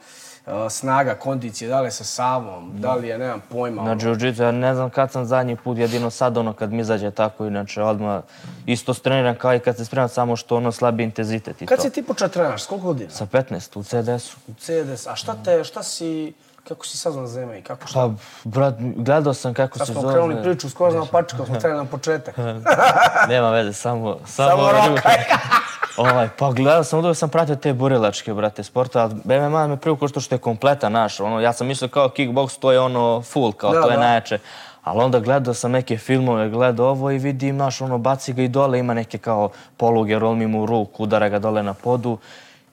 snaga, 0.70 1.16
kondicije, 1.16 1.70
da 1.70 1.82
li 1.82 1.88
je 1.88 1.92
sa 1.92 2.04
Savom, 2.04 2.72
da 2.74 2.96
li 2.96 3.08
je, 3.08 3.18
nemam 3.18 3.42
pojma. 3.50 3.84
Na 3.84 3.92
ono. 3.92 4.02
jiu-jitsu, 4.02 4.42
ja 4.42 4.52
ne 4.52 4.76
znam 4.76 4.90
kad 4.90 5.12
sam 5.12 5.26
zadnji 5.26 5.56
put, 5.56 5.78
jedino 5.78 6.10
sad 6.10 6.38
ono 6.38 6.54
kad 6.54 6.72
mi 6.72 6.82
izađe 6.82 7.12
tako, 7.12 7.46
inače 7.46 7.84
odmah 7.84 8.24
isto 8.66 8.94
streniram 8.94 9.36
kao 9.36 9.56
i 9.56 9.60
kad 9.60 9.78
se 9.78 9.86
spremam, 9.86 10.10
samo 10.10 10.36
što 10.36 10.58
ono 10.58 10.72
slabi 10.72 11.04
intenzitet 11.04 11.62
i 11.62 11.66
Kad 11.66 11.78
to. 11.78 11.82
si 11.82 11.90
ti 11.90 12.04
počeo 12.04 12.28
trenaš, 12.28 12.64
s 12.64 12.68
koliko 12.68 12.88
godina? 12.88 13.10
Sa 13.10 13.26
15 13.26 13.44
u 13.76 13.84
CDS-u. 13.84 14.38
U 14.48 14.54
CDS, 14.54 15.08
a 15.08 15.16
šta 15.16 15.36
te, 15.36 15.64
šta 15.64 15.84
si, 15.84 16.34
kako 16.68 16.86
si 16.86 16.98
saznao 16.98 17.28
za 17.28 17.46
MMA, 17.46 17.54
kako 17.64 17.88
šta? 17.88 18.00
Pa, 18.00 18.10
brat, 18.44 18.76
gledao 18.80 19.34
sam 19.34 19.54
kako 19.54 19.78
Sad 19.78 19.88
se 19.88 19.94
smo 19.94 20.02
zove. 20.02 20.14
krenuli 20.14 20.44
priču 20.44 20.70
skoro 20.70 21.00
na 21.00 21.06
pačka, 21.06 21.46
smo 21.46 21.56
trebali 21.56 21.84
na 21.84 21.86
početak. 21.86 22.38
Nema 23.30 23.50
veze, 23.50 23.74
samo... 23.74 24.18
Samo, 24.26 24.50
Samo 24.50 24.72
rokaj. 24.72 25.16
ovaj, 25.98 26.30
pa 26.38 26.52
gledao 26.52 26.84
sam, 26.84 27.00
uvijek 27.00 27.18
sam 27.18 27.30
pratio 27.30 27.56
te 27.56 27.74
burilačke, 27.74 28.34
brate, 28.34 28.64
sporta, 28.64 29.02
ali 29.02 29.40
MMA 29.40 29.68
me 29.68 29.78
privuklo 29.78 30.08
što 30.08 30.20
što 30.20 30.36
je 30.36 30.40
kompletan 30.40 30.92
naš, 30.92 31.20
ono, 31.20 31.40
ja 31.40 31.54
sam 31.54 31.68
mislio 31.68 31.88
kao 31.90 32.10
kickbox, 32.10 32.60
to 32.60 32.72
je 32.72 32.80
ono 32.80 33.22
full, 33.22 33.52
kao 33.52 33.74
Da, 33.74 33.82
to 33.82 33.90
je 33.90 33.98
da. 33.98 34.04
najjače. 34.04 34.40
Ali 34.84 35.04
onda 35.04 35.20
gledao 35.20 35.54
sam 35.54 35.72
neke 35.72 35.98
filmove, 35.98 36.50
gledao 36.50 36.88
ovo 36.88 37.12
i 37.12 37.18
vidim, 37.18 37.58
naš, 37.58 37.82
ono, 37.82 37.98
baci 37.98 38.34
ga 38.34 38.42
i 38.42 38.48
dole, 38.48 38.80
ima 38.80 38.94
neke 38.94 39.18
kao 39.18 39.50
poluge, 39.78 40.20
rolmi 40.20 40.48
mu 40.48 40.64
u 40.64 40.66
ruku, 40.66 41.04
udara 41.04 41.30
ga 41.30 41.40
dole 41.40 41.64
na 41.64 41.74
podu. 41.74 42.18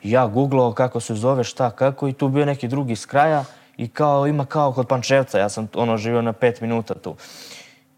I 0.02 0.10
ja 0.10 0.26
googlao 0.26 0.72
kako 0.72 1.00
se 1.00 1.14
zove, 1.14 1.44
šta, 1.44 1.70
kako, 1.70 2.08
i 2.08 2.12
tu 2.12 2.28
bio 2.28 2.44
neki 2.44 2.68
drugi 2.68 2.96
s 2.96 3.06
kraja 3.06 3.44
i 3.78 3.88
kao, 3.88 4.26
ima 4.26 4.44
kao 4.44 4.72
kod 4.72 4.86
Pančevca, 4.88 5.38
ja 5.38 5.48
sam 5.48 5.68
ono 5.74 5.96
živio 5.96 6.22
na 6.22 6.32
pet 6.32 6.60
minuta 6.60 6.94
tu. 6.94 7.16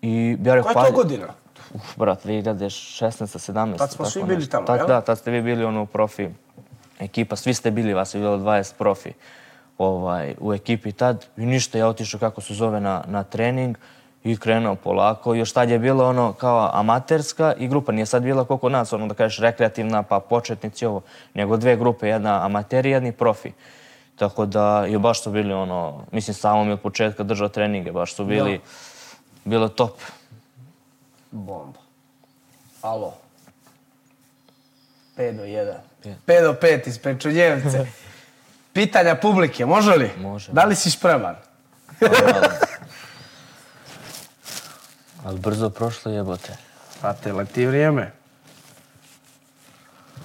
I 0.03 0.37
ja 0.45 0.55
rekao, 0.55 0.73
Koja 0.73 0.87
je 0.87 0.93
to 0.93 0.97
godina? 0.97 1.27
Uf, 1.75 1.97
brat, 1.97 2.27
2016 2.27 3.53
17 3.53 3.79
Tad 3.79 3.90
smo 3.90 4.05
svi 4.05 4.23
bili 4.23 4.37
nešto. 4.37 4.51
tamo, 4.51 4.79
jel? 4.79 4.87
Da, 4.87 5.01
tad 5.01 5.19
ste 5.19 5.31
vi 5.31 5.43
bili 5.43 5.64
ono 5.64 5.87
profi 5.87 6.29
ekipa, 6.99 7.37
svi 7.37 7.55
ste 7.55 7.71
bili, 7.71 7.95
vas 7.95 8.14
je 8.14 8.21
bilo 8.21 8.37
20 8.37 8.75
profi 8.79 9.12
ovaj, 9.79 10.35
u 10.40 10.55
ekipi 10.55 10.93
tad. 10.93 11.27
I 11.37 11.47
ništa, 11.47 11.79
ja 11.79 11.88
otišao 11.88 12.21
kako 12.21 12.40
se 12.40 12.55
zove 12.55 12.81
na, 12.81 13.05
na 13.07 13.23
trening 13.23 13.79
i 14.25 14.37
krenuo 14.37 14.75
polako. 14.75 15.35
Još 15.35 15.53
tad 15.53 15.71
je 15.71 15.79
bilo 15.79 16.09
ono 16.09 16.33
kao 16.33 16.71
amaterska 16.73 17.55
i 17.59 17.69
grupa. 17.69 17.93
Nije 17.93 18.07
sad 18.07 18.23
bila 18.23 18.45
koliko 18.45 18.69
nas, 18.69 18.93
ono 18.93 19.07
da 19.07 19.14
kažeš 19.14 19.38
rekreativna, 19.38 20.03
pa 20.03 20.21
početnici 20.21 20.87
ovo. 20.87 21.03
Nego 21.35 21.57
dve 21.57 21.77
grupe, 21.77 22.09
jedna 22.09 22.45
amateri 22.45 22.88
i 22.88 22.93
jedni 22.93 23.12
profi. 23.12 23.53
Tako 24.20 24.46
da 24.46 24.85
je 24.87 24.98
baš 24.98 25.22
su 25.22 25.30
bili 25.30 25.52
ono, 25.52 26.04
mislim 26.12 26.35
samo 26.35 26.64
mi 26.64 26.72
od 26.72 26.80
početka 26.80 27.22
držao 27.22 27.48
treninge, 27.48 27.92
baš 27.92 28.14
su 28.14 28.24
bili, 28.24 28.61
bilo 29.44 29.68
top. 29.68 30.00
Bomba. 31.30 31.78
Alo. 32.83 33.14
5 35.16 35.37
do 35.37 35.42
1. 35.42 35.74
5 36.26 36.42
do 36.42 36.52
5 36.52 36.88
iz 36.88 36.98
Pečunjevce. 36.98 37.87
Pitanja 38.72 39.14
publike, 39.14 39.66
može 39.66 39.90
li? 39.90 40.11
Može. 40.18 40.52
Da 40.52 40.64
li 40.64 40.76
si 40.76 40.90
spreman? 40.90 41.37
Ali 45.24 45.38
brzo 45.38 45.70
prošlo 45.70 46.12
jebote. 46.12 46.56
Prate, 47.00 47.33
leti 47.33 47.66
vrijeme. 47.66 48.12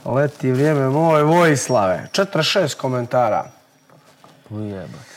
Leti 0.05 0.51
vrijeme 0.51 0.89
moj 0.89 1.23
Vojislave. 1.23 2.09
46 2.11 2.77
komentara. 2.77 3.54
Ujebote. 4.49 5.15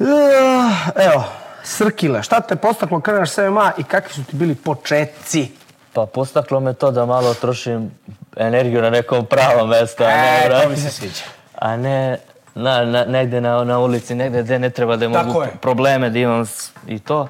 Eh, 0.00 1.04
Evo, 1.04 1.24
Srkile, 1.62 2.22
šta 2.22 2.40
te 2.40 2.56
postaklo 2.56 3.00
kreneš 3.00 3.30
s 3.30 3.38
MMA 3.40 3.72
i 3.78 3.84
kakvi 3.84 4.12
su 4.12 4.24
ti 4.24 4.36
bili 4.36 4.54
početci? 4.54 5.52
Pa 5.92 6.06
postaklo 6.06 6.60
me 6.60 6.72
to 6.72 6.90
da 6.90 7.06
malo 7.06 7.34
trošim 7.34 7.90
energiju 8.36 8.82
na 8.82 8.90
nekom 8.90 9.26
pravom 9.26 9.68
mjestu, 9.70 10.04
a 10.04 10.06
ne, 10.06 10.42
E, 10.46 10.62
to 10.62 10.68
mi 10.68 10.76
se 10.76 10.90
sviđa. 10.90 11.22
a 11.54 11.76
ne 11.76 12.18
na, 12.54 12.84
na, 12.84 13.04
negdje 13.04 13.40
na, 13.40 13.64
na 13.64 13.78
ulici, 13.78 14.14
negdje 14.14 14.42
gdje 14.42 14.58
ne 14.58 14.70
treba 14.70 14.96
da 14.96 15.08
mogu 15.08 15.42
je. 15.42 15.48
probleme 15.62 16.10
da 16.10 16.18
imam 16.18 16.44
i 16.86 16.98
to. 16.98 17.28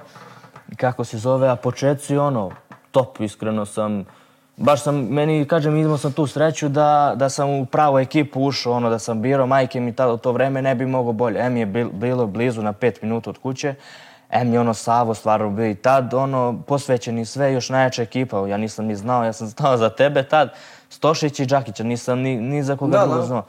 I 0.68 0.76
kako 0.76 1.04
se 1.04 1.18
zove, 1.18 1.48
a 1.48 1.56
početci 1.56 2.16
ono, 2.16 2.50
top, 2.90 3.20
iskreno 3.20 3.66
sam, 3.66 4.04
baš 4.56 4.82
sam, 4.82 4.96
meni, 4.96 5.44
kažem, 5.44 5.76
imao 5.76 5.98
sam 5.98 6.12
tu 6.12 6.26
sreću 6.26 6.68
da, 6.68 7.12
da 7.16 7.28
sam 7.28 7.50
u 7.50 7.66
pravu 7.66 7.98
ekipu 7.98 8.40
ušao, 8.40 8.72
ono, 8.72 8.90
da 8.90 8.98
sam 8.98 9.22
birao, 9.22 9.46
majke 9.46 9.80
mi 9.80 9.92
tada 9.92 10.12
u 10.12 10.16
to 10.16 10.32
vreme 10.32 10.62
ne 10.62 10.74
bi 10.74 10.86
mogao 10.86 11.12
bolje. 11.12 11.40
M 11.40 11.56
je 11.56 11.66
bil, 11.66 11.88
bilo 11.92 12.26
blizu 12.26 12.62
na 12.62 12.72
pet 12.72 13.02
minuta 13.02 13.30
od 13.30 13.38
kuće, 13.38 13.74
M 14.30 14.52
je 14.52 14.60
ono 14.60 14.74
Savo 14.74 15.14
stvarno 15.14 15.50
bio 15.50 15.70
i 15.70 15.74
tad, 15.74 16.14
ono, 16.14 16.62
posvećeni 16.66 17.24
sve, 17.24 17.52
još 17.52 17.68
najjača 17.68 18.02
ekipa, 18.02 18.48
ja 18.48 18.56
nisam 18.56 18.84
ni 18.84 18.96
znao, 18.96 19.24
ja 19.24 19.32
sam 19.32 19.46
znao 19.56 19.76
za 19.76 19.90
tebe 19.90 20.22
tad, 20.22 20.52
Stošić 20.88 21.40
i 21.40 21.46
Đakića, 21.46 21.84
nisam 21.84 22.18
ni, 22.18 22.36
ni 22.36 22.62
za 22.62 22.76
koga 22.76 22.98
Da, 22.98 23.06
drugo 23.06 23.26
da. 23.26 23.42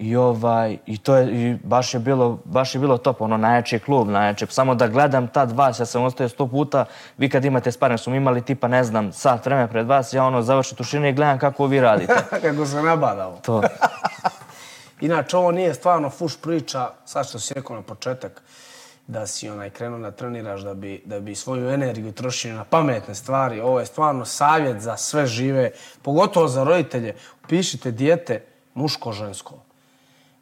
I 0.00 0.16
ovaj 0.16 0.78
i 0.86 0.98
to 0.98 1.16
je 1.16 1.28
i 1.32 1.56
baš 1.64 1.94
je 1.94 2.00
bilo 2.00 2.38
baš 2.44 2.74
je 2.74 2.80
bilo 2.80 2.98
top 2.98 3.20
ono 3.20 3.36
najjači 3.36 3.78
klub 3.78 4.08
najjači 4.08 4.46
samo 4.48 4.74
da 4.74 4.88
gledam 4.88 5.28
tad 5.28 5.52
vas 5.52 5.80
ja 5.80 5.86
sam 5.86 6.02
ostao 6.02 6.28
100 6.28 6.50
puta 6.50 6.84
vi 7.18 7.28
kad 7.28 7.44
imate 7.44 7.72
sparing 7.72 8.00
smo 8.00 8.14
imali 8.14 8.42
tipa 8.42 8.68
ne 8.68 8.84
znam 8.84 9.12
sat 9.12 9.46
vremena 9.46 9.68
pred 9.68 9.86
vas 9.86 10.12
ja 10.12 10.24
ono 10.24 10.42
završim 10.42 10.76
tušine 10.76 11.10
i 11.10 11.12
gledam 11.12 11.38
kako 11.38 11.66
vi 11.66 11.80
radite 11.80 12.14
Kako 12.42 12.66
se 12.66 12.82
nabadao. 12.82 13.38
to 13.42 13.62
Inače, 15.00 15.36
ovo 15.36 15.52
nije 15.52 15.74
stvarno 15.74 16.10
fuš 16.10 16.36
priča, 16.36 16.90
sad 17.04 17.28
što 17.28 17.38
si 17.38 17.54
rekao 17.54 17.76
na 17.76 17.82
početak, 17.82 18.42
da 19.06 19.26
si 19.26 19.48
onaj 19.48 19.70
krenuo 19.70 19.98
da 19.98 20.10
treniraš 20.10 20.60
da 20.60 20.74
bi, 20.74 21.02
da 21.04 21.20
bi 21.20 21.34
svoju 21.34 21.70
energiju 21.70 22.12
trošio 22.12 22.54
na 22.54 22.64
pametne 22.64 23.14
stvari. 23.14 23.60
Ovo 23.60 23.80
je 23.80 23.86
stvarno 23.86 24.24
savjet 24.24 24.80
za 24.80 24.96
sve 24.96 25.26
žive, 25.26 25.70
pogotovo 26.02 26.48
za 26.48 26.64
roditelje. 26.64 27.14
Upišite 27.44 27.90
dijete 27.90 28.44
muško-žensko 28.74 29.69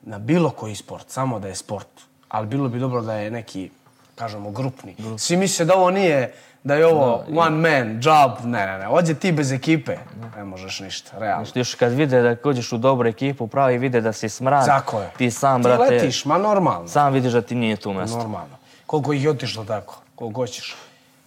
na 0.08 0.18
bilo 0.18 0.50
koji 0.50 0.74
sport, 0.74 1.10
samo 1.10 1.38
da 1.38 1.48
je 1.48 1.54
sport. 1.54 1.88
Ali 2.28 2.46
bilo 2.46 2.68
bi 2.68 2.78
dobro 2.78 3.02
da 3.02 3.14
je 3.14 3.30
neki, 3.30 3.70
kažemo, 4.14 4.50
grupni. 4.50 4.96
Svi 5.18 5.36
misle 5.36 5.64
da 5.64 5.74
ovo 5.74 5.90
nije, 5.90 6.32
da 6.64 6.74
je 6.74 6.86
ovo 6.86 7.24
one 7.36 7.56
man 7.56 8.00
job. 8.02 8.44
Ne, 8.44 8.66
ne, 8.66 8.78
ne. 8.78 8.88
Ođe 8.88 9.14
ti 9.14 9.32
bez 9.32 9.52
ekipe, 9.52 9.96
ne 10.36 10.44
možeš 10.44 10.80
ništa, 10.80 11.18
realno. 11.18 11.44
Što 11.46 11.58
još 11.58 11.74
kad 11.74 11.92
vide 11.92 12.22
da 12.22 12.34
dođeš 12.34 12.72
u 12.72 12.78
dobru 12.78 13.08
ekipu 13.08 13.46
pravi 13.46 13.78
vide 13.78 14.00
da 14.00 14.12
si 14.12 14.28
smrad 14.28 14.66
Tako 14.66 15.00
je. 15.00 15.10
ti 15.18 15.30
sam 15.30 15.62
Ti 15.62 15.68
brate 15.68 15.82
letiš, 15.94 16.24
ma 16.24 16.38
normalno. 16.38 16.88
sam 16.88 17.12
vidiš 17.12 17.32
da 17.32 17.42
ti 17.42 17.54
nije 17.54 17.76
tu 17.76 17.92
mjesto 17.92 18.18
Normalno. 18.18 18.56
Koliko 18.86 19.12
ih 19.12 19.24
je 19.24 19.30
otišlo 19.30 19.64
tako, 19.64 19.98
koliko 20.14 20.40
hoćeš. 20.40 20.76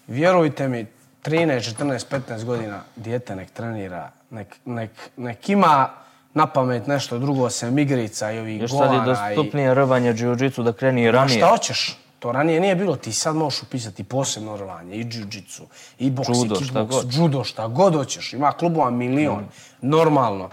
Vjerujte 0.07 0.67
mi, 0.67 0.85
13, 1.23 1.75
14, 1.77 2.19
15 2.29 2.43
godina 2.43 2.79
dijete 2.95 3.35
nek 3.35 3.51
trenira, 3.51 4.09
nek, 4.29 4.55
nek, 4.65 4.91
nek 5.17 5.49
ima 5.49 5.89
na 6.33 6.47
pamet 6.47 6.87
nešto 6.87 7.19
drugo 7.19 7.49
sem 7.49 7.79
igrica 7.79 8.31
i 8.31 8.39
ovih 8.39 8.61
još 8.61 8.71
sad 8.71 8.93
je 8.93 8.99
dostupnije 8.99 9.73
rvanje 9.73 10.13
jiu-jitsu 10.13 10.63
da 10.63 10.73
kreni 10.73 11.01
i 11.01 11.05
I... 11.05 11.11
ranije 11.11 11.37
Šta 11.37 11.47
hoćeš? 11.47 11.97
To 12.19 12.31
ranije 12.31 12.59
nije 12.59 12.75
bilo. 12.75 12.95
Ti 12.95 13.13
sad 13.13 13.35
možeš 13.35 13.63
upisati 13.63 14.03
posebno 14.03 14.57
rvanje, 14.57 14.95
i 14.95 15.03
jiu-jitsu, 15.05 15.61
i 15.99 16.11
boks, 16.11 16.29
Judo, 16.29 16.55
i 16.55 16.57
kickboks, 16.57 16.95
judo, 17.11 17.43
šta 17.43 17.67
god 17.67 17.95
hoćeš. 17.95 18.33
Ima 18.33 18.51
klubova 18.51 18.89
milion. 18.89 19.45
Normalno. 19.81 20.49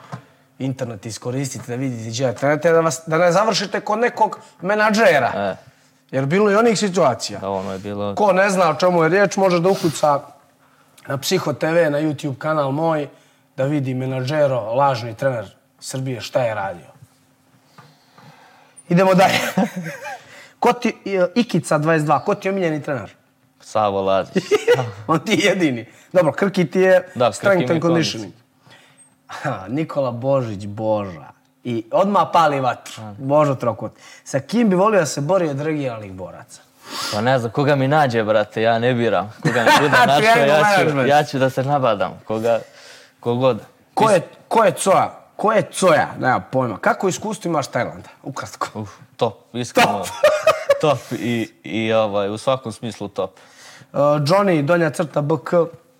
internet 0.59 1.07
iskoristite 1.07 1.65
da 1.67 1.75
vidite 1.75 2.11
gdje 2.11 2.25
je 2.25 2.35
trener, 2.35 2.61
te 2.61 2.73
da, 2.73 2.81
vas, 2.81 3.03
da 3.07 3.19
ne 3.19 3.33
završite 3.33 3.81
kod 3.81 3.99
nekog 3.99 4.39
menadžera. 4.63 5.33
E, 5.37 5.57
Jer 6.11 6.27
bilo 6.27 6.51
je 6.51 6.59
onih 6.59 6.79
situacija. 6.79 7.41
da 7.41 7.51
ono 7.51 7.73
je 7.73 7.79
bilo... 7.79 8.15
Ko 8.15 8.33
ne 8.33 8.51
zna 8.51 8.71
o 8.71 8.75
čemu 8.75 9.03
je 9.03 9.09
riječ, 9.09 9.37
može 9.37 9.61
da 9.61 9.69
ukuca 9.69 10.21
na 11.07 11.19
Psiho 11.19 11.53
TV, 11.53 11.91
na 11.91 11.99
YouTube 12.01 12.39
kanal 12.39 12.73
moj, 12.73 13.09
da 13.57 13.65
vidi 13.65 13.95
menadžero, 13.95 14.61
lažni 14.61 15.15
trener 15.15 15.58
Srbije, 15.81 16.21
šta 16.21 16.41
je 16.43 16.55
radio. 16.55 16.87
Idemo 18.89 19.15
dalje. 19.15 19.39
ko 20.61 20.73
ti, 20.73 20.93
Ikica 21.35 21.79
22, 21.79 22.25
ko 22.25 22.35
ti 22.35 22.49
je 22.49 22.53
omiljeni 22.53 22.83
trener? 22.83 23.15
Savo 23.61 24.03
Lazić. 24.03 24.45
On 25.07 25.19
ti 25.21 25.33
je 25.33 25.39
jedini. 25.39 25.87
Dobro, 26.13 26.33
Krki 26.33 26.71
ti 26.71 26.81
je 26.81 27.09
Da, 27.15 27.33
strength 27.33 27.71
and 27.71 27.83
conditioning. 27.83 28.33
Ha, 29.27 29.65
Nikola 29.69 30.11
Božić, 30.11 30.67
Boža. 30.67 31.29
I 31.65 31.85
odmah 31.91 32.27
pali 32.33 32.61
vatru. 32.61 33.03
Božo 33.19 33.55
Trokut. 33.55 33.93
Sa 34.25 34.41
kim 34.41 34.69
bi 34.71 34.77
volio 34.77 35.01
da 35.01 35.07
se 35.07 35.21
bori 35.21 35.49
od 35.49 35.61
regionalnih 35.61 36.13
boraca? 36.13 36.61
Pa 37.13 37.21
ne 37.21 37.39
znam, 37.39 37.53
koga 37.53 37.77
mi 37.77 37.89
nađe, 37.89 38.23
brate, 38.25 38.63
ja 38.63 38.79
ne 38.79 38.95
biram. 38.95 39.33
Koga 39.43 39.63
mi 39.65 39.71
bude 39.81 39.91
Ti 39.91 40.07
našao, 40.07 40.45
ja 40.45 40.59
ću, 40.59 40.63
management. 40.63 41.09
ja 41.09 41.25
ću 41.25 41.39
da 41.39 41.51
se 41.51 41.63
nabadam. 41.63 42.21
Koga, 42.25 42.61
kogod. 43.21 43.61
Ko 43.95 44.11
je, 44.11 44.21
ko 44.49 44.65
je 44.65 44.73
Coja? 44.73 45.28
Ko 45.39 45.53
je 45.53 45.63
Coja? 45.73 46.09
Nema 46.21 46.41
pojma. 46.41 46.79
Kako 46.79 47.09
iskustvo 47.09 47.49
imaš 47.49 47.67
Tajlanda? 47.67 48.09
Ukratko. 48.23 48.81
Uf, 48.81 48.91
top, 49.17 49.35
iskreno. 49.53 50.05
top 50.81 50.99
i, 51.13 51.51
i 51.63 51.93
ovaj, 51.93 52.31
u 52.31 52.39
svakom 52.39 52.73
smislu 52.73 53.09
top. 53.09 53.31
Uh, 53.93 53.99
Johnny, 53.99 54.63
donja 54.63 54.91
crta 54.91 55.21
BK. 55.21 55.51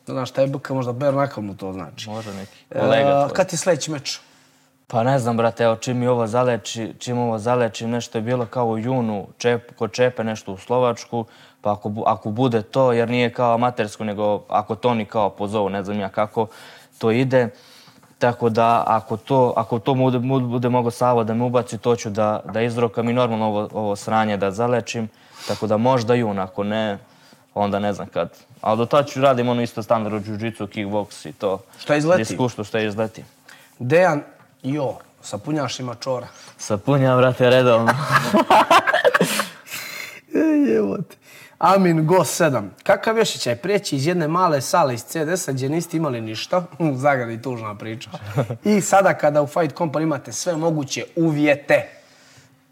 Znaš 0.07 0.31
šta 0.31 0.41
je 0.41 0.47
BK, 0.47 0.71
možda 0.71 0.93
Ber 0.93 1.15
Nakal 1.15 1.43
mu 1.43 1.57
to 1.57 1.73
znači. 1.73 2.11
Može 2.11 2.35
neki 2.35 2.65
kolega 2.81 3.25
Uh, 3.25 3.33
kad 3.33 3.49
ti 3.49 3.57
sljedeći 3.57 3.91
meč? 3.91 4.21
Pa 4.87 5.03
ne 5.03 5.19
znam, 5.19 5.37
brate, 5.37 5.65
evo, 5.65 5.77
čim 5.77 5.99
mi 5.99 6.07
ovo 6.07 6.27
zaleči, 6.27 6.95
čim 6.99 7.19
ovo 7.19 7.39
zaleči, 7.39 7.87
nešto 7.87 8.19
je 8.19 8.23
bilo 8.23 8.47
kao 8.47 8.67
u 8.67 8.79
junu, 8.79 9.27
čep, 9.39 9.75
kod 9.77 9.93
Čepe 9.93 10.25
nešto 10.25 10.53
u 10.53 10.59
Slovačku, 10.59 11.25
pa 11.61 11.73
ako, 11.73 11.93
ako 12.07 12.31
bude 12.31 12.63
to, 12.63 12.93
jer 12.93 13.09
nije 13.09 13.33
kao 13.33 13.55
amatersko, 13.55 14.05
nego 14.05 14.43
ako 14.49 14.75
to 14.75 14.89
oni 14.89 15.05
kao 15.05 15.31
pozovu, 15.31 15.69
ne 15.69 15.85
znam 15.85 16.01
ja 16.01 16.09
kako 16.09 16.47
to 16.99 17.11
ide, 17.11 17.49
tako 18.19 18.49
da 18.49 18.85
ako 18.87 19.17
to, 19.17 19.53
ako 19.57 19.79
to 19.79 19.95
bude, 19.95 20.19
mu- 20.19 20.41
bude 20.41 20.69
mogo 20.69 20.91
Savo 20.91 21.25
da 21.25 21.35
me 21.35 21.45
ubaci, 21.45 21.79
to 21.79 21.97
ću 21.97 22.11
da, 22.11 22.41
da 22.53 22.63
izrokam 22.63 23.09
i 23.09 23.13
normalno 23.13 23.47
ovo, 23.47 23.69
ovo 23.73 23.97
sranje 23.97 24.37
da 24.37 24.51
zalečim, 24.51 25.09
tako 25.49 25.67
da 25.67 25.77
možda 25.77 26.15
jun, 26.15 26.39
ako 26.39 26.65
ne, 26.65 26.99
onda 27.55 27.79
ne 27.79 27.93
znam 27.93 28.07
kad. 28.09 28.31
Ali 28.61 28.79
do 28.79 28.87
tada 28.87 29.09
ću 29.09 29.21
radim 29.21 29.49
ono 29.49 29.63
isto 29.63 29.83
standardno 29.83 30.21
jiu-jitsu, 30.21 30.67
kickbox 30.67 31.29
i 31.29 31.33
to. 31.33 31.59
Šta 31.79 31.97
izleti? 31.97 32.23
Iskustvo 32.23 32.65
što 32.65 32.79
izleti. 32.79 33.25
Dejan, 33.79 34.23
jo, 34.63 34.95
sa 35.23 35.39
punjašima 35.39 35.95
čora. 35.95 36.27
Sapunja, 36.57 37.17
brate, 37.17 37.51
redovno. 37.51 37.93
Jevote. 40.75 41.17
Amin 41.59 42.07
Go 42.07 42.17
7. 42.17 42.69
Kakav 42.83 43.17
je 43.17 43.23
osjećaj 43.23 43.57
prijeći 43.57 43.97
iz 43.97 44.07
jedne 44.07 44.29
male 44.29 44.61
sale 44.61 44.95
iz 44.95 45.05
CDS-a 45.05 45.53
gdje 45.53 45.69
niste 45.69 45.97
imali 45.97 46.21
ništa, 46.21 46.63
zagadi 46.95 47.43
tužna 47.43 47.75
priča, 47.75 48.11
i 48.65 48.81
sada 48.81 49.15
kada 49.15 49.43
u 49.43 49.47
Fight 49.47 49.77
Company 49.77 50.03
imate 50.03 50.33
sve 50.33 50.57
moguće 50.57 51.05
uvjete. 51.17 51.89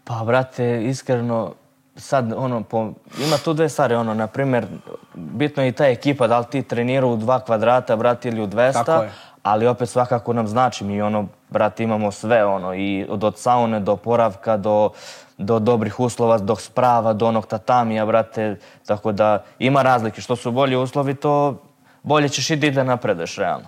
Pa, 0.03 0.23
brate, 0.25 0.83
iskreno, 0.85 1.53
sad, 1.95 2.33
ono, 2.35 2.63
po, 2.63 2.91
ima 3.27 3.37
tu 3.43 3.53
dve 3.53 3.69
stvari, 3.69 3.95
ono, 3.95 4.13
na 4.13 4.27
primjer, 4.27 4.65
bitno 5.13 5.63
je 5.63 5.69
i 5.69 5.71
ta 5.71 5.87
ekipa, 5.87 6.27
da 6.27 6.39
li 6.39 6.45
ti 6.51 6.63
trenira 6.63 7.05
u 7.05 7.17
dva 7.17 7.39
kvadrata, 7.39 7.95
brate, 7.95 8.29
ili 8.29 8.41
u 8.41 8.47
200, 8.47 8.73
Tako 8.73 9.03
je. 9.03 9.11
Ali 9.51 9.67
opet 9.67 9.89
svakako 9.89 10.33
nam 10.33 10.47
znači, 10.47 10.83
mi 10.83 11.01
ono, 11.01 11.27
brate, 11.49 11.83
imamo 11.83 12.11
sve, 12.11 12.45
ono, 12.45 12.75
i 12.75 13.05
od, 13.09 13.23
od 13.23 13.37
saune 13.37 13.79
do 13.79 13.95
poravka, 13.95 14.57
do, 14.57 14.89
do 15.37 15.59
dobrih 15.59 15.99
uslova, 15.99 16.37
do 16.37 16.55
sprava, 16.55 17.13
do 17.13 17.27
onog 17.27 17.45
tatamija, 17.45 18.05
brate, 18.05 18.59
tako 18.85 19.11
da 19.11 19.43
ima 19.59 19.81
razlike. 19.81 20.21
Što 20.21 20.35
su 20.35 20.51
bolji 20.51 20.75
uslovi, 20.75 21.15
to 21.15 21.61
bolje 22.03 22.29
ćeš 22.29 22.49
i 22.49 22.59
ti 22.59 22.71
da 22.71 22.83
napredeš, 22.83 23.37
realno. 23.37 23.67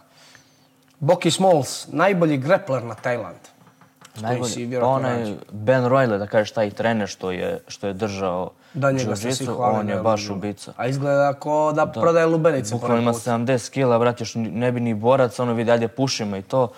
Boki 1.00 1.32
Smalls, 1.32 1.88
najbolji 1.88 2.38
grepler 2.38 2.84
na 2.84 2.96
Tajland. 2.96 3.40
Najbolji, 4.22 4.52
si 4.52 4.78
pa 4.80 4.88
onaj. 4.88 5.34
Ben 5.52 5.84
Royle, 5.84 6.18
da 6.18 6.28
kažeš 6.28 6.52
taj 6.52 6.70
trener 6.70 7.08
što 7.08 7.32
je, 7.32 7.60
što 7.68 7.88
je 7.88 7.94
držao 7.94 8.52
Da, 8.74 8.92
njega 8.92 9.16
se 9.16 9.32
svi 9.32 9.46
hvale. 9.46 9.80
on 9.80 9.88
da 9.88 9.94
je 9.94 10.00
baš 10.02 10.30
ubica. 10.30 10.74
A 10.78 10.88
izgleda 10.88 11.34
ko 11.34 11.72
da, 11.76 11.86
prodaje 11.86 12.26
lubenice. 12.26 12.76
Bukvalno 12.76 13.02
ima 13.02 13.12
puta. 13.12 13.32
70 13.32 13.70
kila, 13.70 14.00
brat, 14.00 14.20
još 14.20 14.34
ne 14.36 14.72
bi 14.72 14.80
ni 14.80 14.94
borac, 14.94 15.40
ono 15.40 15.54
vidi, 15.54 15.72
ajde 15.72 15.88
pušimo 15.88 16.38
i 16.38 16.42
to. 16.42 16.72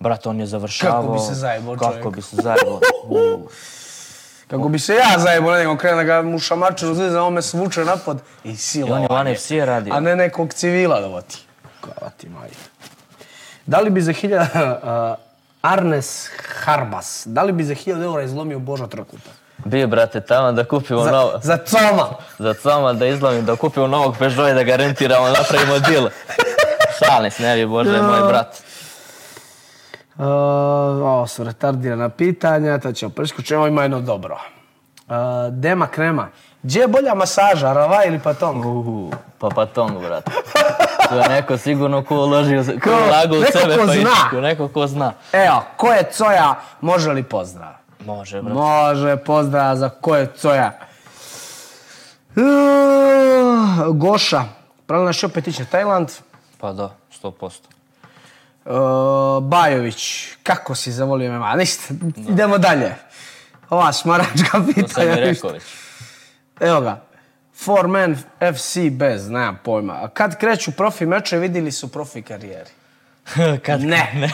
Brat, 0.00 0.26
on 0.26 0.40
je 0.40 0.46
završavao. 0.46 1.02
Kako 1.02 1.12
bi 1.12 1.18
se 1.18 1.34
zajebao 1.34 1.76
Kako 1.76 1.92
čovjek. 1.92 2.14
bi 2.14 2.22
se 2.22 2.36
zajebao. 2.36 2.80
U, 3.08 3.48
Kako 4.50 4.68
bi 4.68 4.78
se 4.78 4.94
ja 4.94 5.18
zajebao 5.18 5.50
na 5.50 5.58
njegov 5.58 5.76
krenu 5.76 5.96
da 5.96 6.02
ga 6.02 6.22
mu 6.22 6.38
šamačinu 6.38 6.94
zliza, 6.94 7.22
on 7.22 7.32
me 7.32 7.42
svuče 7.42 7.84
napad 7.84 8.18
i 8.44 8.56
sila. 8.56 8.88
I 8.88 8.92
on 8.92 9.02
je 9.02 9.08
u 9.10 9.32
NFC 9.32 9.50
radio. 9.50 9.94
A 9.94 10.00
ne 10.00 10.16
nekog 10.16 10.52
civila 10.54 11.00
da 11.00 11.06
voti. 11.06 11.38
Kava 11.80 12.10
ti 12.10 12.28
majka. 12.28 12.56
Da 13.66 13.80
li 13.80 13.90
bi 13.90 14.02
za 14.02 14.12
hiljada... 14.12 14.80
Uh, 15.18 15.32
Arnes 15.62 16.28
Harbas, 16.64 17.22
da 17.26 17.42
li 17.42 17.52
bi 17.52 17.64
za 17.64 17.74
hiljada 17.74 18.04
eura 18.04 18.22
izlomio 18.22 18.58
Boža 18.58 18.86
Trokuta? 18.86 19.30
Bio, 19.64 19.86
brate, 19.86 20.20
tamo 20.20 20.52
da 20.52 20.64
kupimo 20.64 21.02
Za, 21.02 21.10
novo. 21.10 21.32
za 21.42 21.58
coma! 21.58 22.08
Za 22.38 22.54
coma 22.54 22.92
da 22.92 23.06
izlovim, 23.06 23.44
da 23.44 23.56
kupimo 23.56 23.86
novog 23.86 24.16
Peugeot 24.18 24.50
i 24.50 24.54
da 24.54 24.62
ga 24.62 24.76
rentiramo, 24.76 25.28
napravimo 25.28 25.78
deal. 25.80 26.08
Šalim 26.98 27.30
se, 27.30 27.42
ne 27.42 27.56
bi 27.56 27.66
Bože, 27.66 28.02
moj 28.02 28.20
brat. 28.22 28.62
Uh, 30.16 30.24
ovo 30.26 31.26
su 31.26 31.44
retardirana 31.44 32.08
pitanja, 32.08 32.78
to 32.78 32.92
ćemo 32.92 33.10
preskočiti. 33.10 33.54
Evo 33.54 33.66
ima 33.66 33.82
jedno 33.82 34.00
dobro. 34.00 34.38
Uh, 35.08 35.14
Dema 35.50 35.86
Krema. 35.86 36.28
Gdje 36.62 36.80
je 36.80 36.88
bolja 36.88 37.14
masaža, 37.14 37.72
rava 37.72 38.04
ili 38.04 38.18
patong? 38.18 38.64
Uhu, 38.66 39.10
pa 39.38 39.48
patong, 39.48 39.98
brate. 40.00 40.30
Tu 41.08 41.16
je 41.16 41.28
neko 41.28 41.56
sigurno 41.58 42.04
ko 42.04 42.14
uložio, 42.16 42.64
ko 42.64 42.70
Ko- 42.80 42.96
u 43.28 43.40
neko 43.40 43.52
sebe 43.52 43.76
ko 43.76 43.80
pa 43.80 43.92
zna. 43.92 44.00
ičku, 44.02 44.36
neko 44.36 44.68
ko 44.68 44.86
zna. 44.86 45.12
Evo, 45.32 45.62
ko 45.76 45.86
je 45.88 46.10
coja, 46.12 46.54
može 46.80 47.12
li 47.12 47.22
pozdrav? 47.22 47.81
Može, 48.06 48.42
brate. 48.42 48.54
Može, 48.54 49.16
pozdrav 49.16 49.76
za 49.76 49.88
ko 49.88 50.16
je 50.16 50.32
coja. 50.36 50.78
Uh, 52.36 53.96
Goša. 53.96 54.44
Pravno 54.86 55.06
naš 55.06 55.24
opet 55.24 55.48
iće 55.48 55.64
Tajland. 55.64 56.08
Pa 56.58 56.72
da, 56.72 56.96
100%. 57.22 57.50
Uh, 58.64 59.42
Bajović, 59.44 60.28
kako 60.42 60.74
si 60.74 60.92
zavolio 60.92 61.32
me? 61.32 61.56
Ništa, 61.56 61.94
idemo 62.28 62.58
dalje. 62.58 62.94
Ova 63.70 63.92
smaračka 63.92 64.44
To 64.44 64.50
sam 64.50 64.66
mi 64.66 64.74
pitanja. 64.74 65.14
rekao 65.14 65.28
ništa. 65.28 65.48
već. 65.48 65.62
Evo 66.60 66.80
ga. 66.80 67.00
Four 67.54 67.86
FC 68.54 68.76
bez, 68.90 69.28
nemam 69.28 69.58
pojma. 69.64 69.92
A 69.92 70.08
kad 70.08 70.38
kreću 70.38 70.72
profi 70.72 71.06
meče, 71.06 71.38
vidjeli 71.38 71.72
su 71.72 71.88
profi 71.92 72.22
karijeri. 72.22 72.70
Kad? 73.66 73.80
Ne. 73.80 74.10
ne. 74.14 74.30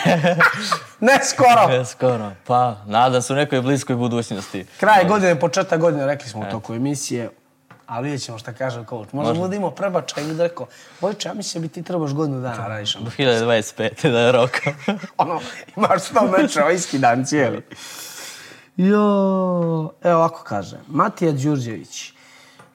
ne 1.13 1.19
skoro. 1.25 1.69
Ne, 1.69 1.85
skoro. 1.85 2.33
Pa, 2.47 2.77
nadam 2.87 3.23
se 3.23 3.33
u 3.33 3.37
nekoj 3.37 3.61
bliskoj 3.61 3.97
budućnosti. 3.97 4.67
Kraj 4.81 5.05
godine, 5.05 5.41
početak 5.41 5.81
godine, 5.81 6.07
rekli 6.07 6.29
smo 6.29 6.41
u 6.41 6.51
toku 6.51 6.75
emisije. 6.75 7.31
Ali 7.87 8.05
vidjet 8.05 8.23
ćemo 8.23 8.39
šta 8.39 8.53
kaže 8.53 8.85
coach. 8.89 9.15
Možda 9.15 9.35
budemo 9.35 9.71
prebačaj 9.71 10.25
i 10.25 10.37
rekao, 10.39 10.67
Vojče, 11.01 11.29
ja 11.29 11.35
mislim 11.35 11.63
bi 11.63 11.69
ti 11.69 11.83
trebaš 11.83 12.13
godinu 12.13 12.41
dana 12.41 12.67
radiš. 12.69 12.97
ono." 12.97 13.11
2025. 13.11 14.11
da 14.11 14.21
je 14.21 14.33
rok. 14.33 14.51
ono, 15.17 15.41
imaš 15.77 16.03
sto 16.03 16.27
mečeva, 16.39 16.73
iski 16.73 16.99
dan 16.99 17.25
cijeli. 17.25 17.63
Jo, 18.77 18.99
evo 20.03 20.19
ovako 20.19 20.43
kaže. 20.43 20.77
Matija 20.87 21.33
Đurđević. 21.33 22.13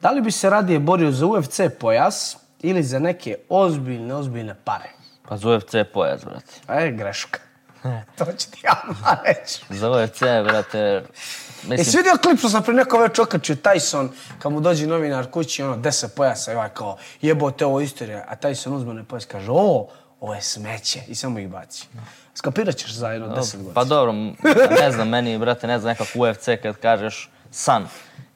Da 0.01 0.11
li 0.11 0.22
bi 0.22 0.32
se 0.32 0.49
radije 0.49 0.80
borio 0.80 1.11
za 1.11 1.26
UFC 1.26 1.59
pojas 1.80 2.38
ili 2.61 2.84
za 2.84 2.99
neke 2.99 3.36
ozbiljne, 3.49 4.16
ozbiljne 4.16 4.55
pare? 4.64 4.89
Pa 5.30 5.38
za 5.38 5.49
UFC 5.49 5.76
pojas, 5.93 6.26
brate. 6.26 6.53
A 6.67 6.80
je 6.80 6.91
greška. 6.91 7.39
to 8.17 8.26
ću 8.26 8.51
ti 8.51 8.61
ja 8.63 8.82
reći. 9.26 9.61
Za 9.69 9.91
UFC, 9.91 10.19
brate, 10.19 11.03
E, 11.63 11.69
mislim, 11.69 11.86
si 11.86 11.97
vidio 11.97 12.17
klip 12.24 12.39
što 12.39 12.49
sam 12.49 12.63
prije 12.63 12.76
neko 12.76 12.97
već 12.97 13.19
okačio 13.19 13.55
Tyson, 13.55 14.09
kad 14.39 14.51
mu 14.51 14.59
dođe 14.59 14.88
novinar 14.88 15.32
kući, 15.32 15.63
ono, 15.63 15.78
deset 15.78 16.15
pojasa, 16.15 16.51
i 16.51 16.55
ovaj 16.55 16.69
kao, 16.74 16.97
jebote, 17.21 17.65
ovo 17.65 17.80
je 17.80 17.84
istorija, 17.84 18.26
a 18.28 18.36
Tyson 18.36 18.76
uzme 18.76 18.93
ne 18.93 19.03
pojas, 19.03 19.26
kaže, 19.26 19.51
o, 19.51 19.88
ovo 20.19 20.34
je 20.34 20.41
smeće, 20.41 20.99
i 21.07 21.15
samo 21.15 21.39
ih 21.39 21.47
baci. 21.47 21.88
Skapirat 22.36 22.76
ćeš 22.76 22.93
za 22.93 23.09
jedno 23.09 23.28
deset 23.28 23.55
godina. 23.55 23.74
pa 23.74 23.84
dobro, 23.84 24.11
ne 24.82 24.91
znam, 24.91 25.09
meni, 25.09 25.38
brate, 25.38 25.67
ne 25.67 25.80
znam, 25.80 25.89
nekako 25.89 26.19
UFC 26.19 26.45
kad 26.61 26.78
kažeš 26.78 27.30
san. 27.51 27.88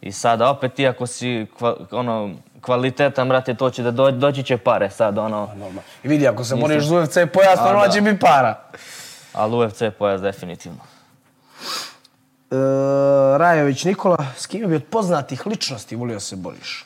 I 0.01 0.11
sada 0.11 0.49
opet 0.49 0.73
ti 0.73 0.87
ako 0.87 1.07
si 1.07 1.47
ono, 1.91 2.35
kvalitetan, 2.61 3.29
brate, 3.29 3.53
to 3.53 3.69
će 3.69 3.83
da 3.83 3.91
do, 3.91 4.11
doći 4.11 4.43
će 4.43 4.57
pare 4.57 4.89
sad, 4.89 5.17
ono, 5.17 5.47
Normalno. 5.47 5.81
I 6.03 6.07
vidi, 6.07 6.27
ako 6.27 6.43
se 6.43 6.55
boriš 6.55 6.83
za 6.83 6.95
UFC 6.95 7.17
pojas, 7.33 7.59
normalno 7.59 7.87
da. 7.87 7.91
će 7.91 8.01
biti 8.01 8.19
para. 8.19 8.55
ali 9.33 9.65
UFC 9.65 9.81
pojas 9.99 10.21
definitivno. 10.21 10.79
E, 12.51 12.55
Rajović 13.37 13.83
Nikola, 13.83 14.25
s 14.37 14.45
kime 14.45 14.67
bi 14.67 14.75
od 14.75 14.83
poznatih 14.83 15.47
ličnosti 15.47 15.95
volio 15.95 16.19
se 16.19 16.35
boriš? 16.35 16.85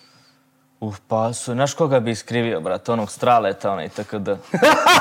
Uf, 0.80 0.98
pa 1.08 1.34
su, 1.34 1.54
znaš 1.54 1.74
koga 1.74 2.00
bi 2.00 2.12
iskrivio, 2.12 2.62
brate, 2.62 2.92
onog 2.92 3.12
straleta, 3.12 3.72
onaj 3.72 3.90
TKD. 3.90 4.30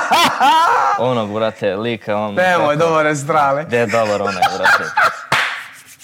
onog, 1.10 1.34
brate, 1.34 1.76
lika, 1.76 2.16
on... 2.16 2.34
Nemoj, 2.34 2.76
dobar 2.76 3.16
strale. 3.16 3.64
Gde 3.64 3.78
je 3.78 3.86
dobar 3.86 4.22
onaj, 4.22 4.44
brate. 4.58 4.84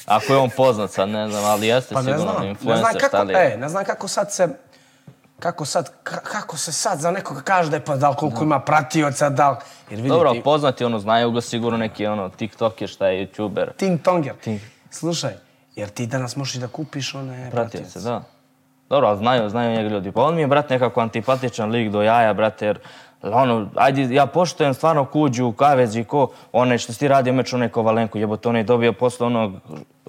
Ako 0.06 0.32
je 0.32 0.38
on 0.38 0.50
poznat 0.50 0.90
sad, 0.90 1.08
ne 1.08 1.28
znam, 1.28 1.44
ali 1.44 1.66
jeste 1.66 1.94
Pa 1.94 2.02
ne 2.02 2.04
sigurno 2.04 2.32
znam, 2.32 2.42
ne 2.42 2.48
influencer, 2.48 2.80
znam 2.82 2.92
kako, 2.94 3.08
šta 3.08 3.22
li 3.22 3.32
je. 3.32 3.54
e, 3.54 3.56
ne 3.56 3.68
znam 3.68 3.84
kako 3.84 4.08
sad 4.08 4.32
se, 4.32 4.48
kako 5.38 5.64
sad, 5.64 5.90
ka- 6.04 6.20
kako 6.22 6.56
se 6.56 6.72
sad 6.72 6.98
za 7.00 7.10
nekoga 7.10 7.40
kaže 7.40 7.70
da 7.70 7.76
je 7.76 7.84
pa 7.84 7.96
da 7.96 8.10
li 8.10 8.16
koliko 8.16 8.44
ima 8.44 8.58
pratioca, 8.60 9.28
da 9.30 9.50
li, 9.50 9.56
jer 9.90 9.96
vidi 9.96 10.08
Dobro, 10.08 10.32
ti, 10.32 10.42
poznati, 10.42 10.84
ono, 10.84 10.98
znaju 10.98 11.30
ga 11.30 11.40
sigurno 11.40 11.78
neki, 11.78 12.06
ono, 12.06 12.28
TikToker, 12.28 12.88
šta 12.88 13.08
je, 13.08 13.26
YouTuber. 13.26 13.66
ting 13.76 14.02
tonger. 14.02 14.34
Ting. 14.34 14.60
Slušaj, 14.90 15.32
jer 15.76 15.88
ti 15.88 16.06
danas 16.06 16.36
možeš 16.36 16.54
i 16.54 16.58
da 16.58 16.68
kupiš 16.68 17.14
one 17.14 17.50
Pratio 17.52 17.70
se, 17.70 17.82
pratioce. 17.82 18.00
da. 18.00 18.22
Dobro, 18.88 19.08
ali 19.08 19.18
znaju, 19.18 19.50
znaju 19.50 19.70
njega 19.72 19.88
ljudi. 19.88 20.12
Pa 20.12 20.22
on 20.22 20.34
mi 20.34 20.40
je, 20.40 20.46
brate, 20.46 20.74
nekako 20.74 21.00
antipatičan 21.00 21.70
lik 21.70 21.90
do 21.92 22.02
jaja, 22.02 22.34
brate, 22.34 22.66
jer 22.66 22.78
ono, 23.22 23.68
ajde, 23.74 24.14
ja 24.14 24.26
poštujem 24.26 24.74
stvarno 24.74 25.04
kuđu, 25.04 25.52
kavez 25.52 25.96
i 25.96 26.04
ko, 26.04 26.30
onaj 26.52 26.78
što 26.78 26.92
si 26.92 26.98
ti 26.98 27.08
radio 27.08 27.32
meč, 27.32 27.52
onaj 27.52 27.68
Kovalenko, 27.68 28.18
jebote, 28.18 28.48
onaj 28.48 28.62
dobio 28.62 28.92
posle 28.92 29.26
onog 29.26 29.52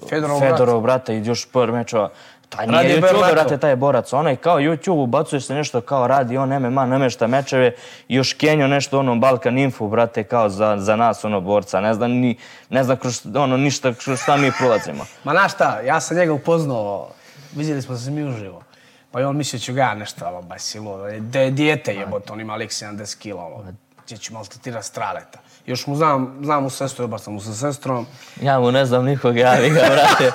Fedorov 0.08 0.40
Fedorov 0.40 0.80
brata 0.80 1.12
i 1.12 1.26
još 1.26 1.46
par 1.52 1.72
mečova. 1.72 2.10
Taj 2.48 2.66
nije 2.66 2.82
Radi 2.82 2.94
YouTube, 2.94 3.00
Berlako. 3.00 3.32
brate, 3.32 3.58
taj 3.58 3.70
je 3.70 3.76
borac. 3.76 4.12
Onaj 4.12 4.36
kao 4.36 4.58
YouTube 4.58 5.02
ubacuje 5.02 5.40
se 5.40 5.54
nešto 5.54 5.80
kao 5.80 6.06
radi, 6.06 6.36
on 6.36 6.62
MMA 6.62 6.86
namešta 6.86 7.26
mečeve 7.26 7.74
još 8.08 8.32
Kenjo 8.32 8.66
nešto 8.66 8.98
ono 8.98 9.16
Balkan 9.16 9.58
Info, 9.58 9.86
brate, 9.86 10.24
kao 10.24 10.48
za, 10.48 10.76
za 10.78 10.96
nas 10.96 11.24
ono 11.24 11.40
borca. 11.40 11.80
Ne 11.80 11.94
znam, 11.94 12.10
ni, 12.10 12.38
ne 12.70 12.84
znam 12.84 12.96
kroz, 12.96 13.26
ono, 13.34 13.56
ništa 13.56 13.94
kroz 13.94 14.20
šta 14.22 14.36
mi 14.36 14.52
prolazimo. 14.58 15.06
Ma 15.24 15.32
znaš 15.32 15.52
šta, 15.52 15.80
ja 15.80 16.00
sam 16.00 16.16
njega 16.16 16.32
upoznao, 16.32 17.08
vidjeli 17.52 17.82
smo 17.82 17.96
se 17.96 18.10
mi 18.10 18.24
uživo. 18.24 18.62
Pa 19.10 19.20
i 19.20 19.24
on 19.24 19.36
mislio 19.36 19.60
ću 19.60 19.72
ga 19.72 19.80
ja 19.80 19.94
nešto, 19.94 20.28
ono, 20.28 20.42
baš 20.42 20.62
silo, 20.62 20.98
da 21.20 21.40
je 21.40 21.50
dijete 21.50 21.94
jebote, 21.94 22.32
on 22.32 22.40
ima 22.40 22.56
lik 22.56 22.70
70 22.70 23.18
kila, 23.18 23.46
ono, 23.46 23.72
gdje 24.04 24.18
ću 24.18 24.34
maltretirati 24.34 24.86
straleta. 24.86 25.38
Još 25.68 25.86
mu 25.86 25.96
znam, 25.96 26.38
znam 26.42 26.62
mu 26.62 26.70
sestru, 26.70 27.02
dobar 27.02 27.20
sam 27.20 27.32
mu 27.34 27.40
sa 27.40 27.52
sestrom. 27.52 28.06
Ja 28.42 28.60
mu 28.60 28.72
ne 28.72 28.86
znam 28.86 29.04
nikog, 29.04 29.36
ja 29.36 29.52
vi 29.52 29.70
ga, 29.70 29.80
brate, 29.90 30.32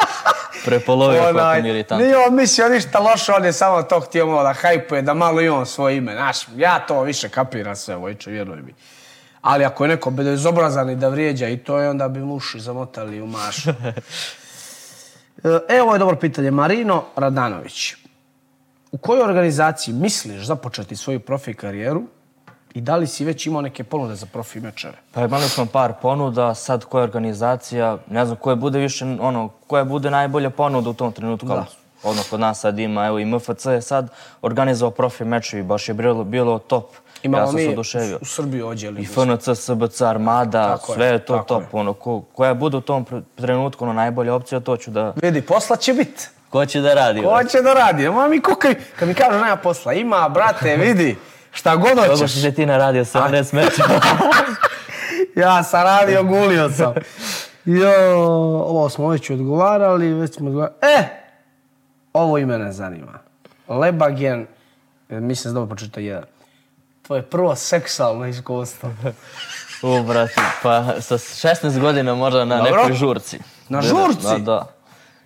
prepolovio 0.65 1.21
kako 1.21 1.61
mi 1.61 1.67
je 1.67 1.73
iritantno. 1.73 2.05
nije 2.05 2.17
on 2.17 2.35
mislio 2.35 2.69
ništa 2.69 2.99
loše, 2.99 3.31
on 3.31 3.45
je 3.45 3.53
samo 3.53 3.83
to 3.83 3.99
htio 3.99 4.27
malo 4.27 4.43
da 4.43 4.53
hajpuje, 4.53 5.01
da 5.01 5.13
malo 5.13 5.41
i 5.41 5.49
on 5.49 5.65
svoje 5.65 5.97
ime. 5.97 6.13
Znaš, 6.13 6.37
ja 6.55 6.79
to 6.79 7.01
više 7.01 7.29
kapiram 7.29 7.75
sve, 7.75 7.95
Vojče, 7.95 8.31
vjeruj 8.31 8.61
mi. 8.61 8.73
Ali 9.41 9.65
ako 9.65 9.83
je 9.83 9.87
neko 9.87 10.09
bezobrazan 10.09 10.89
i 10.89 10.95
da 10.95 11.09
vrijeđa 11.09 11.47
i 11.47 11.57
to 11.57 11.79
je, 11.79 11.89
onda 11.89 12.07
bi 12.07 12.19
mu 12.19 12.35
uši 12.35 12.59
zamotali 12.59 13.21
u 13.21 13.27
mašu. 13.27 13.69
E, 15.43 15.75
Evo 15.77 15.93
je 15.93 15.99
dobro 15.99 16.15
pitanje. 16.15 16.51
Marino 16.51 17.03
Radanović. 17.15 17.93
U 18.91 18.97
kojoj 18.97 19.23
organizaciji 19.23 19.93
misliš 19.93 20.45
započeti 20.45 20.95
svoju 20.95 21.19
profi 21.19 21.53
karijeru 21.53 22.03
i 22.73 22.81
da 22.81 22.95
li 22.95 23.07
si 23.07 23.25
već 23.25 23.45
imao 23.45 23.61
neke 23.61 23.83
ponude 23.83 24.15
za 24.15 24.25
profi 24.25 24.59
mečeve? 24.59 24.93
Pa 25.11 25.21
imali 25.21 25.49
smo 25.49 25.65
par 25.65 25.93
ponuda, 26.01 26.53
sad 26.55 26.85
koja 26.85 27.03
organizacija, 27.03 27.97
ne 28.09 28.25
znam 28.25 28.37
koja 28.37 28.55
bude 28.55 28.79
više, 28.79 29.05
ono, 29.05 29.49
koja 29.67 29.83
bude 29.83 30.11
najbolja 30.11 30.49
ponuda 30.49 30.89
u 30.89 30.93
tom 30.93 31.11
trenutku, 31.11 31.47
ali 31.51 31.61
ono 32.03 32.21
kod 32.29 32.39
nas 32.39 32.59
sad 32.59 32.79
ima, 32.79 33.05
evo 33.05 33.19
i 33.19 33.25
MFC 33.25 33.65
je 33.65 33.81
sad 33.81 34.09
organizovao 34.41 34.91
profi 34.91 35.23
mečevi, 35.25 35.63
baš 35.63 35.89
je 35.89 35.93
bilo, 35.93 36.23
bilo 36.23 36.59
top. 36.59 36.85
Imamo 37.23 37.43
ja 37.43 37.47
sam 37.47 37.55
mi 37.55 37.63
se 37.63 37.69
oduševio. 37.69 38.17
u 38.21 38.25
Srbiji 38.25 38.61
ođeli. 38.61 39.01
I 39.01 39.05
FNC, 39.05 39.49
SBC, 39.55 40.01
Armada, 40.01 40.67
Tako 40.67 40.93
sve 40.93 41.05
je 41.05 41.19
to 41.19 41.33
tako 41.33 41.47
top. 41.47 41.61
je. 41.61 41.67
Ono, 41.71 41.93
ko, 41.93 42.21
koja 42.21 42.53
bude 42.53 42.77
u 42.77 42.81
tom 42.81 43.05
trenutku 43.35 43.83
ono, 43.83 43.93
najbolja 43.93 44.33
opcija, 44.33 44.59
to 44.59 44.77
ću 44.77 44.91
da... 44.91 45.13
Vidi, 45.21 45.41
posla 45.41 45.75
će 45.75 45.93
biti. 45.93 46.27
Ko 46.49 46.65
će 46.65 46.81
da 46.81 46.93
radi? 46.93 47.21
Ko 47.21 47.43
će 47.43 47.61
da 47.61 47.73
radi? 47.73 48.09
Ma 48.09 48.27
mi 48.27 48.41
kukaj, 48.41 48.75
kad 48.99 49.07
mi 49.07 49.13
kažu 49.13 49.39
nema 49.39 49.55
posla, 49.55 49.93
ima, 49.93 50.29
brate, 50.29 50.75
vidi, 50.75 51.15
šta 51.53 51.75
god 51.75 52.07
hoćeš. 52.09 52.31
si 52.31 52.41
se 52.41 52.51
ti 52.51 52.65
naradio 52.65 53.05
70 53.05 53.53
mečeva? 53.53 53.99
Ja 55.35 55.63
sam 55.63 55.83
radio, 55.83 56.23
gulio 56.23 56.69
sam. 56.69 56.93
Jo, 57.65 58.15
ovo 58.57 58.89
smo 58.89 59.07
već 59.07 59.29
odgovarali, 59.29 60.13
već 60.13 60.35
smo 60.35 60.47
odgovarali. 60.47 60.75
E, 60.83 61.03
ovo 62.13 62.37
i 62.37 62.45
mene 62.45 62.71
zanima. 62.71 63.19
Lebagen, 63.67 64.47
e, 65.09 65.19
mislim 65.19 65.53
da 65.53 65.59
dobro 65.59 65.75
počito 65.75 65.99
jedan. 65.99 66.23
Tvoje 67.01 67.21
prvo 67.21 67.55
seksualno 67.55 68.27
iskustvo. 68.27 68.89
U, 69.83 70.03
brate, 70.03 70.33
pa 70.63 71.01
sa 71.01 71.17
16 71.17 71.79
godina 71.79 72.15
možda 72.15 72.45
na 72.45 72.57
Dobro. 72.57 72.71
nekoj 72.71 72.93
žurci. 72.93 73.39
Na 73.69 73.81
Bilo- 73.81 74.05
žurci? 74.05 74.27
Da, 74.27 74.37
da. 74.37 74.67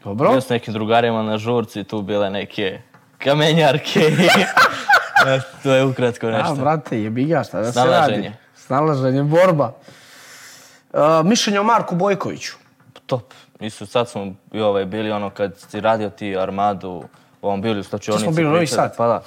Dobro? 0.04 0.30
Bio 0.32 0.42
s 0.42 0.50
nekim 0.50 0.74
drugarima 0.74 1.24
na 1.24 1.38
žurci, 1.38 1.84
tu 1.84 2.02
bile 2.02 2.30
neke 2.30 2.82
kamenjarke. 3.18 4.00
E, 5.26 5.40
to 5.64 5.74
je 5.74 5.86
ukratko 5.86 6.28
A, 6.28 6.32
nešto. 6.32 6.56
brate, 6.56 7.02
jebi 7.04 7.26
ga, 7.26 7.44
šta 7.44 7.60
da 7.60 7.66
se 7.66 7.72
Snalaženje. 7.72 8.16
radi? 8.24 8.32
Snalaženje, 8.56 9.24
borba. 9.24 9.74
Uh, 10.94 11.00
mišljenje 11.26 11.60
o 11.60 11.64
Marku 11.64 11.96
Bojkoviću. 11.96 12.54
Top. 13.06 13.34
Isto 13.60 13.86
sad 13.86 14.10
smo 14.10 14.34
i 14.52 14.62
ovaj, 14.62 14.86
bili 14.86 15.12
ono 15.12 15.30
kad 15.30 15.60
si 15.60 15.82
radio 15.82 16.10
ti 16.10 16.38
Armadu, 16.38 17.04
ovom 17.42 17.62
bili 17.62 17.80
u 17.80 17.84
slačionici. 17.84 18.24
smo 18.24 18.32
bili 18.32 18.48
u 18.48 18.52
Novi 18.52 18.68
Sad? 18.68 18.98
Pa 18.98 19.08
da. 19.08 19.24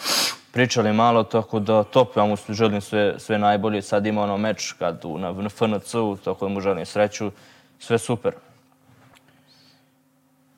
Pričali 0.52 0.92
malo, 0.92 1.22
tako 1.24 1.58
da 1.60 1.82
top, 1.82 2.16
ja 2.16 2.24
mu 2.24 2.36
želim 2.48 2.80
sve, 2.80 3.14
sve 3.18 3.38
najbolje. 3.38 3.82
Sad 3.82 4.06
ima 4.06 4.22
ono 4.22 4.36
meč 4.36 4.74
kad 4.78 5.04
u, 5.04 5.18
na, 5.18 5.32
na 5.32 5.48
FNC-u, 5.48 6.16
tako 6.24 6.48
da 6.48 6.54
mu 6.54 6.60
želim 6.60 6.86
sreću. 6.86 7.30
Sve 7.78 7.98
super. 7.98 8.34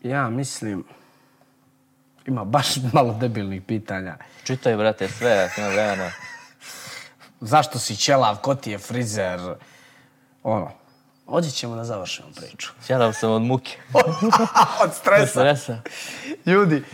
Ja 0.03 0.29
mislim, 0.29 0.85
ima 2.27 2.45
baš 2.45 2.67
malo 2.93 3.17
debilnih 3.21 3.63
pitanja. 3.63 4.17
Čitaj, 4.45 4.77
brate, 4.77 5.09
sve, 5.09 5.45
ako 5.45 5.61
ima 5.61 5.71
vremena. 5.71 6.11
Zašto 7.41 7.79
si 7.79 7.97
ćelav, 7.97 8.37
ko 8.37 8.55
ti 8.55 8.71
je 8.71 8.79
frizer? 8.79 9.41
Ono, 10.43 10.71
ovdje 11.27 11.51
ćemo 11.51 11.77
da 11.77 11.85
završimo 11.85 12.29
priču. 12.37 12.73
Sjadao 12.87 13.13
sam 13.13 13.31
od 13.31 13.43
muke. 13.43 13.77
Od 14.85 14.95
stresa. 14.95 15.27
Stresa. 15.27 15.79
Ljudi, 16.47 16.85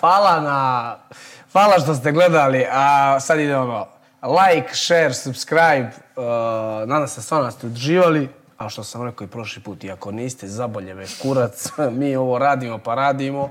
hvala 0.00 0.40
na... 0.40 0.96
Hvala 1.52 1.80
što 1.80 1.94
ste 1.94 2.12
gledali, 2.12 2.66
a 2.70 3.20
sad 3.20 3.40
ide 3.40 3.56
ono, 3.56 3.86
like, 4.22 4.74
share, 4.74 5.14
subscribe, 5.14 5.90
uh, 6.16 6.24
nadam 6.88 7.08
se 7.08 7.22
stvarno 7.22 7.44
da 7.44 7.50
ste 7.50 7.66
uživali, 7.66 8.28
a 8.58 8.68
što 8.68 8.84
sam 8.84 9.04
rekao 9.04 9.24
i 9.24 9.28
prošli 9.28 9.62
put, 9.62 9.84
i 9.84 9.90
ako 9.90 10.12
niste, 10.12 10.48
zabolje 10.48 10.94
me 10.94 11.06
kurac, 11.22 11.68
mi 11.98 12.16
ovo 12.16 12.38
radimo 12.38 12.78
pa 12.78 12.94
radimo, 12.94 13.50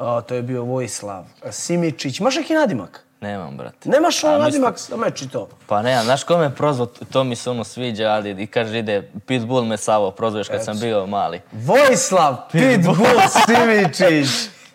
uh, 0.00 0.24
to 0.26 0.34
je 0.34 0.42
bio 0.42 0.62
Vojislav 0.62 1.24
Simičić, 1.50 2.20
imaš 2.20 2.36
neki 2.36 2.54
nadimak? 2.54 3.04
Nemam, 3.20 3.56
brate. 3.56 3.88
Nemaš 3.88 4.24
ono 4.24 4.38
nadimak 4.38 4.78
za 4.78 4.96
meč 4.96 5.22
i 5.22 5.28
to? 5.28 5.48
Pa 5.66 5.82
ne, 5.82 6.02
znaš 6.04 6.24
ko 6.24 6.38
me 6.38 6.54
prozvao, 6.54 6.86
to 6.86 7.24
mi 7.24 7.36
se 7.36 7.50
ono 7.50 7.64
sviđa, 7.64 8.08
ali 8.08 8.42
i 8.42 8.46
kaže 8.46 8.78
ide, 8.78 9.10
Pitbull 9.26 9.64
me 9.64 9.76
Savo 9.76 10.10
prozveš 10.10 10.48
kad 10.48 10.64
sam 10.64 10.80
bio 10.80 11.06
mali. 11.06 11.40
Vojislav 11.52 12.36
Pitbull 12.52 13.20
Simičić. 13.46 14.28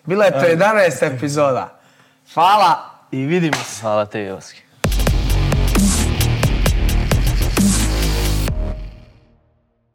Bila 0.05 0.26
je 0.26 0.32
to 0.32 0.39
11 0.65 1.15
epizoda. 1.15 1.80
Hvala 2.34 2.80
i 3.11 3.26
vidimo 3.26 3.57
se. 3.65 3.82
Hvala 3.82 4.05
te, 4.05 4.24
Joski. 4.24 4.62